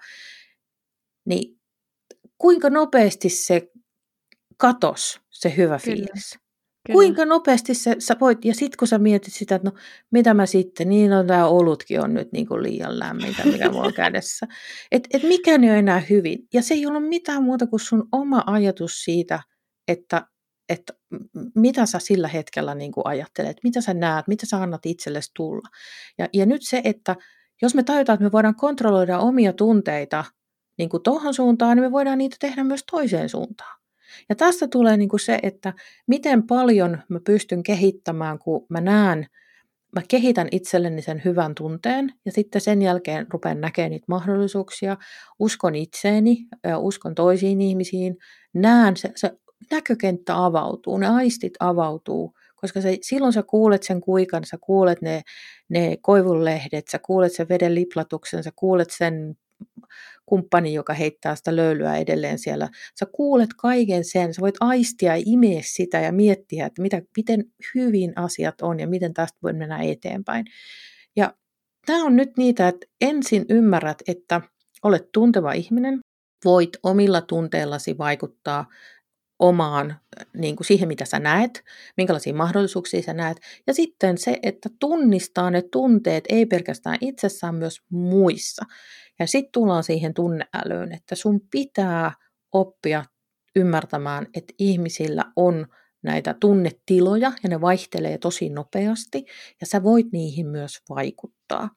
niin 1.25 1.59
kuinka 2.37 2.69
nopeasti 2.69 3.29
se 3.29 3.67
katos 4.57 5.21
se 5.29 5.53
hyvä 5.57 5.79
Kyllä. 5.83 5.95
fiilis. 5.95 6.39
Kyllä. 6.87 6.95
Kuinka 6.95 7.25
nopeasti 7.25 7.73
se, 7.73 7.95
sä 7.99 8.15
voit, 8.21 8.45
ja 8.45 8.53
sitten 8.53 8.77
kun 8.79 8.87
sä 8.87 8.97
mietit 8.97 9.33
sitä, 9.33 9.55
että 9.55 9.69
no 9.69 9.77
mitä 10.11 10.33
mä 10.33 10.45
sitten, 10.45 10.89
niin 10.89 11.13
on 11.13 11.27
tämä 11.27 11.47
olutkin 11.47 12.01
on 12.01 12.13
nyt 12.13 12.31
niin 12.31 12.47
kuin 12.47 12.63
liian 12.63 12.99
lämmintä, 12.99 13.45
mikä 13.45 13.69
mulla 13.69 13.87
on 13.87 13.93
kädessä. 13.93 14.47
Että 14.91 15.09
et 15.13 15.23
mikään 15.23 15.63
ei 15.63 15.69
ole 15.69 15.79
enää 15.79 15.99
hyvin. 16.09 16.39
Ja 16.53 16.61
se 16.61 16.73
ei 16.73 16.85
ole 16.85 16.99
mitään 16.99 17.43
muuta 17.43 17.67
kuin 17.67 17.79
sun 17.79 18.07
oma 18.11 18.43
ajatus 18.45 19.03
siitä, 19.03 19.39
että, 19.87 20.27
että 20.69 20.93
mitä 21.55 21.85
sä 21.85 21.99
sillä 21.99 22.27
hetkellä 22.27 22.75
niin 22.75 22.91
kuin 22.91 23.07
ajattelet, 23.07 23.57
mitä 23.63 23.81
sä 23.81 23.93
näet, 23.93 24.27
mitä 24.27 24.45
sä 24.45 24.57
annat 24.57 24.85
itsellesi 24.85 25.31
tulla. 25.35 25.69
Ja, 26.17 26.27
ja 26.33 26.45
nyt 26.45 26.61
se, 26.63 26.81
että 26.83 27.15
jos 27.61 27.75
me 27.75 27.83
tajutaan, 27.83 28.13
että 28.13 28.23
me 28.23 28.31
voidaan 28.31 28.55
kontrolloida 28.55 29.19
omia 29.19 29.53
tunteita, 29.53 30.25
niin 30.77 30.89
kuin 30.89 31.03
tuohon 31.03 31.33
suuntaan, 31.33 31.77
niin 31.77 31.83
me 31.83 31.91
voidaan 31.91 32.17
niitä 32.17 32.37
tehdä 32.39 32.63
myös 32.63 32.83
toiseen 32.91 33.29
suuntaan. 33.29 33.77
Ja 34.29 34.35
tästä 34.35 34.67
tulee 34.67 34.97
niin 34.97 35.09
kuin 35.09 35.19
se, 35.19 35.39
että 35.43 35.73
miten 36.07 36.47
paljon 36.47 36.97
mä 37.09 37.19
pystyn 37.25 37.63
kehittämään, 37.63 38.39
kun 38.39 38.65
mä 38.69 38.81
näen, 38.81 39.27
mä 39.95 40.01
kehitän 40.07 40.47
itselleni 40.51 41.01
sen 41.01 41.21
hyvän 41.25 41.55
tunteen 41.55 42.13
ja 42.25 42.31
sitten 42.31 42.61
sen 42.61 42.81
jälkeen 42.81 43.27
rupean 43.29 43.61
näkemään 43.61 43.91
niitä 43.91 44.05
mahdollisuuksia, 44.07 44.97
uskon 45.39 45.75
itseeni, 45.75 46.37
uskon 46.77 47.15
toisiin 47.15 47.61
ihmisiin, 47.61 48.17
näen, 48.53 48.97
se, 48.97 49.11
se 49.15 49.31
näkökenttä 49.71 50.45
avautuu, 50.45 50.97
ne 50.97 51.07
aistit 51.07 51.53
avautuu, 51.59 52.33
koska 52.55 52.81
se, 52.81 52.97
silloin 53.01 53.33
sä 53.33 53.43
kuulet 53.43 53.83
sen 53.83 54.01
kuikan, 54.01 54.45
sä 54.45 54.57
kuulet 54.61 55.01
ne, 55.01 55.21
ne 55.69 55.97
koivunlehdet, 56.01 56.87
sä 56.87 56.99
kuulet 56.99 57.33
sen 57.33 57.49
veden 57.49 57.75
liplatuksen, 57.75 58.43
sä 58.43 58.51
kuulet 58.55 58.89
sen 58.91 59.35
kumppani, 60.27 60.73
joka 60.73 60.93
heittää 60.93 61.35
sitä 61.35 61.55
löylyä 61.55 61.97
edelleen 61.97 62.39
siellä. 62.39 62.69
Sä 62.99 63.05
kuulet 63.11 63.49
kaiken 63.57 64.05
sen, 64.05 64.33
sä 64.33 64.41
voit 64.41 64.55
aistia 64.59 65.17
ja 65.17 65.23
imeä 65.25 65.61
sitä 65.63 65.99
ja 65.99 66.11
miettiä, 66.11 66.65
että 66.65 66.81
mitä, 66.81 67.01
miten 67.17 67.45
hyvin 67.75 68.13
asiat 68.15 68.61
on 68.61 68.79
ja 68.79 68.87
miten 68.87 69.13
tästä 69.13 69.39
voi 69.43 69.53
mennä 69.53 69.79
eteenpäin. 69.81 70.45
Ja 71.15 71.33
tämä 71.85 72.03
on 72.03 72.15
nyt 72.15 72.37
niitä, 72.37 72.67
että 72.67 72.87
ensin 73.01 73.45
ymmärrät, 73.49 73.97
että 74.07 74.41
olet 74.83 75.11
tunteva 75.13 75.51
ihminen, 75.51 75.99
voit 76.45 76.69
omilla 76.83 77.21
tunteillasi 77.21 77.97
vaikuttaa 77.97 78.65
omaan, 79.39 79.95
niin 80.33 80.55
kuin 80.55 80.67
siihen 80.67 80.87
mitä 80.87 81.05
sä 81.05 81.19
näet, 81.19 81.63
minkälaisia 81.97 82.33
mahdollisuuksia 82.33 83.01
sä 83.01 83.13
näet. 83.13 83.37
Ja 83.67 83.73
sitten 83.73 84.17
se, 84.17 84.39
että 84.43 84.69
tunnistaa 84.79 85.51
ne 85.51 85.61
tunteet 85.61 86.23
ei 86.29 86.45
pelkästään 86.45 86.97
itsessään, 87.01 87.55
myös 87.55 87.81
muissa. 87.89 88.65
Ja 89.19 89.27
sitten 89.27 89.51
tullaan 89.51 89.83
siihen 89.83 90.13
tunneälyyn, 90.13 90.91
että 90.91 91.15
sun 91.15 91.41
pitää 91.51 92.11
oppia 92.51 93.05
ymmärtämään, 93.55 94.27
että 94.33 94.53
ihmisillä 94.59 95.25
on 95.35 95.67
näitä 96.03 96.35
tunnetiloja 96.39 97.31
ja 97.43 97.49
ne 97.49 97.61
vaihtelee 97.61 98.17
tosi 98.17 98.49
nopeasti 98.49 99.25
ja 99.61 99.67
sä 99.67 99.83
voit 99.83 100.07
niihin 100.11 100.47
myös 100.47 100.81
vaikuttaa. 100.89 101.69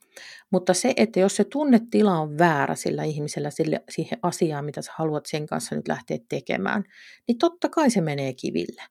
Mutta 0.52 0.74
se, 0.74 0.94
että 0.96 1.20
jos 1.20 1.36
se 1.36 1.44
tunnetila 1.44 2.18
on 2.18 2.38
väärä 2.38 2.74
sillä 2.74 3.04
ihmisellä 3.04 3.50
sille, 3.50 3.84
siihen 3.90 4.18
asiaan, 4.22 4.64
mitä 4.64 4.82
sä 4.82 4.92
haluat 4.96 5.26
sen 5.26 5.46
kanssa 5.46 5.74
nyt 5.74 5.88
lähteä 5.88 6.18
tekemään, 6.28 6.84
niin 7.28 7.38
totta 7.38 7.68
kai 7.68 7.90
se 7.90 8.00
menee 8.00 8.32
kiville. 8.32 8.82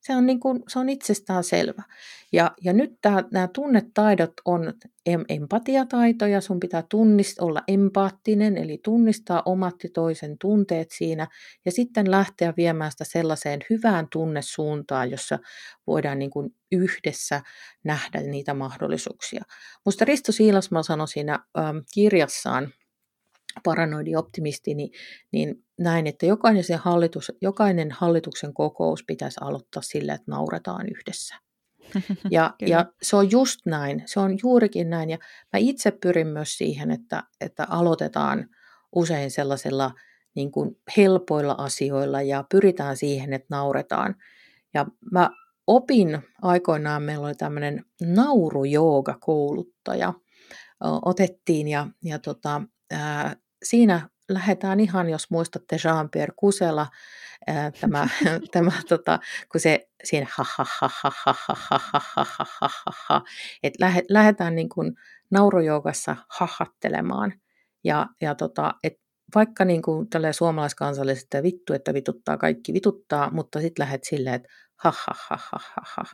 Se 0.00 0.16
on, 0.16 0.26
niin 0.26 0.40
kuin, 0.40 0.62
se 0.68 0.78
on 0.78 0.88
itsestään 0.88 1.44
selvä. 1.44 1.82
Ja, 2.32 2.50
ja 2.60 2.72
nyt 2.72 2.90
tämä, 3.02 3.24
nämä 3.32 3.48
tunnetaidot 3.48 4.32
on 4.44 4.74
empatiataitoja, 5.28 6.40
sun 6.40 6.60
pitää 6.60 6.84
tunnist, 6.90 7.38
olla 7.40 7.62
empaattinen, 7.68 8.56
eli 8.56 8.78
tunnistaa 8.84 9.42
omat 9.44 9.74
ja 9.82 9.88
toisen 9.94 10.36
tunteet 10.40 10.90
siinä, 10.90 11.26
ja 11.64 11.72
sitten 11.72 12.10
lähteä 12.10 12.54
viemään 12.56 12.90
sitä 12.90 13.04
sellaiseen 13.04 13.60
hyvään 13.70 14.06
tunnesuuntaan, 14.12 15.10
jossa 15.10 15.38
voidaan 15.86 16.18
niin 16.18 16.30
kuin 16.30 16.54
yhdessä 16.72 17.42
nähdä 17.84 18.20
niitä 18.20 18.54
mahdollisuuksia. 18.54 19.42
Musta 19.84 20.04
Risto 20.04 20.32
Siilasmaa 20.32 20.82
sanoi 20.82 21.08
siinä 21.08 21.38
ähm, 21.58 21.76
kirjassaan, 21.94 22.72
paranoidi 23.64 24.16
optimisti, 24.16 24.74
niin, 24.74 24.90
niin 25.32 25.64
näin, 25.78 26.06
että 26.06 26.26
jokainen, 26.26 26.64
se 26.64 26.76
hallitus, 26.76 27.32
jokainen 27.40 27.90
hallituksen 27.90 28.54
kokous 28.54 29.04
pitäisi 29.06 29.40
aloittaa 29.42 29.82
sillä, 29.82 30.14
että 30.14 30.30
nauretaan 30.30 30.86
yhdessä. 30.88 31.34
Ja, 32.30 32.54
ja 32.60 32.86
se 33.02 33.16
on 33.16 33.30
just 33.30 33.60
näin, 33.66 34.02
se 34.06 34.20
on 34.20 34.38
juurikin 34.42 34.90
näin. 34.90 35.10
Ja 35.10 35.18
mä 35.52 35.58
itse 35.58 35.90
pyrin 35.90 36.26
myös 36.26 36.58
siihen, 36.58 36.90
että, 36.90 37.22
että 37.40 37.66
aloitetaan 37.70 38.48
usein 38.92 39.30
sellaisilla 39.30 39.90
niin 40.34 40.52
kuin 40.52 40.76
helpoilla 40.96 41.54
asioilla 41.58 42.22
ja 42.22 42.44
pyritään 42.50 42.96
siihen, 42.96 43.32
että 43.32 43.46
nauretaan. 43.50 44.14
Ja 44.74 44.86
mä 45.12 45.30
opin 45.66 46.18
aikoinaan, 46.42 47.02
meillä 47.02 47.26
oli 47.26 47.34
tämmöinen 47.34 47.84
naurujooga-kouluttaja, 48.02 50.12
otettiin 51.02 51.68
ja, 51.68 51.86
ja 52.04 52.18
tota, 52.18 52.62
ää, 52.90 53.36
siinä 53.62 54.08
lähdetään 54.28 54.80
ihan, 54.80 55.10
jos 55.10 55.30
muistatte 55.30 55.76
Jean-Pierre 55.76 56.34
Kusela, 56.36 56.86
ää, 57.46 57.70
tämä, 57.70 58.08
tämä 58.52 58.72
tota, 58.88 59.18
kun 59.52 59.60
se 59.60 59.88
siinä 60.04 60.26
ha 60.36 60.44
ha 60.58 60.64
ha 60.80 60.90
ha 61.02 61.12
ha 61.24 61.34
ha 61.36 61.54
ha 61.54 61.80
ha 61.92 62.00
ha 62.14 62.24
ha 62.36 62.46
ha 62.60 62.68
ha 62.84 62.92
ha 63.08 63.22
että 63.62 63.92
lähdetään 64.08 64.54
niin 64.54 64.68
kuin 64.68 64.92
naurujoukassa 65.30 66.16
hahattelemaan 66.28 67.32
ja, 67.84 68.06
ja 68.20 68.34
tota, 68.34 68.74
et 68.84 69.00
vaikka 69.34 69.64
niin 69.64 69.82
kuin 69.82 70.06
suomalaiskansallisesti 70.32 71.26
että 71.26 71.42
vittu, 71.42 71.72
että 71.72 71.94
vituttaa, 71.94 72.36
kaikki 72.36 72.72
vituttaa, 72.72 73.30
mutta 73.30 73.60
sitten 73.60 73.82
lähdet 73.82 74.04
silleen, 74.04 74.34
että 74.34 74.48
ha 74.76 74.92
ha 75.06 75.14
ha 75.28 75.38
ha 75.52 75.58
ha 75.76 75.82
ha. 75.96 76.04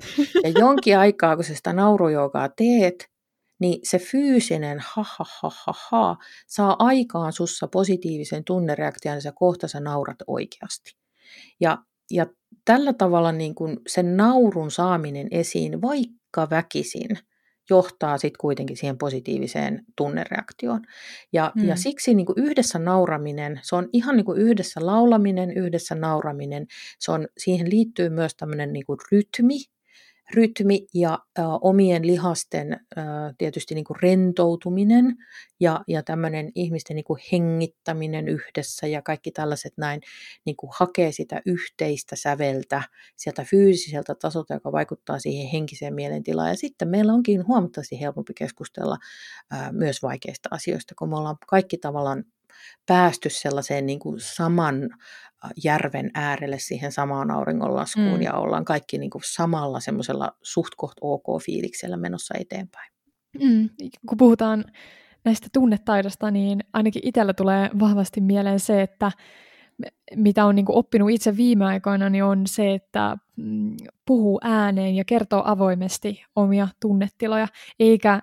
Ja 0.44 0.50
jonkin 0.50 0.98
aikaa, 0.98 1.36
kun 1.36 1.44
sä 1.44 1.54
sitä 1.54 1.72
naurujoukaa 1.72 2.48
teet, 2.48 3.08
niin 3.58 3.80
se 3.82 3.98
fyysinen 3.98 4.78
ha 4.80 5.04
ha 5.18 5.24
ha 5.40 5.50
ha 5.66 5.72
ha 5.90 6.16
saa 6.46 6.76
aikaan 6.78 7.32
sussa 7.32 7.68
positiivisen 7.68 8.44
tunnereaktion 8.44 9.14
ja 9.14 9.20
sä 9.20 9.32
kohta 9.32 9.68
sä 9.68 9.80
naurat 9.80 10.18
oikeasti. 10.26 10.96
Ja, 11.60 11.78
ja 12.10 12.26
tällä 12.64 12.92
tavalla 12.92 13.32
niin 13.32 13.54
kun 13.54 13.80
sen 13.86 14.16
naurun 14.16 14.70
saaminen 14.70 15.28
esiin, 15.30 15.82
vaikka 15.82 16.50
väkisin, 16.50 17.18
johtaa 17.70 18.18
sitten 18.18 18.38
kuitenkin 18.40 18.76
siihen 18.76 18.98
positiiviseen 18.98 19.84
tunnereaktioon. 19.96 20.82
Ja, 21.32 21.52
hmm. 21.58 21.68
ja 21.68 21.76
siksi 21.76 22.14
niin 22.14 22.26
kuin 22.26 22.38
yhdessä 22.38 22.78
nauraminen, 22.78 23.60
se 23.62 23.76
on 23.76 23.88
ihan 23.92 24.16
niin 24.16 24.24
kuin 24.24 24.40
yhdessä 24.40 24.86
laulaminen, 24.86 25.50
yhdessä 25.50 25.94
nauraminen, 25.94 26.66
se 26.98 27.12
on, 27.12 27.28
siihen 27.38 27.70
liittyy 27.70 28.08
myös 28.08 28.34
tämmöinen 28.36 28.72
niin 28.72 28.86
kuin 28.86 28.98
rytmi, 29.12 29.58
rytmi 30.34 30.86
ja 30.94 31.18
ä, 31.38 31.48
omien 31.48 32.06
lihasten 32.06 32.72
ä, 32.72 32.78
tietysti 33.38 33.74
niin 33.74 33.84
kuin 33.84 33.98
rentoutuminen 34.02 35.16
ja, 35.60 35.84
ja 35.88 36.02
tämmöinen 36.02 36.52
ihmisten 36.54 36.94
niin 36.94 37.04
kuin 37.04 37.20
hengittäminen 37.32 38.28
yhdessä 38.28 38.86
ja 38.86 39.02
kaikki 39.02 39.30
tällaiset 39.30 39.72
näin 39.76 40.00
niin 40.46 40.56
kuin 40.56 40.70
hakee 40.74 41.12
sitä 41.12 41.42
yhteistä 41.46 42.16
säveltä 42.16 42.82
sieltä 43.16 43.44
fyysiseltä 43.44 44.14
tasolta, 44.14 44.54
joka 44.54 44.72
vaikuttaa 44.72 45.18
siihen 45.18 45.48
henkiseen 45.48 45.94
mielentilaan. 45.94 46.48
Ja 46.48 46.56
sitten 46.56 46.88
meillä 46.88 47.12
onkin 47.12 47.46
huomattavasti 47.46 48.00
helpompi 48.00 48.34
keskustella 48.34 48.96
ä, 49.54 49.72
myös 49.72 50.02
vaikeista 50.02 50.48
asioista, 50.52 50.94
kun 50.98 51.08
me 51.08 51.16
ollaan 51.16 51.36
kaikki 51.46 51.78
tavallaan 51.78 52.24
päästy 52.86 53.30
sellaiseen 53.30 53.86
niin 53.86 53.98
kuin 53.98 54.20
saman 54.20 54.90
järven 55.64 56.10
äärelle 56.14 56.58
siihen 56.58 56.92
samaan 56.92 57.30
auringonlaskuun 57.30 58.16
mm. 58.16 58.22
ja 58.22 58.32
ollaan 58.32 58.64
kaikki 58.64 58.98
niin 58.98 59.10
kuin 59.10 59.22
samalla 59.24 59.80
semmoisella 59.80 60.32
suht 60.42 60.72
koht 60.76 60.96
ok 61.00 61.42
fiiliksellä 61.44 61.96
menossa 61.96 62.34
eteenpäin. 62.40 62.92
Mm. 63.40 63.68
Kun 64.08 64.18
puhutaan 64.18 64.64
näistä 65.24 65.48
tunnetaidosta, 65.52 66.30
niin 66.30 66.64
ainakin 66.72 67.02
itsellä 67.04 67.34
tulee 67.34 67.70
vahvasti 67.80 68.20
mieleen 68.20 68.60
se, 68.60 68.82
että 68.82 69.12
mitä 70.16 70.44
on 70.44 70.54
niin 70.54 70.66
oppinut 70.68 71.10
itse 71.10 71.36
viime 71.36 71.64
aikoina, 71.64 72.10
niin 72.10 72.24
on 72.24 72.46
se, 72.46 72.74
että 72.74 73.16
mm, 73.36 73.76
puhuu 74.06 74.40
ääneen 74.42 74.94
ja 74.94 75.04
kertoo 75.04 75.42
avoimesti 75.44 76.24
omia 76.36 76.68
tunnetiloja, 76.80 77.48
eikä 77.80 78.22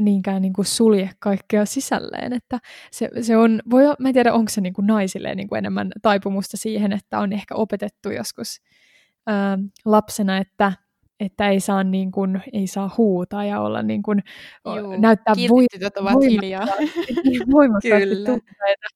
niinkään 0.00 0.42
niin 0.42 0.52
kuin 0.52 0.66
sulje 0.66 1.10
kaikkea 1.18 1.64
sisälleen. 1.64 2.32
Että 2.32 2.58
se, 2.90 3.08
se 3.20 3.36
on, 3.36 3.60
voi, 3.70 3.82
mä 3.98 4.08
en 4.08 4.14
tiedä, 4.14 4.32
onko 4.32 4.48
se 4.48 4.60
niin 4.60 4.72
kuin 4.72 4.86
naisille 4.86 5.34
niin 5.34 5.48
kuin 5.48 5.58
enemmän 5.58 5.92
taipumusta 6.02 6.56
siihen, 6.56 6.92
että 6.92 7.18
on 7.18 7.32
ehkä 7.32 7.54
opetettu 7.54 8.10
joskus 8.10 8.60
ää, 9.26 9.58
lapsena, 9.84 10.38
että 10.38 10.72
että 11.20 11.48
ei 11.48 11.60
saa, 11.60 11.84
niin 11.84 12.12
kuin, 12.12 12.42
ei 12.52 12.66
saa 12.66 12.94
huutaa 12.98 13.44
ja 13.44 13.60
olla 13.60 13.82
niin 13.82 14.02
kuin, 14.02 14.22
Juu, 14.76 15.00
näyttää 15.00 15.34
voimakkaasti, 15.48 16.00
ovat 16.00 16.24
hiljaa. 16.24 16.66
voimakkaasti 17.52 18.16
tunteita. 18.16 18.88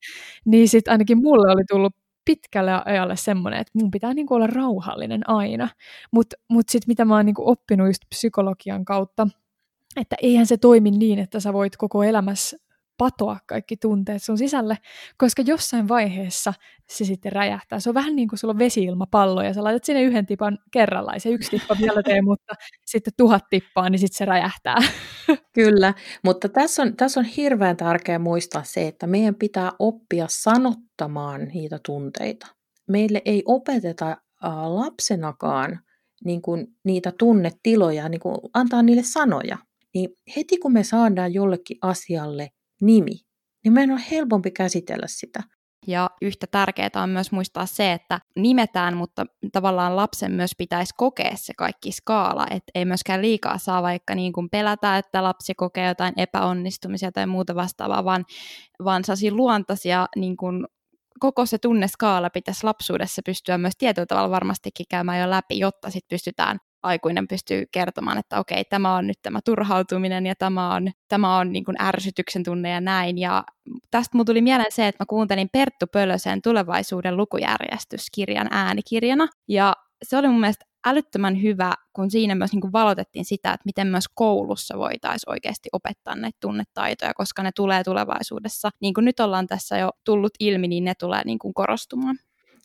Niin 0.44 0.68
sitten 0.68 0.92
ainakin 0.92 1.18
mulle 1.22 1.52
oli 1.52 1.64
tullut 1.70 1.92
pitkälle 2.24 2.82
ajalle 2.84 3.16
semmoinen, 3.16 3.60
että 3.60 3.70
mun 3.74 3.90
pitää 3.90 4.14
niin 4.14 4.26
kuin 4.26 4.36
olla 4.36 4.46
rauhallinen 4.46 5.30
aina. 5.30 5.68
Mutta 6.12 6.36
mut, 6.48 6.56
mut 6.56 6.68
sitten 6.68 6.90
mitä 6.90 7.04
mä 7.04 7.16
oon 7.16 7.26
niin 7.26 7.34
kuin 7.34 7.48
oppinut 7.48 7.86
just 7.86 8.02
psykologian 8.08 8.84
kautta, 8.84 9.28
että 9.96 10.16
eihän 10.22 10.46
se 10.46 10.56
toimi 10.56 10.90
niin, 10.90 11.18
että 11.18 11.40
sä 11.40 11.52
voit 11.52 11.76
koko 11.76 12.02
elämässä 12.02 12.56
patoa 12.98 13.38
kaikki 13.46 13.76
tunteet 13.76 14.22
sun 14.22 14.38
sisälle, 14.38 14.78
koska 15.16 15.42
jossain 15.46 15.88
vaiheessa 15.88 16.54
se 16.88 17.04
sitten 17.04 17.32
räjähtää. 17.32 17.80
Se 17.80 17.90
on 17.90 17.94
vähän 17.94 18.16
niin 18.16 18.28
kuin 18.28 18.38
sulla 18.38 18.52
on 18.52 18.58
vesiilmapallo 18.58 19.42
ja 19.42 19.54
sä 19.54 19.64
laitat 19.64 19.84
sinne 19.84 20.02
yhden 20.02 20.26
tipan 20.26 20.58
kerrallaan. 20.70 21.20
Se 21.20 21.28
yksi 21.28 21.50
tippa 21.50 21.76
vielä 21.80 22.02
tee, 22.02 22.22
mutta 22.30 22.54
sitten 22.86 23.12
tuhat 23.16 23.42
tippaa, 23.50 23.90
niin 23.90 23.98
sitten 23.98 24.18
se 24.18 24.24
räjähtää. 24.24 24.76
Kyllä, 25.54 25.94
mutta 26.24 26.48
tässä 26.48 26.82
on, 26.82 26.96
tässä 26.96 27.20
on 27.20 27.26
hirveän 27.26 27.76
tärkeää 27.76 28.18
muistaa 28.18 28.62
se, 28.64 28.88
että 28.88 29.06
meidän 29.06 29.34
pitää 29.34 29.72
oppia 29.78 30.26
sanottamaan 30.28 31.44
niitä 31.44 31.78
tunteita. 31.86 32.46
Meille 32.88 33.22
ei 33.24 33.42
opeteta 33.46 34.10
äh, 34.10 34.18
lapsenakaan 34.66 35.80
niin 36.24 36.42
kuin 36.42 36.66
niitä 36.84 37.12
tunnetiloja, 37.18 38.08
niin 38.08 38.20
kuin 38.20 38.36
antaa 38.54 38.82
niille 38.82 39.02
sanoja 39.02 39.58
niin 39.94 40.10
heti 40.36 40.58
kun 40.58 40.72
me 40.72 40.84
saadaan 40.84 41.34
jollekin 41.34 41.78
asialle 41.82 42.48
nimi, 42.80 43.12
niin 43.64 43.72
meidän 43.72 43.94
on 43.94 44.02
helpompi 44.10 44.50
käsitellä 44.50 45.06
sitä. 45.06 45.42
Ja 45.86 46.10
yhtä 46.22 46.46
tärkeää 46.46 47.02
on 47.02 47.10
myös 47.10 47.32
muistaa 47.32 47.66
se, 47.66 47.92
että 47.92 48.20
nimetään, 48.36 48.96
mutta 48.96 49.26
tavallaan 49.52 49.96
lapsen 49.96 50.32
myös 50.32 50.50
pitäisi 50.58 50.94
kokea 50.96 51.32
se 51.34 51.52
kaikki 51.58 51.92
skaala, 51.92 52.46
että 52.50 52.72
ei 52.74 52.84
myöskään 52.84 53.22
liikaa 53.22 53.58
saa 53.58 53.82
vaikka 53.82 54.14
niin 54.14 54.32
kuin 54.32 54.50
pelätä, 54.50 54.98
että 54.98 55.22
lapsi 55.22 55.54
kokee 55.54 55.88
jotain 55.88 56.14
epäonnistumisia 56.16 57.12
tai 57.12 57.26
muuta 57.26 57.54
vastaavaa, 57.54 58.04
vaan, 58.04 58.24
vaan 58.84 59.02
luontaisia 59.30 60.06
niin 60.16 60.36
kuin 60.36 60.66
koko 61.20 61.46
se 61.46 61.58
tunneskaala 61.58 62.30
pitäisi 62.30 62.64
lapsuudessa 62.64 63.22
pystyä 63.26 63.58
myös 63.58 63.74
tietyllä 63.78 64.06
tavalla 64.06 64.30
varmastikin 64.30 64.86
käymään 64.90 65.20
jo 65.20 65.30
läpi, 65.30 65.58
jotta 65.58 65.90
sitten 65.90 66.16
pystytään 66.16 66.58
aikuinen 66.84 67.28
pystyy 67.28 67.64
kertomaan, 67.72 68.18
että 68.18 68.38
okei, 68.38 68.64
tämä 68.64 68.96
on 68.96 69.06
nyt 69.06 69.18
tämä 69.22 69.40
turhautuminen 69.44 70.26
ja 70.26 70.34
tämä 70.34 70.74
on, 70.74 70.90
tämä 71.08 71.38
on 71.38 71.52
niin 71.52 71.64
kuin 71.64 71.82
ärsytyksen 71.82 72.44
tunne 72.44 72.70
ja 72.70 72.80
näin. 72.80 73.18
Ja 73.18 73.44
tästä 73.90 74.10
mulla 74.16 74.24
tuli 74.24 74.40
mieleen 74.40 74.72
se, 74.72 74.88
että 74.88 75.02
mä 75.02 75.06
kuuntelin 75.06 75.48
Perttu 75.52 75.86
Pölösen 75.86 76.42
tulevaisuuden 76.42 77.16
lukujärjestyskirjan 77.16 78.48
äänikirjana. 78.50 79.28
Ja 79.48 79.76
se 80.02 80.16
oli 80.16 80.28
mun 80.28 80.40
mielestä 80.40 80.64
älyttömän 80.86 81.42
hyvä, 81.42 81.74
kun 81.92 82.10
siinä 82.10 82.34
myös 82.34 82.52
niin 82.52 82.60
kuin 82.60 82.72
valotettiin 82.72 83.24
sitä, 83.24 83.52
että 83.52 83.64
miten 83.64 83.86
myös 83.86 84.04
koulussa 84.14 84.78
voitaisiin 84.78 85.30
oikeasti 85.30 85.68
opettaa 85.72 86.14
näitä 86.14 86.38
tunnetaitoja, 86.40 87.14
koska 87.14 87.42
ne 87.42 87.50
tulee 87.56 87.84
tulevaisuudessa. 87.84 88.70
Niin 88.80 88.94
kuin 88.94 89.04
nyt 89.04 89.20
ollaan 89.20 89.46
tässä 89.46 89.78
jo 89.78 89.90
tullut 90.04 90.32
ilmi, 90.40 90.68
niin 90.68 90.84
ne 90.84 90.94
tulee 90.94 91.22
niin 91.24 91.38
kuin 91.38 91.54
korostumaan. 91.54 92.16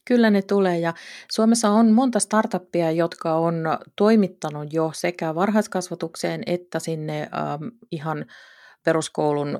Kyllä 0.10 0.30
ne 0.30 0.42
tulee 0.42 0.80
ja 0.80 0.94
Suomessa 1.32 1.70
on 1.70 1.92
monta 1.92 2.20
startuppia, 2.20 2.92
jotka 2.92 3.34
on 3.34 3.56
toimittanut 3.96 4.74
jo 4.74 4.92
sekä 4.94 5.36
varhaiskasvatukseen 5.36 6.44
että 6.46 6.80
sinne 6.80 7.22
ähm, 7.22 7.68
ihan 7.92 8.26
peruskoulun 8.84 9.60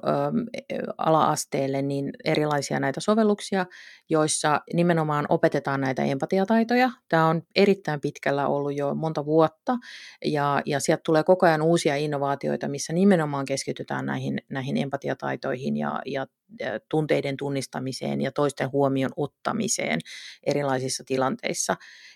ala-asteelle 0.98 1.82
niin 1.82 2.10
erilaisia 2.26 2.80
näitä 2.80 3.00
sovelluksia, 3.00 3.66
joissa 4.10 4.62
nimenomaan 4.74 5.26
opetetaan 5.30 5.82
näitä 5.82 6.04
empatiataitoja. 6.04 6.90
Tämä 7.10 7.28
on 7.28 7.42
erittäin 7.56 8.02
pitkällä 8.02 8.48
ollut 8.48 8.78
jo 8.78 8.96
monta 8.96 9.26
vuotta 9.26 9.78
ja, 10.26 10.62
ja 10.66 10.80
sieltä 10.80 11.02
tulee 11.06 11.24
koko 11.24 11.46
ajan 11.46 11.62
uusia 11.62 11.96
innovaatioita, 11.96 12.68
missä 12.68 12.94
nimenomaan 12.94 13.46
keskitytään 13.46 14.06
näihin, 14.06 14.38
näihin 14.50 14.78
empatiataitoihin 14.78 15.78
ja, 15.78 16.02
ja 16.06 16.28
tunteiden 16.90 17.38
tunnistamiseen 17.38 18.22
ja 18.22 18.32
toisten 18.32 18.72
huomion 18.72 19.12
ottamiseen 19.16 20.00
erilaisissa 20.44 21.04
tilanteissa. 21.08 21.76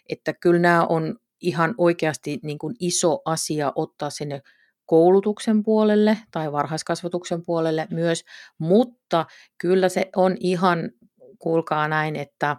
Että 0.09 0.33
kyllä 0.33 0.59
nämä 0.59 0.85
on 0.85 1.15
ihan 1.41 1.75
oikeasti 1.77 2.39
niin 2.43 2.57
kuin 2.57 2.75
iso 2.79 3.21
asia 3.25 3.71
ottaa 3.75 4.09
sinne 4.09 4.41
koulutuksen 4.85 5.63
puolelle 5.63 6.17
tai 6.31 6.51
varhaiskasvatuksen 6.51 7.45
puolelle 7.45 7.87
myös, 7.91 8.23
mutta 8.57 9.25
kyllä 9.57 9.89
se 9.89 10.09
on 10.15 10.37
ihan, 10.39 10.91
kuulkaa 11.39 11.87
näin, 11.87 12.15
että 12.15 12.57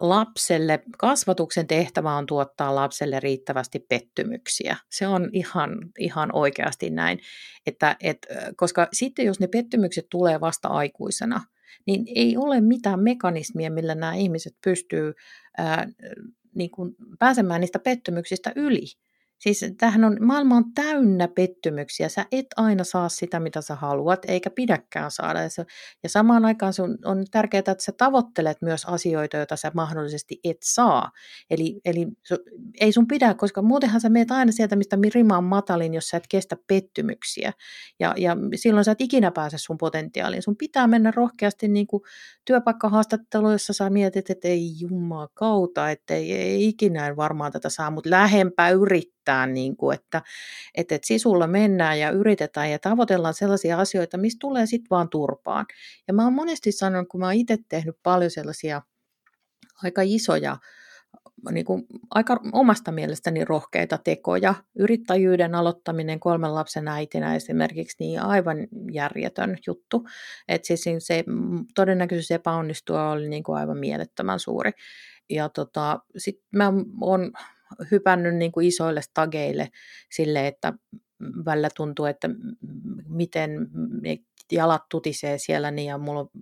lapselle, 0.00 0.82
kasvatuksen 0.98 1.66
tehtävä 1.66 2.16
on 2.16 2.26
tuottaa 2.26 2.74
lapselle 2.74 3.20
riittävästi 3.20 3.78
pettymyksiä. 3.78 4.76
Se 4.90 5.06
on 5.06 5.30
ihan, 5.32 5.70
ihan 5.98 6.30
oikeasti 6.32 6.90
näin, 6.90 7.18
että, 7.66 7.96
et, 8.02 8.26
koska 8.56 8.88
sitten 8.92 9.26
jos 9.26 9.40
ne 9.40 9.46
pettymykset 9.46 10.06
tulee 10.10 10.40
vasta 10.40 10.68
aikuisena, 10.68 11.40
niin 11.86 12.04
ei 12.14 12.36
ole 12.36 12.60
mitään 12.60 13.02
mekanismia, 13.02 13.70
millä 13.70 13.94
nämä 13.94 14.14
ihmiset 14.14 14.56
pystyy 14.64 15.12
ää, 15.58 15.88
niin 16.54 16.70
pääsemään 17.18 17.60
niistä 17.60 17.78
pettymyksistä 17.78 18.52
yli. 18.56 18.84
Siis 19.38 19.64
tämähän 19.78 20.04
on, 20.04 20.16
maailma 20.20 20.56
on 20.56 20.74
täynnä 20.74 21.28
pettymyksiä. 21.28 22.08
Sä 22.08 22.26
et 22.32 22.46
aina 22.56 22.84
saa 22.84 23.08
sitä, 23.08 23.40
mitä 23.40 23.60
sä 23.60 23.74
haluat, 23.74 24.24
eikä 24.28 24.50
pidäkään 24.50 25.10
saada. 25.10 25.42
Ja, 25.42 25.50
se, 25.50 25.64
ja 26.02 26.08
samaan 26.08 26.44
aikaan 26.44 26.72
sun 26.72 26.98
on 27.04 27.24
tärkeää, 27.30 27.58
että 27.58 27.74
sä 27.78 27.92
tavoittelet 27.92 28.56
myös 28.62 28.84
asioita, 28.84 29.36
joita 29.36 29.56
sä 29.56 29.70
mahdollisesti 29.74 30.40
et 30.44 30.56
saa. 30.62 31.10
Eli, 31.50 31.80
eli 31.84 32.06
ei 32.80 32.92
sun 32.92 33.06
pidä, 33.06 33.34
koska 33.34 33.62
muutenhan 33.62 34.00
sä 34.00 34.08
meet 34.08 34.30
aina 34.30 34.52
sieltä, 34.52 34.76
mistä 34.76 34.96
rima 35.14 35.38
on 35.38 35.44
matalin, 35.44 35.94
jos 35.94 36.08
sä 36.08 36.16
et 36.16 36.26
kestä 36.28 36.56
pettymyksiä. 36.66 37.52
Ja, 38.00 38.14
ja 38.16 38.36
silloin 38.54 38.84
sä 38.84 38.92
et 38.92 39.00
ikinä 39.00 39.30
pääse 39.30 39.58
sun 39.58 39.78
potentiaaliin. 39.78 40.42
Sun 40.42 40.56
pitää 40.56 40.86
mennä 40.86 41.12
rohkeasti 41.16 41.68
niin 41.68 41.86
kuin 41.86 42.02
työpaikkahaastatteluun, 42.44 43.52
jossa 43.52 43.72
sä 43.72 43.90
mietit, 43.90 44.30
että 44.30 44.48
ei 44.48 44.72
jummaa 44.80 45.28
kautta, 45.34 45.90
että 45.90 46.14
ei, 46.14 46.32
ei 46.32 46.68
ikinä 46.68 47.16
varmaan 47.16 47.52
tätä 47.52 47.68
saa, 47.68 47.90
mutta 47.90 48.10
lähempää 48.10 48.70
yrittää 48.70 49.15
yrittää, 49.26 49.46
niin 49.46 49.76
kuin, 49.76 49.94
että, 49.94 50.22
että, 50.74 50.94
että 50.94 51.06
sisulla 51.06 51.46
mennään 51.46 51.98
ja 51.98 52.10
yritetään 52.10 52.70
ja 52.70 52.78
tavoitellaan 52.78 53.34
sellaisia 53.34 53.78
asioita, 53.78 54.18
mistä 54.18 54.38
tulee 54.40 54.66
sitten 54.66 54.90
vaan 54.90 55.08
turpaan. 55.08 55.66
Ja 56.08 56.14
mä 56.14 56.24
oon 56.24 56.32
monesti 56.32 56.72
sanonut, 56.72 57.08
kun 57.08 57.20
mä 57.20 57.26
oon 57.26 57.34
itse 57.34 57.56
tehnyt 57.68 57.96
paljon 58.02 58.30
sellaisia 58.30 58.82
aika 59.82 60.02
isoja 60.04 60.56
niin 61.50 61.66
kuin 61.66 61.86
aika 62.10 62.40
omasta 62.52 62.92
mielestäni 62.92 63.44
rohkeita 63.44 63.98
tekoja. 64.04 64.54
Yrittäjyyden 64.78 65.54
aloittaminen 65.54 66.20
kolmen 66.20 66.54
lapsen 66.54 66.88
äitinä 66.88 67.34
esimerkiksi, 67.34 67.96
niin 68.00 68.20
aivan 68.20 68.56
järjetön 68.92 69.58
juttu. 69.66 70.06
että 70.48 70.66
siis 70.66 70.84
se 70.98 71.24
todennäköisyys 71.74 72.30
epäonnistua 72.30 73.10
oli 73.10 73.28
niin 73.28 73.42
kuin 73.42 73.58
aivan 73.58 73.78
mielettömän 73.78 74.40
suuri. 74.40 74.70
Ja 75.30 75.48
tota, 75.48 76.00
sitten 76.16 76.46
mä 76.52 76.72
oon 77.00 77.32
hypännyt 77.90 78.36
niin 78.36 78.52
kuin 78.52 78.66
isoille 78.66 79.02
stageille 79.02 79.68
sille, 80.12 80.46
että 80.46 80.72
välillä 81.44 81.68
tuntuu, 81.76 82.04
että 82.04 82.28
miten 83.08 83.68
jalat 84.52 84.82
tutisee 84.88 85.38
siellä 85.38 85.70
niin 85.70 85.88
ja 85.88 85.98
mulla 85.98 86.20
on 86.20 86.30
500-1000 86.36 86.38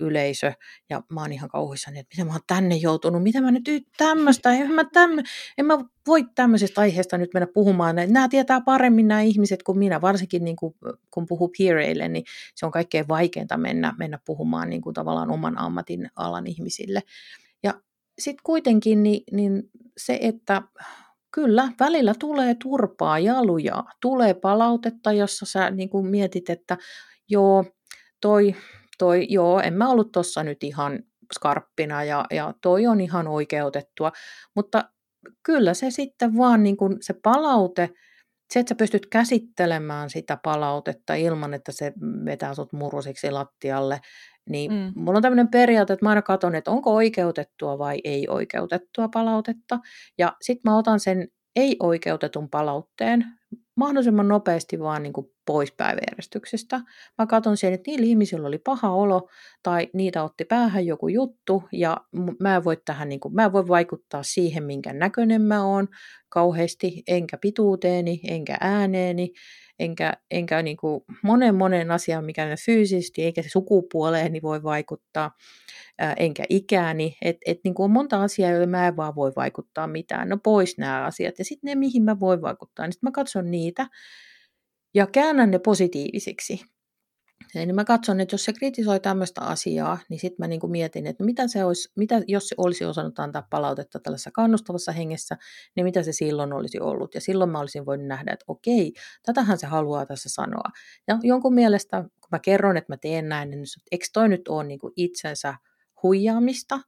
yleisö 0.00 0.52
ja 0.90 1.02
mä 1.12 1.20
oon 1.20 1.32
ihan 1.32 1.48
kauhuissani, 1.48 1.98
että 1.98 2.14
miten 2.14 2.26
mä 2.26 2.32
oon 2.32 2.40
tänne 2.46 2.76
joutunut, 2.76 3.22
mitä 3.22 3.40
mä 3.40 3.50
nyt 3.50 3.64
tämmöistä, 3.96 4.52
en 4.52 4.72
mä, 4.72 4.84
tämmö, 4.92 5.22
en 5.58 5.66
mä 5.66 5.78
voi 6.06 6.24
tämmöisestä 6.34 6.80
aiheesta 6.80 7.18
nyt 7.18 7.34
mennä 7.34 7.46
puhumaan. 7.54 7.96
Nämä 7.96 8.28
tietää 8.28 8.60
paremmin 8.60 9.08
nämä 9.08 9.20
ihmiset 9.20 9.62
kuin 9.62 9.78
minä, 9.78 10.00
varsinkin 10.00 10.44
niin 10.44 10.56
kuin, 10.56 10.74
kun 11.10 11.26
puhuu 11.26 11.52
peereille, 11.58 12.08
niin 12.08 12.24
se 12.54 12.66
on 12.66 12.72
kaikkein 12.72 13.08
vaikeinta 13.08 13.56
mennä, 13.56 13.94
mennä 13.98 14.18
puhumaan 14.24 14.70
niin 14.70 14.82
kuin 14.82 14.94
tavallaan 14.94 15.30
oman 15.30 15.58
ammatin 15.58 16.10
alan 16.16 16.46
ihmisille. 16.46 17.02
Ja 17.62 17.74
sitten 18.18 18.42
kuitenkin 18.44 19.02
niin, 19.02 19.22
niin 19.32 19.62
se, 19.96 20.18
että 20.22 20.62
kyllä 21.34 21.72
välillä 21.80 22.14
tulee 22.18 22.54
turpaa 22.62 23.18
ja 23.18 23.44
lujaa, 23.44 23.92
tulee 24.02 24.34
palautetta, 24.34 25.12
jossa 25.12 25.46
sä 25.46 25.70
niin 25.70 25.90
kuin 25.90 26.06
mietit, 26.06 26.50
että 26.50 26.76
joo, 27.28 27.64
toi, 28.20 28.54
toi, 28.98 29.26
joo, 29.28 29.60
en 29.60 29.74
mä 29.74 29.88
ollut 29.88 30.12
tuossa 30.12 30.42
nyt 30.42 30.64
ihan 30.64 31.02
skarppina 31.34 32.04
ja, 32.04 32.24
ja 32.30 32.54
toi 32.62 32.86
on 32.86 33.00
ihan 33.00 33.28
oikeutettua, 33.28 34.12
mutta 34.56 34.84
kyllä 35.42 35.74
se 35.74 35.90
sitten 35.90 36.36
vaan 36.36 36.62
niin 36.62 36.76
kuin 36.76 36.96
se 37.00 37.14
palaute, 37.22 37.90
se, 38.52 38.60
että 38.60 38.70
sä 38.70 38.74
pystyt 38.74 39.06
käsittelemään 39.06 40.10
sitä 40.10 40.38
palautetta 40.44 41.14
ilman, 41.14 41.54
että 41.54 41.72
se 41.72 41.92
vetää 42.24 42.54
sut 42.54 42.72
murusiksi 42.72 43.30
lattialle, 43.30 44.00
niin 44.48 44.72
mm. 44.72 44.92
mulla 44.94 45.18
on 45.18 45.22
tämmöinen 45.22 45.48
periaate, 45.48 45.92
että 45.92 46.04
mä 46.04 46.08
aina 46.08 46.22
katson, 46.22 46.54
että 46.54 46.70
onko 46.70 46.94
oikeutettua 46.94 47.78
vai 47.78 48.00
ei 48.04 48.28
oikeutettua 48.28 49.08
palautetta. 49.08 49.78
Ja 50.18 50.36
sitten 50.42 50.72
mä 50.72 50.78
otan 50.78 51.00
sen 51.00 51.28
ei-oikeutetun 51.56 52.48
palautteen 52.50 53.24
mahdollisimman 53.76 54.28
nopeasti 54.28 54.80
vaan 54.80 55.02
niin 55.02 55.12
kuin 55.12 55.26
pois 55.48 55.72
päiväjärjestyksestä. 55.72 56.80
Mä 57.18 57.26
katson 57.26 57.56
sen, 57.56 57.72
että 57.72 57.90
niillä 57.90 58.06
ihmisillä 58.06 58.48
oli 58.48 58.58
paha 58.58 58.90
olo 58.90 59.28
tai 59.62 59.88
niitä 59.92 60.22
otti 60.22 60.44
päähän 60.44 60.86
joku 60.86 61.08
juttu 61.08 61.62
ja 61.72 61.96
mä 62.40 62.56
en 62.56 62.64
voi, 62.64 62.76
tähän, 62.84 63.08
niin 63.08 63.20
kuin, 63.20 63.34
mä 63.34 63.44
en 63.44 63.52
voi 63.52 63.68
vaikuttaa 63.68 64.22
siihen, 64.22 64.64
minkä 64.64 64.92
näköinen 64.92 65.42
mä 65.42 65.64
oon 65.64 65.88
kauheasti, 66.28 67.02
enkä 67.06 67.38
pituuteeni, 67.40 68.20
enkä 68.28 68.56
ääneeni, 68.60 69.32
enkä, 69.78 70.12
enkä 70.30 70.62
niin 70.62 70.76
kuin 70.76 71.00
monen 71.22 71.54
monen 71.54 71.90
asian, 71.90 72.24
mikä 72.24 72.46
ne 72.46 72.54
fyysisesti 72.64 73.22
eikä 73.22 73.42
se 73.42 73.48
sukupuoleen 73.48 74.32
niin 74.32 74.42
voi 74.42 74.62
vaikuttaa, 74.62 75.30
ää, 75.98 76.14
enkä 76.18 76.44
ikääni. 76.48 77.16
Et, 77.22 77.36
et 77.46 77.58
niin 77.64 77.74
kuin 77.74 77.84
on 77.84 77.90
monta 77.90 78.22
asiaa, 78.22 78.50
joille 78.50 78.66
mä 78.66 78.88
en 78.88 78.96
vaan 78.96 79.14
voi 79.14 79.32
vaikuttaa 79.36 79.86
mitään. 79.86 80.28
No 80.28 80.38
pois 80.44 80.78
nämä 80.78 81.04
asiat. 81.04 81.38
Ja 81.38 81.44
sitten 81.44 81.68
ne, 81.68 81.74
mihin 81.74 82.02
mä 82.02 82.20
voin 82.20 82.42
vaikuttaa, 82.42 82.86
niin 82.86 82.92
sitten 82.92 83.08
mä 83.08 83.12
katson 83.12 83.50
niitä 83.50 83.86
ja 84.98 85.06
käännän 85.06 85.50
ne 85.50 85.58
positiivisiksi. 85.58 86.60
Niin 87.54 87.74
mä 87.74 87.84
katson, 87.84 88.20
että 88.20 88.34
jos 88.34 88.44
se 88.44 88.52
kritisoi 88.52 89.00
tämmöistä 89.00 89.40
asiaa, 89.40 89.98
niin 90.08 90.20
sitten 90.20 90.36
mä 90.38 90.48
niin 90.48 90.60
kuin 90.60 90.70
mietin, 90.70 91.06
että 91.06 91.24
mitä, 91.24 91.48
se 91.48 91.64
olisi, 91.64 91.92
mitä 91.96 92.22
jos 92.26 92.48
se 92.48 92.54
olisi 92.58 92.84
osannut 92.84 93.18
antaa 93.18 93.46
palautetta 93.50 94.00
tällaisessa 94.00 94.30
kannustavassa 94.30 94.92
hengessä, 94.92 95.36
niin 95.76 95.84
mitä 95.84 96.02
se 96.02 96.12
silloin 96.12 96.52
olisi 96.52 96.80
ollut. 96.80 97.14
Ja 97.14 97.20
silloin 97.20 97.50
mä 97.50 97.60
olisin 97.60 97.86
voinut 97.86 98.06
nähdä, 98.06 98.32
että 98.32 98.44
okei, 98.48 98.92
tätähän 99.22 99.58
se 99.58 99.66
haluaa 99.66 100.06
tässä 100.06 100.28
sanoa. 100.28 100.70
Ja 101.08 101.18
jonkun 101.22 101.54
mielestä, 101.54 102.02
kun 102.02 102.28
mä 102.32 102.38
kerron, 102.38 102.76
että 102.76 102.92
mä 102.92 102.96
teen 102.96 103.28
näin, 103.28 103.50
niin 103.50 103.64
eikö 103.90 104.06
toi 104.12 104.28
nyt 104.28 104.48
ole 104.48 104.64
niin 104.64 104.78
kuin 104.78 104.92
itsensä 104.96 105.54
huijaamista? 106.02 106.80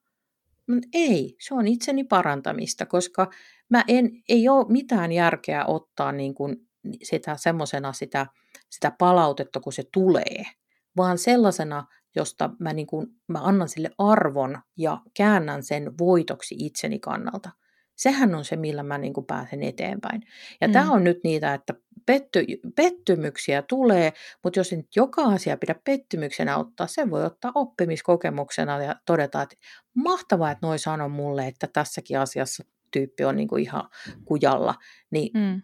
Ei, 0.95 1.37
se 1.41 1.55
on 1.55 1.69
itseni 1.69 2.05
parantamista, 2.05 2.87
koska 2.87 3.31
mä 3.69 3.85
en, 3.89 4.11
ei 4.29 4.49
ole 4.49 4.67
mitään 4.69 5.13
järkeä 5.13 5.65
ottaa 5.67 6.13
niin 6.13 6.35
kuin 6.35 6.70
sitä 7.03 7.37
semmoisena 7.37 7.93
sitä, 7.93 8.27
sitä 8.71 8.93
palautetta, 8.99 9.61
kun 9.61 9.73
se 9.73 9.83
tulee, 9.93 10.45
vaan 10.97 11.19
sellaisena, 11.19 11.87
josta 12.17 12.51
mä, 12.59 12.73
niin 12.73 12.87
kuin, 12.87 13.07
mä 13.29 13.39
annan 13.43 13.69
sille 13.69 13.91
arvon 13.99 14.59
ja 14.77 15.01
käännän 15.17 15.63
sen 15.63 15.99
voitoksi 15.99 16.55
itseni 16.59 16.99
kannalta. 16.99 17.51
Sehän 17.97 18.35
on 18.35 18.45
se, 18.45 18.57
millä 18.57 18.83
mä 18.83 18.99
niin 18.99 19.13
kuin 19.13 19.27
pääsen 19.27 19.63
eteenpäin. 19.63 20.23
Ja 20.61 20.69
mm. 20.69 20.73
tämä 20.73 20.93
on 20.93 21.05
nyt 21.05 21.19
niitä, 21.25 21.55
että 21.55 21.75
petty, 22.07 22.45
pettymyksiä 22.77 23.63
tulee, 23.63 24.13
mutta 24.45 24.61
jos 24.61 24.73
nyt 24.73 24.97
joka 24.97 25.23
asia 25.23 25.57
pidä 25.57 25.75
pettymyksenä 25.85 26.57
ottaa, 26.57 26.87
se 26.87 27.11
voi 27.11 27.25
ottaa 27.25 27.53
oppimiskokemuksena 27.55 28.83
ja 28.83 28.97
todeta, 29.07 29.43
että 29.43 29.57
mahtavaa, 29.95 30.51
että 30.51 30.67
noi 30.67 30.79
sanoo 30.79 31.09
mulle, 31.09 31.47
että 31.47 31.69
tässäkin 31.73 32.19
asiassa 32.19 32.65
tyyppi 32.91 33.25
on 33.25 33.37
niin 33.37 33.49
kuin 33.49 33.63
ihan 33.63 33.89
kujalla, 34.25 34.75
niin 35.11 35.31
mm. 35.35 35.63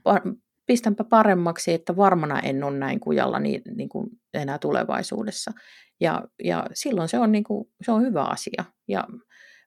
Pistänpä 0.67 1.05
paremmaksi, 1.05 1.73
että 1.73 1.97
varmana 1.97 2.41
en 2.41 2.65
ole 2.65 2.79
näin 2.79 3.01
kujalla 3.01 3.39
niin, 3.39 3.63
niin 3.77 3.89
kuin 3.89 4.11
enää 4.35 4.59
tulevaisuudessa. 4.59 5.53
Ja, 6.01 6.23
ja 6.45 6.67
silloin 6.75 7.09
se 7.09 7.19
on, 7.19 7.33
niin 7.33 7.45
kuin, 7.45 7.69
se 7.83 7.93
on 7.93 8.03
hyvä 8.03 8.25
asia. 8.25 8.65
Ja 8.89 9.05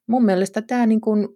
mun 0.08 0.26
mielestä 0.26 0.62
tämä 0.62 0.86
niin 0.86 1.02
kuin, 1.02 1.28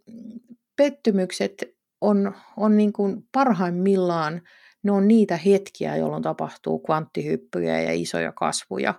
pettymykset 0.75 1.63
on, 2.01 2.35
on 2.57 2.77
niin 2.77 2.93
kuin 2.93 3.23
parhaimmillaan, 3.31 4.41
ne 4.83 4.91
on 4.91 5.07
niitä 5.07 5.37
hetkiä, 5.37 5.95
jolloin 5.95 6.23
tapahtuu 6.23 6.79
kvanttihyppyjä 6.79 7.81
ja 7.81 7.93
isoja 7.93 8.31
kasvuja, 8.31 8.93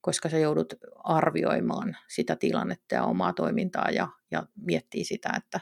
koska 0.00 0.28
sä 0.28 0.38
joudut 0.38 0.74
arvioimaan 1.04 1.96
sitä 2.08 2.36
tilannetta 2.36 2.94
ja 2.94 3.04
omaa 3.04 3.32
toimintaa 3.32 3.90
ja, 3.90 4.08
ja 4.30 4.42
miettii 4.56 5.04
sitä, 5.04 5.32
että 5.36 5.60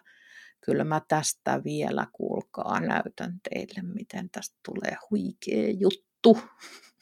kyllä 0.65 0.85
mä 0.85 1.01
tästä 1.09 1.65
vielä 1.65 2.07
kuulkaa 2.13 2.81
näytän 2.81 3.33
teille, 3.51 3.83
miten 3.95 4.31
tästä 4.31 4.57
tulee 4.69 4.97
huikea 5.11 5.71
juttu. 5.71 6.39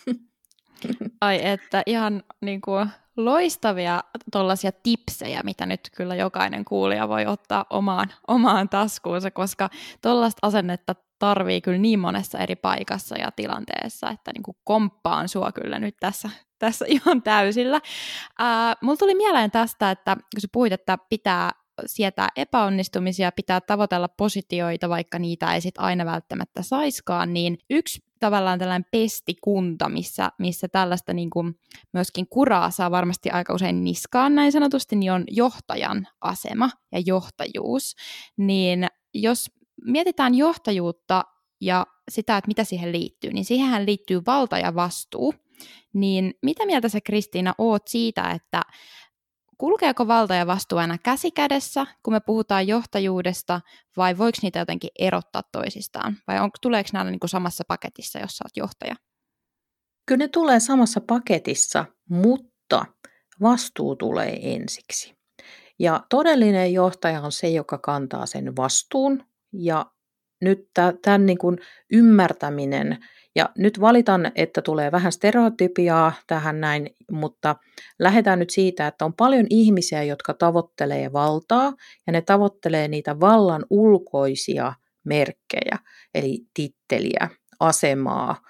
Ai 1.21 1.47
että 1.47 1.83
ihan 1.87 2.23
niin 2.41 2.61
kuin 2.61 2.89
loistavia 3.17 4.05
tuollaisia 4.33 4.73
tipsejä, 4.73 5.41
mitä 5.45 5.67
nyt 5.67 5.81
kyllä 5.97 6.15
jokainen 6.15 6.65
kuulija 6.65 7.09
voi 7.09 7.27
ottaa 7.27 7.67
omaan, 7.71 8.13
omaan 8.29 8.69
taskuunsa, 8.69 9.31
koska 9.31 9.71
tuollaista 10.03 10.39
asennetta 10.47 10.95
tarvii 11.19 11.61
kyllä 11.61 11.79
niin 11.79 11.99
monessa 11.99 12.39
eri 12.39 12.57
paikassa 12.57 13.19
ja 13.19 13.31
tilanteessa, 13.37 14.11
että 14.11 14.31
niin 14.35 14.43
kuin 14.43 14.57
komppaan 14.65 15.29
sua 15.29 15.53
kyllä 15.53 15.79
nyt 15.79 15.97
tässä, 16.01 16.31
tässä 16.59 16.85
ihan 16.97 17.23
täysillä. 17.23 17.81
Ää, 18.39 18.75
mulla 18.83 18.97
tuli 18.97 19.15
mieleen 19.15 19.51
tästä, 19.51 19.91
että 19.91 20.15
kun 20.15 20.41
sä 20.41 20.49
puhuit, 20.53 20.73
että 20.73 20.99
pitää 21.09 21.51
sietää 21.87 22.29
epäonnistumisia, 22.37 23.33
pitää 23.33 23.61
tavoitella 23.61 24.09
positioita, 24.09 24.89
vaikka 24.89 25.19
niitä 25.19 25.55
ei 25.55 25.61
sit 25.61 25.75
aina 25.79 26.05
välttämättä 26.05 26.63
saiskaan, 26.63 27.35
niin 27.35 27.59
yksi 27.71 28.07
tavallaan 28.21 28.59
tällainen 28.59 28.87
pestikunta, 28.91 29.89
missä, 29.89 30.33
missä 30.39 30.69
tällaista 30.69 31.13
niin 31.13 31.31
kuin 31.31 31.59
myöskin 31.93 32.27
kuraa 32.29 32.71
saa 32.71 32.91
varmasti 32.91 33.31
aika 33.31 33.55
usein 33.55 33.85
niskaan 33.85 34.35
näin 34.35 34.53
sanotusti, 34.53 34.97
niin 34.97 35.13
on 35.13 35.25
johtajan 35.31 36.09
asema 36.21 36.71
ja 36.93 37.01
johtajuus. 37.07 37.97
Niin 38.37 38.87
jos 39.15 39.51
mietitään 39.85 40.35
johtajuutta 40.35 41.25
ja 41.61 41.87
sitä, 42.11 42.37
että 42.37 42.49
mitä 42.49 42.65
siihen 42.65 42.93
liittyy, 42.93 43.33
niin 43.33 43.45
siihen 43.45 43.87
liittyy 43.87 44.23
valta 44.27 44.59
ja 44.59 44.75
vastuu. 44.75 45.35
Niin 45.93 46.35
mitä 46.43 46.67
mieltä 46.67 46.89
sä 46.89 47.01
Kristiina 47.01 47.55
oot 47.59 47.89
siitä, 47.89 48.31
että 48.31 48.63
kulkeeko 49.59 50.09
valta 50.09 50.35
ja 50.35 50.47
vastuu 50.47 50.79
aina 50.79 50.99
käsi 50.99 51.31
kädessä, 51.31 51.87
kun 52.03 52.15
me 52.15 52.21
puhutaan 52.21 52.67
johtajuudesta, 52.67 53.61
vai 53.97 54.19
voiko 54.19 54.39
niitä 54.43 54.59
jotenkin 54.59 54.91
erottaa 54.99 55.43
toisistaan? 55.53 56.17
Vai 56.27 56.41
on, 56.41 56.51
tuleeko 56.63 56.91
nämä 56.93 57.11
niin 57.11 57.21
kuin 57.21 57.31
samassa 57.31 57.65
paketissa, 57.69 58.19
jos 58.19 58.41
olet 58.41 58.57
johtaja? 58.57 58.97
Kyllä 60.07 60.25
ne 60.25 60.29
tulee 60.29 60.61
samassa 60.61 61.01
paketissa, 61.01 61.85
mutta 62.11 62.87
vastuu 63.43 63.97
tulee 63.97 64.55
ensiksi. 64.55 65.17
Ja 65.79 66.01
todellinen 66.11 66.73
johtaja 66.73 67.23
on 67.23 67.33
se, 67.33 67.49
joka 67.49 67.79
kantaa 67.79 68.27
sen 68.27 68.57
vastuun. 68.57 69.25
Ja 69.53 69.87
nyt 70.41 70.69
tämän 71.03 71.27
niin 71.27 71.39
kuin 71.39 71.59
ymmärtäminen 71.93 72.99
ja 73.35 73.51
nyt 73.59 73.81
valitan, 73.81 74.33
että 74.35 74.63
tulee 74.63 74.93
vähän 74.93 75.13
stereotypiaa 75.13 76.13
tähän 76.27 76.61
näin, 76.61 76.91
mutta 77.11 77.57
lähdetään 77.99 78.39
nyt 78.39 78.51
siitä, 78.51 78.87
että 78.87 79.05
on 79.05 79.15
paljon 79.15 79.47
ihmisiä, 79.51 80.03
jotka 80.03 80.35
tavoittelee 80.35 81.13
valtaa 81.13 81.73
ja 82.07 82.13
ne 82.13 82.23
tavoittelee 82.23 82.89
niitä 82.89 83.21
vallan 83.21 83.65
ulkoisia 83.71 84.73
merkkejä, 85.05 85.79
eli 86.15 86.39
titteliä, 86.55 87.29
asemaa 87.61 88.41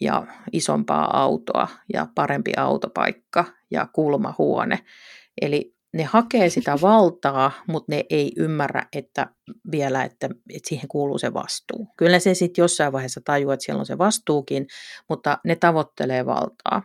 ja 0.00 0.26
isompaa 0.52 1.22
autoa 1.22 1.68
ja 1.92 2.06
parempi 2.14 2.52
autopaikka 2.56 3.44
ja 3.70 3.88
kulmahuone. 3.92 4.78
Eli 5.42 5.73
ne 5.94 6.02
hakee 6.02 6.50
sitä 6.50 6.78
valtaa, 6.82 7.50
mutta 7.68 7.94
ne 7.94 8.04
ei 8.10 8.32
ymmärrä 8.36 8.82
että 8.92 9.26
vielä, 9.72 10.04
että, 10.04 10.26
että 10.26 10.68
siihen 10.68 10.88
kuuluu 10.88 11.18
se 11.18 11.34
vastuu. 11.34 11.88
Kyllä 11.96 12.18
se 12.18 12.34
sitten 12.34 12.62
jossain 12.62 12.92
vaiheessa 12.92 13.20
tajuaa, 13.24 13.54
että 13.54 13.64
siellä 13.64 13.80
on 13.80 13.86
se 13.86 13.98
vastuukin, 13.98 14.66
mutta 15.08 15.38
ne 15.44 15.56
tavoittelee 15.56 16.26
valtaa. 16.26 16.82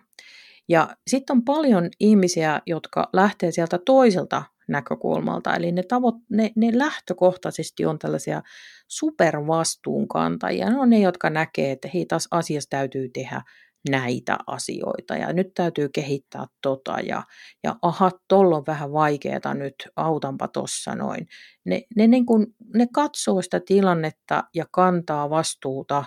Ja 0.70 0.96
sitten 1.08 1.36
on 1.36 1.46
paljon 1.46 1.90
ihmisiä, 2.00 2.62
jotka 2.66 3.10
lähtee 3.14 3.52
sieltä 3.52 3.80
toiselta 3.86 4.44
näkökulmalta, 4.68 5.56
eli 5.56 5.72
ne, 5.72 5.82
tavo- 5.82 6.24
ne, 6.30 6.52
ne 6.56 6.72
lähtökohtaisesti 6.74 7.86
on 7.86 8.00
tällaisia 8.00 8.42
supervastuunkantajia. 8.88 10.70
Ne 10.70 10.80
on 10.80 10.90
ne, 10.90 11.00
jotka 11.00 11.30
näkee, 11.30 11.72
että 11.72 11.90
hei, 11.94 12.06
taas 12.06 12.28
asiassa 12.32 12.70
täytyy 12.70 13.10
tehdä 13.10 13.42
näitä 13.90 14.38
asioita 14.48 15.16
ja 15.16 15.34
nyt 15.34 15.54
täytyy 15.54 15.90
kehittää 15.90 16.46
tota 16.62 17.00
ja, 17.00 17.24
ja 17.64 17.76
aha, 17.82 18.12
tuolla 18.28 18.58
on 18.58 18.64
vähän 18.68 18.92
vaikeaa 18.92 19.54
nyt, 19.54 19.76
autanpa 19.96 20.48
tossa 20.48 20.96
noin. 20.96 21.28
Ne, 21.66 21.82
ne, 21.96 22.08
niin 22.08 22.26
kun, 22.26 22.56
ne 22.76 22.88
katsoo 22.94 23.42
sitä 23.42 23.60
tilannetta 23.60 24.44
ja 24.56 24.66
kantaa 24.72 25.30
vastuuta 25.30 26.06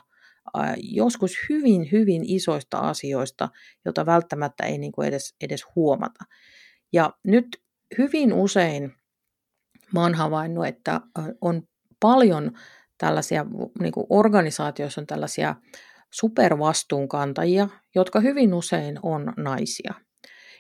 ää, 0.55 0.75
joskus 0.79 1.37
hyvin, 1.49 1.89
hyvin 1.93 2.23
isoista 2.25 2.79
asioista, 2.79 3.49
jota 3.85 4.07
välttämättä 4.07 4.67
ei 4.67 4.79
niin 4.79 4.93
edes, 5.05 5.35
edes 5.41 5.65
huomata. 5.77 6.25
Ja 6.93 7.13
nyt 7.25 7.63
hyvin 7.99 8.33
usein 8.33 8.93
mä 9.93 10.01
oon 10.01 10.15
havainnut, 10.15 10.67
että 10.67 11.01
on 11.41 11.63
paljon 12.01 12.53
tällaisia, 12.99 13.47
niin 13.81 13.93
organisaatioissa 14.11 15.01
on 15.01 15.07
tällaisia 15.07 15.55
supervastuunkantajia, 16.15 17.69
jotka 17.95 18.21
hyvin 18.21 18.55
usein 18.55 18.99
on 19.03 19.33
naisia. 19.37 19.95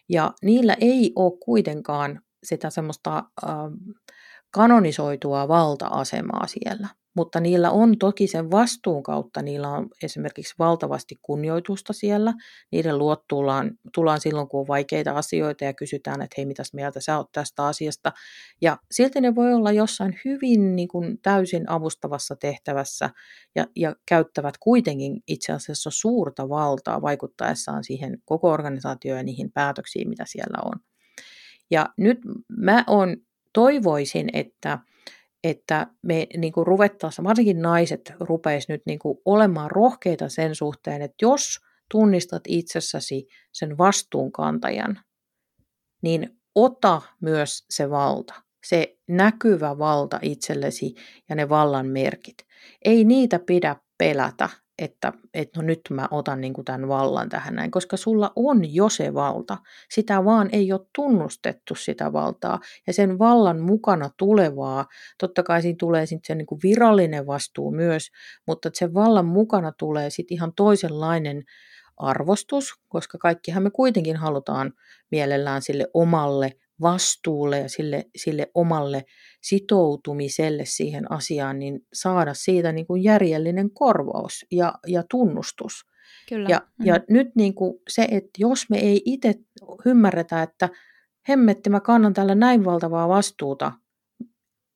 Ja 0.08 0.32
niillä 0.42 0.76
ei 0.80 1.12
ole 1.16 1.38
kuitenkaan 1.44 2.20
sitä 2.44 2.70
semmoista 2.70 3.16
äh, 3.16 3.50
kanonisoitua 4.50 5.48
valta-asemaa 5.48 6.46
siellä 6.46 6.88
mutta 7.14 7.40
niillä 7.40 7.70
on 7.70 7.98
toki 7.98 8.26
sen 8.26 8.50
vastuun 8.50 9.02
kautta, 9.02 9.42
niillä 9.42 9.68
on 9.68 9.88
esimerkiksi 10.02 10.54
valtavasti 10.58 11.18
kunnioitusta 11.22 11.92
siellä, 11.92 12.32
niiden 12.72 12.98
luot 12.98 13.28
tullaan, 13.28 13.70
tullaan 13.94 14.20
silloin, 14.20 14.48
kun 14.48 14.60
on 14.60 14.68
vaikeita 14.68 15.12
asioita 15.12 15.64
ja 15.64 15.72
kysytään, 15.72 16.22
että 16.22 16.34
hei, 16.38 16.46
mitäs 16.46 16.74
mieltä 16.74 17.00
sä 17.00 17.16
oot 17.16 17.32
tästä 17.32 17.66
asiasta, 17.66 18.12
ja 18.60 18.76
silti 18.90 19.20
ne 19.20 19.34
voi 19.34 19.54
olla 19.54 19.72
jossain 19.72 20.20
hyvin 20.24 20.76
niin 20.76 20.88
kuin 20.88 21.18
täysin 21.22 21.70
avustavassa 21.70 22.36
tehtävässä 22.36 23.10
ja, 23.54 23.66
ja 23.76 23.96
käyttävät 24.06 24.54
kuitenkin 24.60 25.22
itse 25.28 25.52
asiassa 25.52 25.90
suurta 25.92 26.48
valtaa 26.48 27.02
vaikuttaessaan 27.02 27.84
siihen 27.84 28.18
koko 28.24 28.50
organisaatioon 28.50 29.18
ja 29.18 29.24
niihin 29.24 29.52
päätöksiin, 29.52 30.08
mitä 30.08 30.24
siellä 30.26 30.58
on. 30.64 30.80
Ja 31.70 31.88
nyt 31.96 32.18
mä 32.56 32.84
on, 32.86 33.16
toivoisin, 33.52 34.28
että 34.32 34.78
että 35.44 35.86
me 36.02 36.26
niin 36.36 36.52
kuin 36.52 36.66
ruvettaisiin, 36.66 37.24
varsinkin 37.24 37.62
naiset 37.62 38.12
rupeisi 38.20 38.72
nyt 38.72 38.82
niin 38.86 38.98
kuin 38.98 39.18
olemaan 39.24 39.70
rohkeita 39.70 40.28
sen 40.28 40.54
suhteen, 40.54 41.02
että 41.02 41.16
jos 41.22 41.60
tunnistat 41.90 42.42
itsessäsi 42.48 43.26
sen 43.52 43.78
vastuunkantajan, 43.78 45.00
niin 46.02 46.40
ota 46.54 47.02
myös 47.20 47.64
se 47.70 47.90
valta, 47.90 48.34
se 48.66 48.98
näkyvä 49.08 49.78
valta 49.78 50.18
itsellesi 50.22 50.94
ja 51.28 51.34
ne 51.34 51.48
vallan 51.48 51.86
merkit. 51.86 52.36
Ei 52.84 53.04
niitä 53.04 53.38
pidä 53.38 53.76
pelätä, 53.98 54.48
että, 54.78 55.12
että 55.34 55.60
no 55.60 55.66
nyt 55.66 55.80
mä 55.90 56.08
otan 56.10 56.40
niin 56.40 56.52
kuin 56.52 56.64
tämän 56.64 56.88
vallan 56.88 57.28
tähän 57.28 57.54
näin, 57.54 57.70
koska 57.70 57.96
sulla 57.96 58.32
on 58.36 58.74
jo 58.74 58.88
se 58.88 59.14
valta. 59.14 59.58
Sitä 59.90 60.24
vaan 60.24 60.48
ei 60.52 60.72
ole 60.72 60.80
tunnustettu 60.94 61.74
sitä 61.74 62.12
valtaa. 62.12 62.60
Ja 62.86 62.92
sen 62.92 63.18
vallan 63.18 63.60
mukana 63.60 64.10
tulevaa, 64.16 64.86
totta 65.18 65.42
kai 65.42 65.62
siinä 65.62 65.76
tulee 65.78 66.06
sitten 66.06 66.26
se 66.26 66.34
niin 66.34 66.46
kuin 66.46 66.60
virallinen 66.62 67.26
vastuu 67.26 67.70
myös, 67.70 68.08
mutta 68.46 68.70
sen 68.74 68.94
vallan 68.94 69.26
mukana 69.26 69.72
tulee 69.78 70.10
sitten 70.10 70.34
ihan 70.34 70.52
toisenlainen 70.56 71.42
arvostus, 71.96 72.72
koska 72.88 73.18
kaikkihan 73.18 73.62
me 73.62 73.70
kuitenkin 73.70 74.16
halutaan 74.16 74.72
mielellään 75.10 75.62
sille 75.62 75.86
omalle 75.94 76.52
vastuulle 76.82 77.58
ja 77.58 77.68
sille, 77.68 78.06
sille 78.16 78.50
omalle 78.54 79.04
sitoutumiselle 79.42 80.64
siihen 80.64 81.12
asiaan, 81.12 81.58
niin 81.58 81.80
saada 81.92 82.34
siitä 82.34 82.72
niin 82.72 82.86
kuin 82.86 83.04
järjellinen 83.04 83.70
korvaus 83.70 84.46
ja, 84.50 84.74
ja 84.86 85.02
tunnustus. 85.10 85.72
Kyllä. 86.28 86.48
Ja, 86.48 86.60
mm. 86.78 86.86
ja 86.86 87.00
nyt 87.10 87.36
niin 87.36 87.54
kuin 87.54 87.74
se, 87.88 88.02
että 88.10 88.30
jos 88.38 88.70
me 88.70 88.78
ei 88.78 89.02
itse 89.04 89.34
ymmärretä, 89.86 90.42
että 90.42 90.68
hemmetti, 91.28 91.70
mä 91.70 91.80
kannan 91.80 92.12
tällä 92.12 92.34
näin 92.34 92.64
valtavaa 92.64 93.08
vastuuta, 93.08 93.72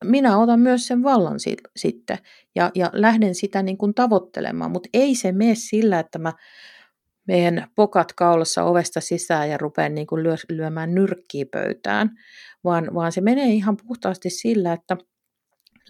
minä 0.05 0.39
otan 0.39 0.61
myös 0.61 0.87
sen 0.87 1.03
vallan 1.03 1.41
si- 1.41 1.57
sitten 1.77 2.19
ja, 2.55 2.71
ja 2.75 2.91
lähden 2.93 3.35
sitä 3.35 3.63
niin 3.63 3.79
kuin 3.79 3.95
tavoittelemaan, 3.95 4.71
mutta 4.71 4.89
ei 4.95 5.15
se 5.15 5.33
mene 5.33 5.55
sillä, 5.55 6.01
että 6.01 6.19
mä 6.19 6.33
meidän 7.27 7.67
pokat 7.75 8.13
kaulassa 8.13 8.65
ovesta 8.65 9.01
sisään 9.01 9.51
ja 9.51 9.59
rupean 9.59 9.95
niin 9.95 10.07
kuin 10.07 10.23
lyö, 10.23 10.35
lyömään 10.49 10.95
nyrkkiä 10.95 11.47
pöytään, 11.53 12.11
vaan, 12.65 12.95
vaan 12.95 13.13
se 13.13 13.21
menee 13.21 13.47
ihan 13.47 13.77
puhtaasti 13.77 14.31
sillä, 14.31 14.73
että 14.73 14.97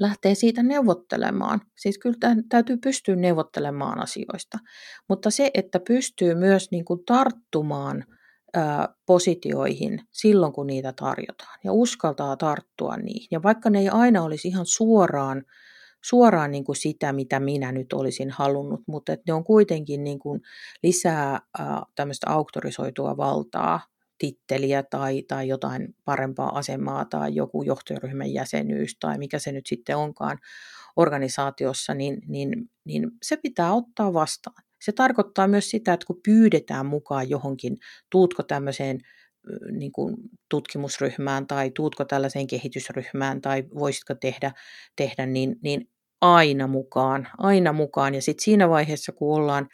lähtee 0.00 0.34
siitä 0.34 0.62
neuvottelemaan. 0.62 1.60
Siis 1.76 1.98
kyllä 1.98 2.16
täytyy 2.48 2.76
pystyä 2.76 3.16
neuvottelemaan 3.16 4.02
asioista, 4.02 4.58
mutta 5.08 5.30
se, 5.30 5.50
että 5.54 5.80
pystyy 5.80 6.34
myös 6.34 6.70
niin 6.70 6.84
kuin 6.84 7.04
tarttumaan 7.06 8.04
positioihin 9.06 10.00
silloin, 10.10 10.52
kun 10.52 10.66
niitä 10.66 10.92
tarjotaan 10.92 11.58
ja 11.64 11.72
uskaltaa 11.72 12.36
tarttua 12.36 12.96
niihin. 12.96 13.28
Ja 13.30 13.42
vaikka 13.42 13.70
ne 13.70 13.78
ei 13.78 13.88
aina 13.88 14.22
olisi 14.22 14.48
ihan 14.48 14.66
suoraan 14.66 15.44
suoraan 16.04 16.50
niin 16.50 16.64
kuin 16.64 16.76
sitä, 16.76 17.12
mitä 17.12 17.40
minä 17.40 17.72
nyt 17.72 17.92
olisin 17.92 18.30
halunnut, 18.30 18.80
mutta 18.86 19.12
että 19.12 19.24
ne 19.26 19.32
on 19.32 19.44
kuitenkin 19.44 20.04
niin 20.04 20.18
kuin 20.18 20.40
lisää 20.82 21.40
ää, 21.58 21.82
tämmöistä 21.94 22.30
auktorisoitua 22.30 23.16
valtaa, 23.16 23.80
titteliä 24.18 24.82
tai, 24.82 25.22
tai 25.22 25.48
jotain 25.48 25.94
parempaa 26.04 26.58
asemaa 26.58 27.04
tai 27.04 27.34
joku 27.34 27.62
johtoryhmän 27.62 28.32
jäsenyys 28.32 28.96
tai 29.00 29.18
mikä 29.18 29.38
se 29.38 29.52
nyt 29.52 29.66
sitten 29.66 29.96
onkaan 29.96 30.38
organisaatiossa, 30.96 31.94
niin, 31.94 32.18
niin, 32.28 32.70
niin 32.84 33.10
se 33.22 33.36
pitää 33.36 33.72
ottaa 33.72 34.12
vastaan. 34.12 34.62
Se 34.80 34.92
tarkoittaa 34.92 35.48
myös 35.48 35.70
sitä, 35.70 35.92
että 35.92 36.06
kun 36.06 36.20
pyydetään 36.24 36.86
mukaan 36.86 37.30
johonkin, 37.30 37.76
tuutko 38.10 38.42
tämmöiseen 38.42 39.00
niin 39.70 39.92
kuin 39.92 40.16
tutkimusryhmään 40.48 41.46
tai 41.46 41.70
tuutko 41.70 42.04
tällaiseen 42.04 42.46
kehitysryhmään 42.46 43.40
tai 43.40 43.64
voisitko 43.74 44.14
tehdä, 44.14 44.52
tehdä 44.96 45.26
niin, 45.26 45.56
niin 45.62 45.88
aina 46.20 46.66
mukaan, 46.66 47.28
aina 47.38 47.72
mukaan. 47.72 48.14
Ja 48.14 48.22
sitten 48.22 48.44
siinä 48.44 48.68
vaiheessa, 48.68 49.12
kun 49.12 49.36
ollaan 49.36 49.68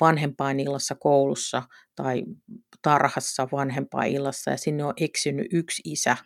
vanhempainillassa 0.00 0.94
koulussa 0.94 1.62
tai 1.96 2.22
tarhassa 2.82 3.48
vanhempainillassa 3.52 4.50
ja 4.50 4.56
sinne 4.56 4.84
on 4.84 4.94
eksynyt 5.00 5.46
yksi 5.52 5.82
isä, 5.84 6.16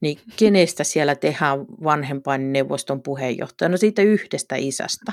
niin 0.00 0.18
kenestä 0.36 0.84
siellä 0.84 1.14
tehdään 1.14 1.60
vanhempainneuvoston 1.60 3.02
puheenjohtaja? 3.02 3.68
No 3.68 3.76
siitä 3.76 4.02
yhdestä 4.02 4.56
isästä. 4.56 5.12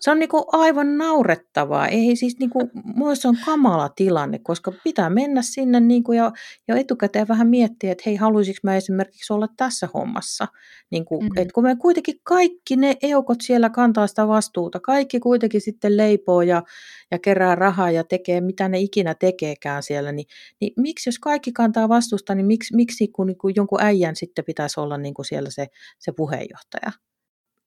Se 0.00 0.10
on 0.10 0.18
niin 0.18 0.28
kuin 0.28 0.44
aivan 0.52 0.98
naurettavaa. 0.98 1.88
Ei 1.88 2.16
siis 2.16 2.38
niin 2.38 2.50
kuin, 2.50 2.70
se 3.14 3.28
on 3.28 3.36
kamala 3.44 3.88
tilanne, 3.88 4.38
koska 4.38 4.72
pitää 4.84 5.10
mennä 5.10 5.42
sinne 5.42 5.80
niin 5.80 6.04
kuin 6.04 6.18
ja, 6.18 6.32
ja 6.68 6.76
etukäteen 6.76 7.28
vähän 7.28 7.48
miettiä, 7.48 7.92
että 7.92 8.02
hei, 8.06 8.16
haluaisinko 8.16 8.58
mä 8.62 8.76
esimerkiksi 8.76 9.32
olla 9.32 9.48
tässä 9.56 9.88
hommassa. 9.94 10.46
Niin 10.90 11.04
kuin, 11.04 11.22
mm-hmm. 11.22 11.42
että 11.42 11.52
kun 11.54 11.64
me 11.64 11.76
kuitenkin 11.76 12.14
kaikki 12.22 12.76
ne 12.76 12.96
eukot 13.02 13.38
siellä 13.42 13.70
kantaa 13.70 14.06
sitä 14.06 14.28
vastuuta, 14.28 14.80
kaikki 14.80 15.20
kuitenkin 15.20 15.60
sitten 15.60 15.96
leipoo 15.96 16.42
ja, 16.42 16.62
ja 17.10 17.18
kerää 17.18 17.54
rahaa 17.54 17.90
ja 17.90 18.04
tekee 18.04 18.40
mitä 18.40 18.68
ne 18.68 18.78
ikinä 18.78 19.14
tekeekään 19.14 19.82
siellä, 19.82 20.12
niin, 20.12 20.26
niin 20.60 20.72
miksi 20.76 21.08
jos 21.08 21.18
kaikki 21.18 21.52
kantaa 21.52 21.88
vastuusta, 21.88 22.34
niin 22.34 22.46
miksi, 22.46 22.76
miksi 22.76 23.08
kun, 23.08 23.26
niin 23.26 23.38
kuin 23.38 23.54
jonkun 23.56 23.82
äijän 23.82 24.16
sitten 24.16 24.44
pitäisi 24.44 24.80
olla 24.80 24.98
niin 24.98 25.14
kuin 25.14 25.26
siellä 25.26 25.50
se, 25.50 25.66
se 25.98 26.12
puheenjohtaja? 26.12 27.07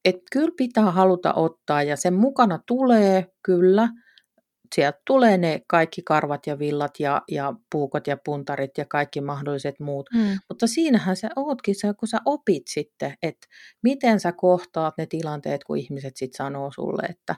Että 0.05 0.21
kyllä 0.31 0.51
pitää 0.57 0.91
haluta 0.91 1.33
ottaa 1.33 1.83
ja 1.83 1.97
sen 1.97 2.13
mukana 2.13 2.59
tulee 2.65 3.25
kyllä, 3.43 3.89
sieltä 4.75 5.01
tulee 5.07 5.37
ne 5.37 5.61
kaikki 5.67 6.01
karvat 6.01 6.47
ja 6.47 6.59
villat 6.59 6.99
ja, 6.99 7.21
ja 7.31 7.53
puukot 7.71 8.07
ja 8.07 8.17
puntarit 8.25 8.77
ja 8.77 8.85
kaikki 8.85 9.21
mahdolliset 9.21 9.79
muut. 9.79 10.09
Mm. 10.13 10.39
Mutta 10.49 10.67
siinähän 10.67 11.15
sä 11.15 11.29
ootkin, 11.35 11.75
se, 11.75 11.93
kun 11.99 12.07
sä 12.07 12.17
opit 12.25 12.63
sitten, 12.69 13.13
että 13.21 13.47
miten 13.83 14.19
sä 14.19 14.31
kohtaat 14.31 14.93
ne 14.97 15.05
tilanteet, 15.05 15.63
kun 15.63 15.77
ihmiset 15.77 16.17
sitten 16.17 16.37
sanoo 16.37 16.71
sulle, 16.75 17.03
että 17.09 17.35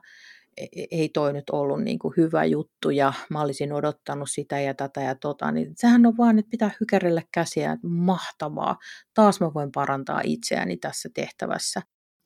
e, 0.57 0.63
e, 0.63 0.85
ei 0.91 1.09
toi 1.09 1.33
nyt 1.33 1.49
ollut 1.49 1.83
niin 1.83 1.99
kuin 1.99 2.13
hyvä 2.17 2.45
juttu 2.45 2.89
ja 2.89 3.13
mä 3.29 3.41
olisin 3.41 3.73
odottanut 3.73 4.29
sitä 4.31 4.59
ja 4.59 4.73
tätä 4.73 5.01
ja 5.01 5.15
tota, 5.15 5.51
niin 5.51 5.73
sehän 5.75 6.05
on 6.05 6.17
vaan, 6.17 6.39
että 6.39 6.49
pitää 6.49 6.71
hykärellä 6.79 7.21
käsiä, 7.33 7.71
että 7.71 7.87
mahtavaa, 7.87 8.77
taas 9.13 9.39
mä 9.39 9.53
voin 9.53 9.71
parantaa 9.71 10.21
itseäni 10.23 10.77
tässä 10.77 11.09
tehtävässä. 11.13 11.81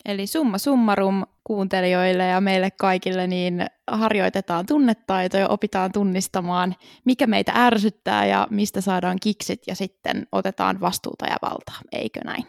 Eli 0.06 0.28
summa 0.28 0.58
summarum 0.58 1.24
kuuntelijoille 1.44 2.28
ja 2.28 2.42
meille 2.42 2.72
kaikille, 2.72 3.28
niin 3.28 3.66
harjoitetaan 3.92 4.66
tunnetaitoja, 4.66 5.48
opitaan 5.48 5.92
tunnistamaan, 5.92 6.76
mikä 7.06 7.28
meitä 7.28 7.52
ärsyttää 7.56 8.26
ja 8.26 8.48
mistä 8.50 8.82
saadaan 8.82 9.18
kiksit 9.22 9.62
ja 9.68 9.76
sitten 9.76 10.28
otetaan 10.32 10.82
vastuuta 10.82 11.26
ja 11.26 11.38
valtaa, 11.42 11.82
eikö 11.92 12.20
näin? 12.26 12.44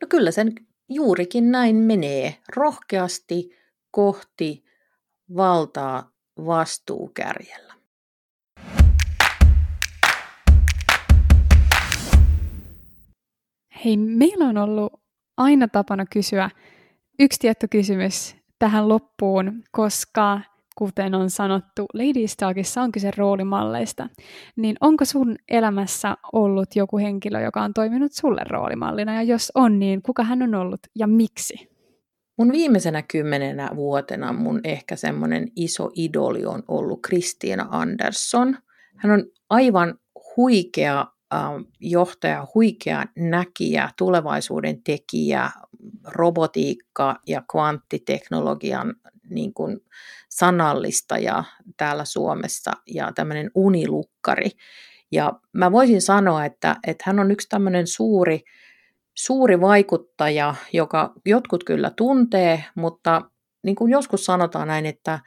No 0.00 0.06
kyllä 0.08 0.30
sen 0.30 0.52
juurikin 0.88 1.50
näin 1.50 1.76
menee. 1.76 2.36
Rohkeasti 2.56 3.50
kohti 3.90 4.64
valtaa 5.36 6.10
vastuukärjellä. 6.46 7.74
Hei, 13.84 13.96
meillä 13.96 14.44
on 14.44 14.58
ollut 14.58 14.92
aina 15.36 15.68
tapana 15.68 16.06
kysyä 16.06 16.50
yksi 17.22 17.38
tietty 17.40 17.68
kysymys 17.68 18.36
tähän 18.58 18.88
loppuun, 18.88 19.62
koska 19.70 20.40
kuten 20.76 21.14
on 21.14 21.30
sanottu, 21.30 21.86
Ladies 21.94 22.36
Talkissa 22.36 22.82
on 22.82 22.92
kyse 22.92 23.10
roolimalleista, 23.16 24.08
niin 24.56 24.76
onko 24.80 25.04
sun 25.04 25.36
elämässä 25.48 26.16
ollut 26.32 26.76
joku 26.76 26.98
henkilö, 26.98 27.40
joka 27.40 27.62
on 27.62 27.74
toiminut 27.74 28.12
sulle 28.12 28.40
roolimallina, 28.48 29.14
ja 29.14 29.22
jos 29.22 29.52
on, 29.54 29.78
niin 29.78 30.02
kuka 30.02 30.22
hän 30.22 30.42
on 30.42 30.54
ollut 30.54 30.80
ja 30.94 31.06
miksi? 31.06 31.68
Mun 32.38 32.52
viimeisenä 32.52 33.02
kymmenenä 33.02 33.70
vuotena 33.76 34.32
mun 34.32 34.60
ehkä 34.64 34.96
semmoinen 34.96 35.48
iso 35.56 35.90
idoli 35.94 36.44
on 36.44 36.62
ollut 36.68 37.02
Kristiina 37.02 37.66
Andersson. 37.70 38.56
Hän 38.96 39.12
on 39.12 39.24
aivan 39.50 39.94
huikea 40.36 41.06
johtaja, 41.80 42.46
huikea 42.54 43.04
näkijä, 43.16 43.88
tulevaisuuden 43.98 44.82
tekijä, 44.82 45.50
robotiikka 46.04 47.20
ja 47.26 47.42
kvanttiteknologian 47.50 48.94
niin 49.30 49.54
kuin 49.54 49.80
sanallistaja 50.28 51.44
täällä 51.76 52.04
Suomessa 52.04 52.72
ja 52.86 53.12
tämmöinen 53.14 53.50
unilukkari. 53.54 54.50
Ja 55.12 55.32
mä 55.52 55.72
voisin 55.72 56.02
sanoa, 56.02 56.44
että, 56.44 56.76
että 56.86 57.04
hän 57.06 57.18
on 57.18 57.30
yksi 57.30 57.48
tämmöinen 57.48 57.86
suuri, 57.86 58.40
suuri 59.14 59.60
vaikuttaja, 59.60 60.54
joka 60.72 61.12
jotkut 61.26 61.64
kyllä 61.64 61.90
tuntee, 61.90 62.64
mutta 62.74 63.22
niin 63.62 63.76
kuin 63.76 63.92
joskus 63.92 64.24
sanotaan 64.24 64.68
näin, 64.68 64.86
että, 64.86 65.20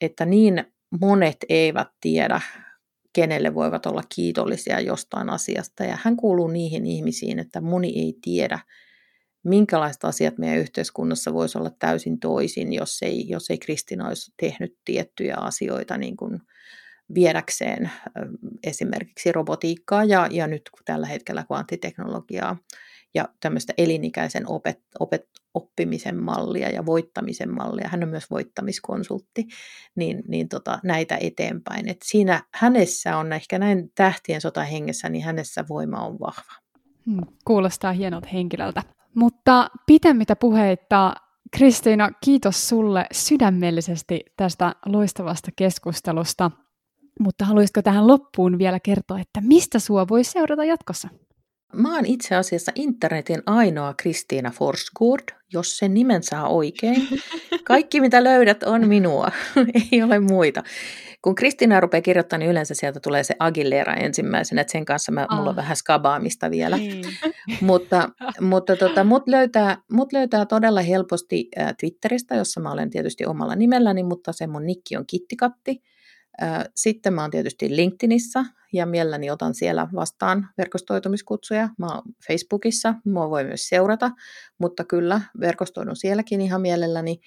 että 0.00 0.24
niin 0.24 0.64
monet 1.00 1.36
eivät 1.48 1.88
tiedä 2.00 2.40
kenelle 3.12 3.54
voivat 3.54 3.86
olla 3.86 4.02
kiitollisia 4.14 4.80
jostain 4.80 5.30
asiasta. 5.30 5.84
Ja 5.84 5.98
hän 6.02 6.16
kuuluu 6.16 6.48
niihin 6.48 6.86
ihmisiin, 6.86 7.38
että 7.38 7.60
moni 7.60 7.92
ei 7.96 8.14
tiedä, 8.22 8.58
minkälaiset 9.44 10.04
asiat 10.04 10.38
meidän 10.38 10.58
yhteiskunnassa 10.58 11.32
voisi 11.32 11.58
olla 11.58 11.70
täysin 11.78 12.20
toisin, 12.20 12.72
jos 12.72 13.02
ei, 13.02 13.28
jos 13.28 13.50
ei 13.50 13.58
Kristina 13.58 14.08
olisi 14.08 14.32
tehnyt 14.40 14.78
tiettyjä 14.84 15.36
asioita 15.36 15.96
niin 15.98 16.16
kuin 16.16 16.40
viedäkseen 17.14 17.90
esimerkiksi 18.62 19.32
robotiikkaa 19.32 20.04
ja, 20.04 20.28
ja 20.30 20.46
nyt 20.46 20.70
tällä 20.84 21.06
hetkellä 21.06 21.44
kvanttiteknologiaa 21.44 22.56
ja 23.14 23.28
tämmöistä 23.40 23.72
elinikäisen 23.78 24.50
opet, 24.50 24.80
opet, 25.00 25.28
oppimisen 25.54 26.22
mallia 26.22 26.68
ja 26.68 26.86
voittamisen 26.86 27.54
mallia. 27.54 27.88
Hän 27.88 28.02
on 28.02 28.08
myös 28.08 28.30
voittamiskonsultti, 28.30 29.46
niin, 29.96 30.22
niin 30.28 30.48
tota, 30.48 30.78
näitä 30.84 31.18
eteenpäin. 31.20 31.88
Et 31.88 32.02
siinä 32.04 32.42
hänessä 32.54 33.16
on 33.16 33.32
ehkä 33.32 33.58
näin 33.58 33.90
tähtien 33.94 34.40
sota 34.40 34.64
hengessä, 34.64 35.08
niin 35.08 35.24
hänessä 35.24 35.64
voima 35.68 36.06
on 36.06 36.20
vahva. 36.20 36.52
Hmm, 37.06 37.20
kuulostaa 37.44 37.92
hienolta 37.92 38.28
henkilöltä. 38.32 38.82
Mutta 39.14 39.68
pitemmittä 39.86 40.36
puheitta, 40.36 41.14
Kristiina, 41.56 42.10
kiitos 42.24 42.68
sulle 42.68 43.06
sydämellisesti 43.12 44.20
tästä 44.36 44.74
loistavasta 44.86 45.50
keskustelusta. 45.56 46.50
Mutta 47.20 47.44
haluaisitko 47.44 47.82
tähän 47.82 48.06
loppuun 48.06 48.58
vielä 48.58 48.80
kertoa, 48.80 49.20
että 49.20 49.40
mistä 49.40 49.78
sua 49.78 50.08
voi 50.08 50.24
seurata 50.24 50.64
jatkossa? 50.64 51.08
Mä 51.72 51.94
oon 51.94 52.06
itse 52.06 52.34
asiassa 52.34 52.72
internetin 52.74 53.42
ainoa 53.46 53.94
Kristiina 53.96 54.50
Forsgård, 54.50 55.36
jos 55.52 55.78
sen 55.78 55.94
nimen 55.94 56.22
saa 56.22 56.48
oikein. 56.48 57.08
Kaikki 57.64 58.00
mitä 58.00 58.24
löydät 58.24 58.62
on 58.62 58.88
minua, 58.88 59.28
ei 59.92 60.02
ole 60.02 60.20
muita. 60.20 60.62
Kun 61.22 61.34
Kristiina 61.34 61.80
rupeaa 61.80 62.02
kirjoittamaan, 62.02 62.40
niin 62.40 62.50
yleensä 62.50 62.74
sieltä 62.74 63.00
tulee 63.00 63.24
se 63.24 63.34
Aguilera 63.38 63.94
ensimmäisenä, 63.94 64.60
että 64.60 64.72
sen 64.72 64.84
kanssa 64.84 65.12
mä, 65.12 65.26
mulla 65.30 65.42
on 65.42 65.48
ah. 65.48 65.56
vähän 65.56 65.76
skabaamista 65.76 66.50
vielä. 66.50 66.76
Niin. 66.76 67.04
mutta 67.60 68.08
mutta 68.40 68.76
tota, 68.76 69.04
mut, 69.04 69.28
löytää, 69.28 69.76
mut 69.92 70.12
löytää 70.12 70.46
todella 70.46 70.80
helposti 70.80 71.48
äh, 71.58 71.74
Twitteristä, 71.80 72.34
jossa 72.34 72.60
mä 72.60 72.72
olen 72.72 72.90
tietysti 72.90 73.26
omalla 73.26 73.56
nimelläni, 73.56 74.02
mutta 74.02 74.32
se 74.32 74.46
mun 74.46 74.66
nikki 74.66 74.96
on 74.96 75.06
Kittikatti. 75.06 75.82
Sitten 76.76 77.14
mä 77.14 77.20
oon 77.20 77.30
tietysti 77.30 77.76
LinkedInissä 77.76 78.44
ja 78.72 78.86
mielelläni 78.86 79.30
otan 79.30 79.54
siellä 79.54 79.88
vastaan 79.94 80.48
verkostoitumiskutsuja. 80.58 81.68
Mä 81.78 81.86
oon 81.86 82.02
Facebookissa, 82.26 82.94
mua 83.04 83.30
voi 83.30 83.44
myös 83.44 83.68
seurata, 83.68 84.10
mutta 84.58 84.84
kyllä 84.84 85.20
verkostoidun 85.40 85.96
sielläkin 85.96 86.40
ihan 86.40 86.60
mielelläni. 86.60 87.20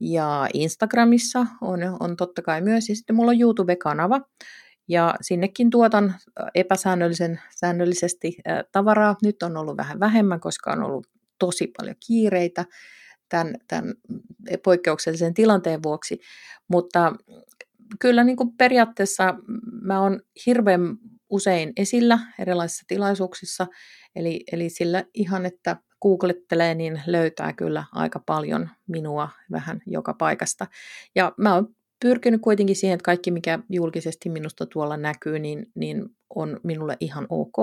Ja 0.00 0.48
Instagramissa 0.54 1.46
on, 1.60 1.80
on 2.00 2.16
totta 2.16 2.42
kai 2.42 2.60
myös. 2.60 2.88
Ja 2.88 2.96
sitten 2.96 3.16
mulla 3.16 3.30
on 3.30 3.40
YouTube-kanava, 3.40 4.20
ja 4.88 5.14
sinnekin 5.20 5.70
tuotan 5.70 6.14
epäsäännöllisen 6.54 7.40
säännöllisesti 7.56 8.36
tavaraa. 8.72 9.16
Nyt 9.22 9.42
on 9.42 9.56
ollut 9.56 9.76
vähän 9.76 10.00
vähemmän, 10.00 10.40
koska 10.40 10.72
on 10.72 10.82
ollut 10.82 11.06
tosi 11.38 11.72
paljon 11.78 11.96
kiireitä 12.06 12.64
tämän, 13.28 13.54
tämän 13.68 13.94
poikkeuksellisen 14.64 15.34
tilanteen 15.34 15.82
vuoksi. 15.82 16.20
Mutta 16.68 17.12
kyllä 17.98 18.24
niin 18.24 18.36
kuin 18.36 18.56
periaatteessa 18.56 19.34
mä 19.82 20.00
oon 20.00 20.20
hirveän 20.46 20.80
usein 21.30 21.72
esillä 21.76 22.18
erilaisissa 22.38 22.84
tilaisuuksissa, 22.88 23.66
eli, 24.16 24.44
eli 24.52 24.70
sillä 24.70 25.04
ihan, 25.14 25.46
että 25.46 25.76
googlettelee, 26.02 26.74
niin 26.74 27.02
löytää 27.06 27.52
kyllä 27.52 27.84
aika 27.92 28.20
paljon 28.26 28.68
minua 28.88 29.28
vähän 29.50 29.82
joka 29.86 30.14
paikasta. 30.14 30.66
Ja 31.14 31.32
mä 31.36 31.54
oon 31.54 31.74
pyrkinyt 32.00 32.40
kuitenkin 32.40 32.76
siihen, 32.76 32.94
että 32.94 33.04
kaikki 33.04 33.30
mikä 33.30 33.58
julkisesti 33.70 34.28
minusta 34.28 34.66
tuolla 34.66 34.96
näkyy, 34.96 35.38
niin, 35.38 35.66
niin 35.74 36.04
on 36.34 36.60
minulle 36.62 36.96
ihan 37.00 37.26
ok. 37.28 37.56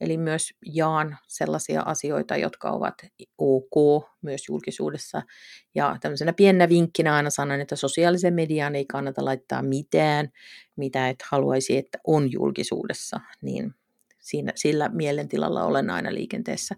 Eli 0.00 0.18
myös 0.18 0.50
jaan 0.66 1.16
sellaisia 1.28 1.82
asioita, 1.82 2.36
jotka 2.36 2.70
ovat 2.70 2.94
ok 3.38 4.04
myös 4.22 4.48
julkisuudessa. 4.48 5.22
Ja 5.74 5.96
tämmöisenä 6.00 6.32
pienenä 6.32 6.68
vinkkinä 6.68 7.14
aina 7.14 7.30
sanon, 7.30 7.60
että 7.60 7.76
sosiaalisen 7.76 8.34
median 8.34 8.74
ei 8.74 8.86
kannata 8.86 9.24
laittaa 9.24 9.62
mitään, 9.62 10.28
mitä 10.76 11.08
et 11.08 11.22
haluaisi, 11.30 11.76
että 11.76 11.98
on 12.06 12.32
julkisuudessa. 12.32 13.20
Niin 13.40 13.74
siinä, 14.20 14.52
sillä 14.54 14.88
mielentilalla 14.88 15.64
olen 15.64 15.90
aina 15.90 16.14
liikenteessä. 16.14 16.74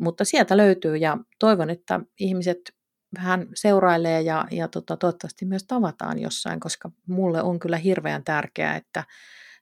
Mutta 0.00 0.24
sieltä 0.24 0.56
löytyy 0.56 0.96
ja 0.96 1.18
toivon, 1.38 1.70
että 1.70 2.00
ihmiset 2.20 2.75
vähän 3.16 3.48
seurailee 3.54 4.22
ja, 4.22 4.46
ja 4.50 4.68
tota, 4.68 4.96
toivottavasti 4.96 5.44
myös 5.44 5.64
tavataan 5.64 6.18
jossain, 6.18 6.60
koska 6.60 6.90
mulle 7.06 7.42
on 7.42 7.58
kyllä 7.58 7.76
hirveän 7.76 8.24
tärkeää, 8.24 8.76
että 8.76 9.04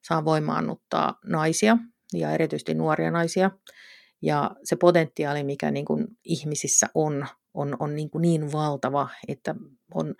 saa 0.02 0.24
voimaannuttaa 0.24 1.18
naisia 1.26 1.78
ja 2.12 2.30
erityisesti 2.30 2.74
nuoria 2.74 3.10
naisia. 3.10 3.50
Ja 4.22 4.50
se 4.64 4.76
potentiaali, 4.76 5.44
mikä 5.44 5.70
niin 5.70 5.84
kuin 5.84 6.06
ihmisissä 6.24 6.86
on, 6.94 7.26
on, 7.54 7.76
on 7.78 7.96
niin, 7.96 8.10
kuin 8.10 8.22
niin 8.22 8.52
valtava, 8.52 9.08
että 9.28 9.54
on 9.94 10.14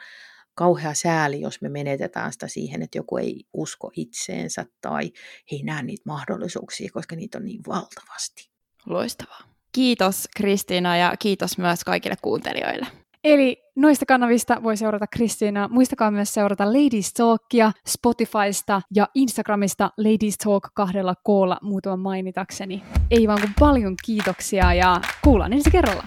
kauhea 0.54 0.94
sääli, 0.94 1.40
jos 1.40 1.60
me 1.60 1.68
menetetään 1.68 2.32
sitä 2.32 2.48
siihen, 2.48 2.82
että 2.82 2.98
joku 2.98 3.16
ei 3.16 3.46
usko 3.52 3.90
itseensä 3.96 4.66
tai 4.80 5.12
ei 5.52 5.62
näe 5.62 5.82
niitä 5.82 6.02
mahdollisuuksia, 6.06 6.90
koska 6.92 7.16
niitä 7.16 7.38
on 7.38 7.44
niin 7.44 7.60
valtavasti. 7.66 8.50
Loistavaa. 8.86 9.40
Kiitos 9.72 10.28
Kristiina 10.36 10.96
ja 10.96 11.14
kiitos 11.18 11.58
myös 11.58 11.84
kaikille 11.84 12.16
kuuntelijoille. 12.22 13.03
Eli 13.24 13.62
noista 13.76 14.06
kanavista 14.06 14.62
voi 14.62 14.76
seurata 14.76 15.06
Kristiina. 15.06 15.68
Muistakaa 15.68 16.10
myös 16.10 16.34
seurata 16.34 16.66
Ladies 16.66 17.12
Talkia 17.12 17.72
Spotifysta 17.86 18.82
ja 18.94 19.08
Instagramista 19.14 19.90
Ladies 19.96 20.38
Talk 20.38 20.68
kahdella 20.74 21.14
koolla 21.22 21.58
muutaman 21.62 22.00
mainitakseni. 22.00 22.82
Ei 23.10 23.28
vaan 23.28 23.40
kuin 23.40 23.54
paljon 23.60 23.94
kiitoksia 24.04 24.74
ja 24.74 25.00
kuullaan 25.24 25.52
ensi 25.52 25.70
kerralla. 25.70 26.02